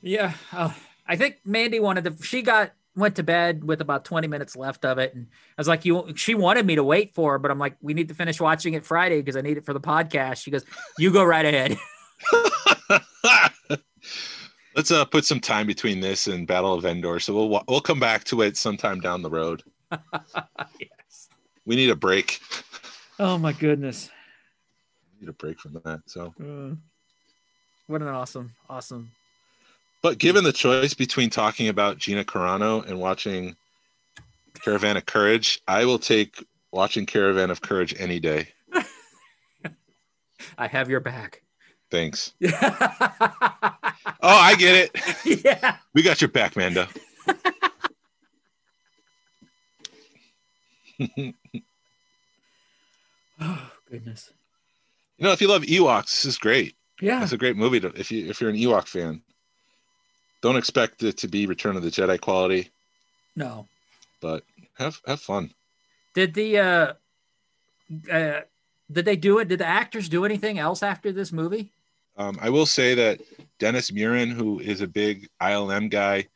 [0.02, 0.72] Yeah, uh,
[1.06, 2.22] I think Mandy wanted to.
[2.22, 5.68] She got went to bed with about twenty minutes left of it, and I was
[5.68, 8.14] like, "You." She wanted me to wait for her, but I'm like, "We need to
[8.14, 10.66] finish watching it Friday because I need it for the podcast." She goes,
[10.98, 11.78] "You go right ahead."
[14.74, 18.00] Let's uh put some time between this and Battle of Endor, so we'll we'll come
[18.00, 19.62] back to it sometime down the road.
[19.92, 21.28] yes.
[21.66, 22.40] We need a break.
[23.18, 24.10] Oh my goodness.
[25.14, 26.00] We need a break from that.
[26.06, 26.34] So.
[26.40, 26.74] Uh,
[27.86, 29.10] what an awesome, awesome.
[30.02, 33.56] But given the choice between talking about Gina Carano and watching
[34.54, 38.48] Caravan of Courage, I will take watching Caravan of Courage any day.
[40.58, 41.42] I have your back.
[41.90, 42.32] Thanks.
[44.22, 45.44] Oh, I get it.
[45.44, 45.76] Yeah.
[45.94, 46.86] We got your back, Mando.
[50.98, 51.32] you
[53.40, 54.30] Oh goodness.
[55.18, 56.74] You know, if you love Ewoks, this is great.
[57.00, 57.22] Yeah.
[57.22, 59.22] It's a great movie to, if you if you're an Ewok fan.
[60.42, 62.70] Don't expect it to be Return of the Jedi quality,
[63.36, 63.66] No.
[64.20, 64.44] but
[64.78, 65.52] have have fun.
[66.14, 66.92] Did the uh
[68.12, 68.40] uh
[68.92, 69.48] did they do it?
[69.48, 71.72] Did the actors do anything else after this movie?
[72.20, 73.22] Um, I will say that
[73.58, 76.26] Dennis Muren, who is a big ILM guy,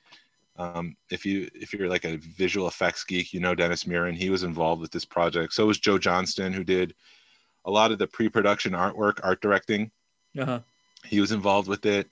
[0.56, 4.16] um, if you if you're like a visual effects geek, you know Dennis Muren.
[4.16, 5.52] He was involved with this project.
[5.52, 6.94] So was Joe Johnston, who did
[7.66, 9.90] a lot of the pre-production artwork, art directing.
[10.38, 10.60] Uh-huh.
[11.04, 12.08] He was involved with it.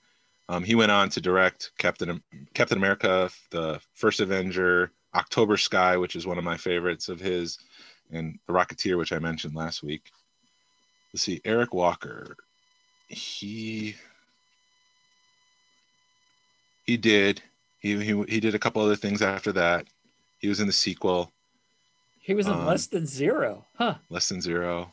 [0.51, 2.23] Um, he went on to direct Captain
[2.53, 7.57] Captain America, the First Avenger, October Sky, which is one of my favorites of his,
[8.11, 10.11] and The Rocketeer, which I mentioned last week.
[11.15, 12.37] Let's see, Eric Walker.
[13.13, 13.95] He
[16.85, 17.43] he did.
[17.81, 19.87] He he he did a couple other things after that.
[20.39, 21.31] He was in the sequel,
[22.21, 23.65] He was in Um, less than zero.
[23.77, 23.97] Huh.
[24.11, 24.93] Less Than Zero.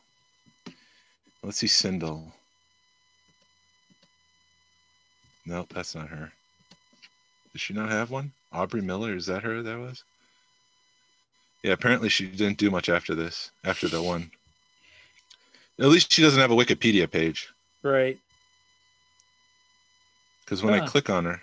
[1.42, 2.32] Let's see, Cindel.
[5.46, 6.32] Nope, that's not her.
[7.54, 8.32] Does she not have one?
[8.52, 10.04] Aubrey Miller, is that her that was?
[11.64, 14.32] Yeah, apparently she didn't do much after this, after the one.
[15.80, 17.50] At least she doesn't have a Wikipedia page.
[17.84, 18.20] Right.
[20.44, 21.42] Because when I click on her,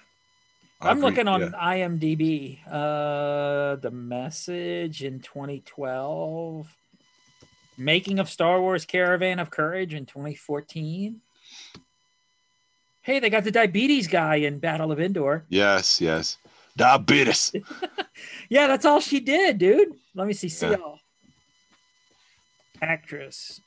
[0.81, 1.49] I'm Aubrey- looking on yeah.
[1.53, 2.59] IMDb.
[2.67, 6.67] Uh the message in 2012.
[7.79, 11.21] Making of Star Wars Caravan of Courage in 2014.
[13.03, 15.45] Hey, they got the diabetes guy in Battle of Endor.
[15.49, 16.39] Yes, yes.
[16.77, 17.53] Diabetes.
[18.49, 19.93] Yeah, that's all she did, dude.
[20.15, 20.49] Let me see.
[20.49, 20.77] See Yeah.
[20.77, 21.01] all.
[22.81, 23.61] Actress.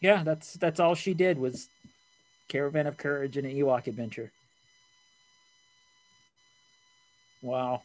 [0.00, 1.68] Yeah, that's that's all she did was
[2.48, 4.30] Caravan of Courage and an Ewok adventure.
[7.42, 7.82] Wow.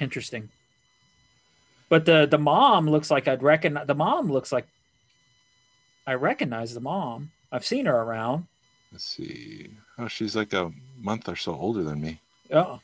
[0.00, 0.48] Interesting.
[1.88, 4.66] But the the mom looks like I'd recognize the mom looks like
[6.06, 7.30] I recognize the mom.
[7.52, 8.46] I've seen her around.
[8.90, 9.70] Let's see.
[9.98, 12.20] Oh, she's like a month or so older than me.
[12.52, 12.80] Oh,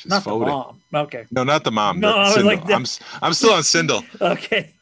[0.00, 0.80] She's not the mom.
[0.94, 1.26] Okay.
[1.30, 2.00] No, not the mom.
[2.00, 2.86] No, I was like I'm
[3.20, 4.02] I'm still on Cindel.
[4.22, 4.72] Okay.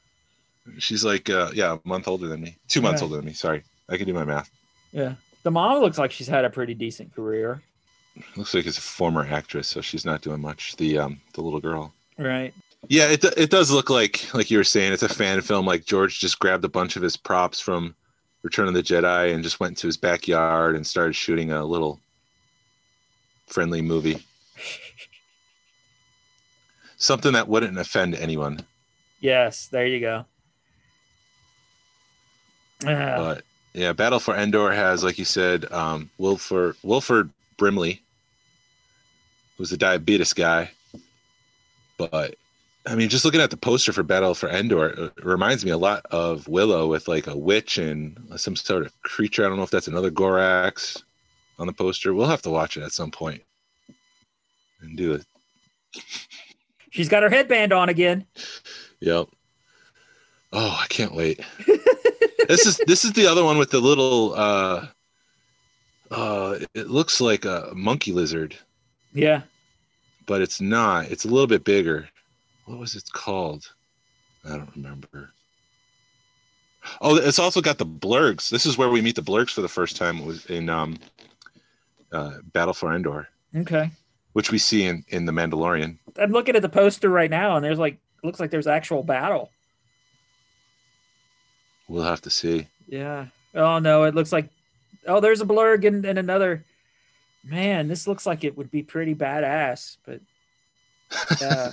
[0.79, 2.57] She's like uh yeah, a month older than me.
[2.69, 3.33] Two months older than me.
[3.33, 3.65] Sorry.
[3.89, 4.49] I can do my math.
[4.93, 5.15] Yeah.
[5.43, 7.61] The mom looks like she's had a pretty decent career.
[8.37, 10.77] Looks like it's a former actress, so she's not doing much.
[10.77, 11.93] The um the little girl.
[12.17, 12.55] Right.
[12.87, 15.67] Yeah, it it does look like like you were saying, it's a fan film.
[15.67, 17.93] Like George just grabbed a bunch of his props from
[18.43, 21.99] Return of the Jedi and just went to his backyard and started shooting a little
[23.49, 24.23] friendly movie.
[26.99, 28.61] Something that wouldn't offend anyone.
[29.21, 29.67] Yes.
[29.69, 30.25] There you go.
[32.85, 38.03] Ah, But yeah, Battle for Endor has, like you said, um, Wilford Wilford Brimley,
[39.57, 40.71] who's the diabetes guy.
[41.99, 42.37] But
[42.87, 45.77] I mean, just looking at the poster for Battle for Endor, it reminds me a
[45.79, 49.45] lot of Willow with like a witch and some sort of creature.
[49.45, 51.03] I don't know if that's another Gorax
[51.59, 52.15] on the poster.
[52.15, 53.43] We'll have to watch it at some point
[54.81, 55.25] and do it.
[56.91, 58.25] She's got her headband on again.
[59.01, 59.29] Yep.
[60.53, 61.41] Oh, I can't wait.
[62.49, 64.87] this is this is the other one with the little uh
[66.11, 68.57] uh it looks like a monkey lizard,
[69.13, 69.43] Yeah.
[70.27, 71.11] but it's not.
[71.11, 72.09] It's a little bit bigger.
[72.65, 73.71] What was it called?
[74.45, 75.31] I don't remember.
[77.03, 78.49] Oh, it's also got the blurgs.
[78.49, 80.19] This is where we meet the blurgs for the first time.
[80.19, 80.97] It was in um
[82.13, 83.91] uh Battle for Endor, Okay.
[84.33, 85.99] which we see in in The Mandalorian.
[86.19, 89.51] I'm looking at the poster right now, and there's like looks like there's actual battle.
[91.89, 92.69] We'll have to see.
[92.87, 93.27] Yeah.
[93.55, 94.51] Oh no, it looks like
[95.07, 96.65] oh, there's a blurg and, and another.
[97.45, 100.21] Man, this looks like it would be pretty badass, but
[101.41, 101.71] uh,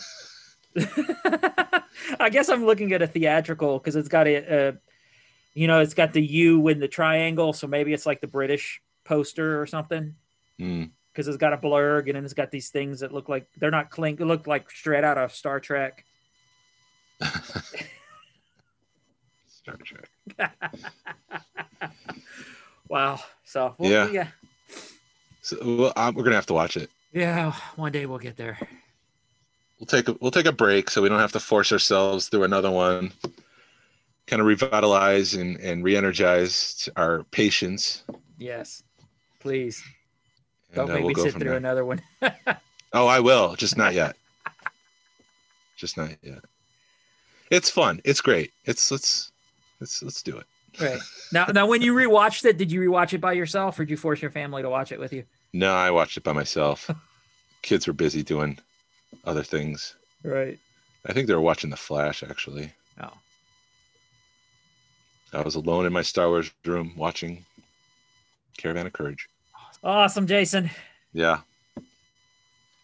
[2.20, 4.36] I guess I'm looking at a theatrical because it's got a,
[4.70, 4.74] a,
[5.54, 8.80] you know, it's got the U in the triangle, so maybe it's like the British
[9.04, 10.16] poster or something
[10.60, 10.86] Hmm.
[11.16, 13.72] Because it's got a blurg and then it's got these things that look like they're
[13.72, 16.04] not clink, it look like straight out of Star Trek.
[19.48, 20.10] Star Trek.
[22.90, 23.20] Wow.
[23.46, 24.08] So well, Yeah.
[24.10, 24.28] yeah,
[25.42, 26.90] So well, uh, we're gonna have to watch it.
[27.14, 27.54] yeah.
[27.78, 28.58] One day we'll get there.
[29.80, 32.44] we'll take a we'll take a break so we don't have to force ourselves through
[32.44, 33.12] another one
[34.28, 38.04] kind of revitalize and, and re-energize our patience
[38.40, 38.82] Yes,
[39.40, 39.84] please.
[40.76, 41.58] Don't uh, make we'll me sit through there.
[41.58, 42.02] another one.
[42.94, 43.56] oh i will.
[43.56, 44.16] Just not yet.
[45.78, 46.44] Just not yet.
[47.52, 48.02] It's fun.
[48.04, 48.52] It's great.
[48.66, 49.32] It's let's
[49.80, 50.46] let's let's do it.
[50.80, 51.00] Right.
[51.32, 53.98] Now, now when you rewatched it, did you rewatch it by yourself, or did you
[53.98, 55.24] force your family to watch it with you?
[55.54, 56.90] no i watched it by myself.
[57.64, 58.60] Kids were busy doing
[59.26, 59.96] other things.
[60.24, 60.60] Right.
[61.08, 62.72] i think they were watching the flash actually.
[63.02, 63.14] Oh,
[65.34, 67.46] i was alone in my star wars room watching
[68.58, 69.28] caravan of courage
[69.86, 70.70] awesome, Jason.
[71.14, 71.40] yeah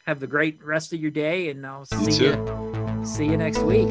[0.05, 3.01] Have the great rest of your day, and I'll see you.
[3.03, 3.89] See you next week.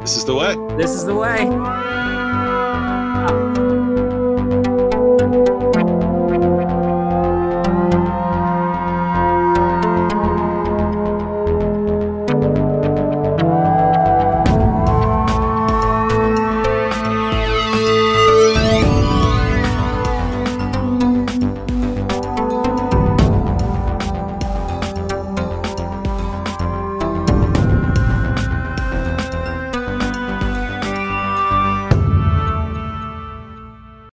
[0.00, 2.19] this is the way This is the way.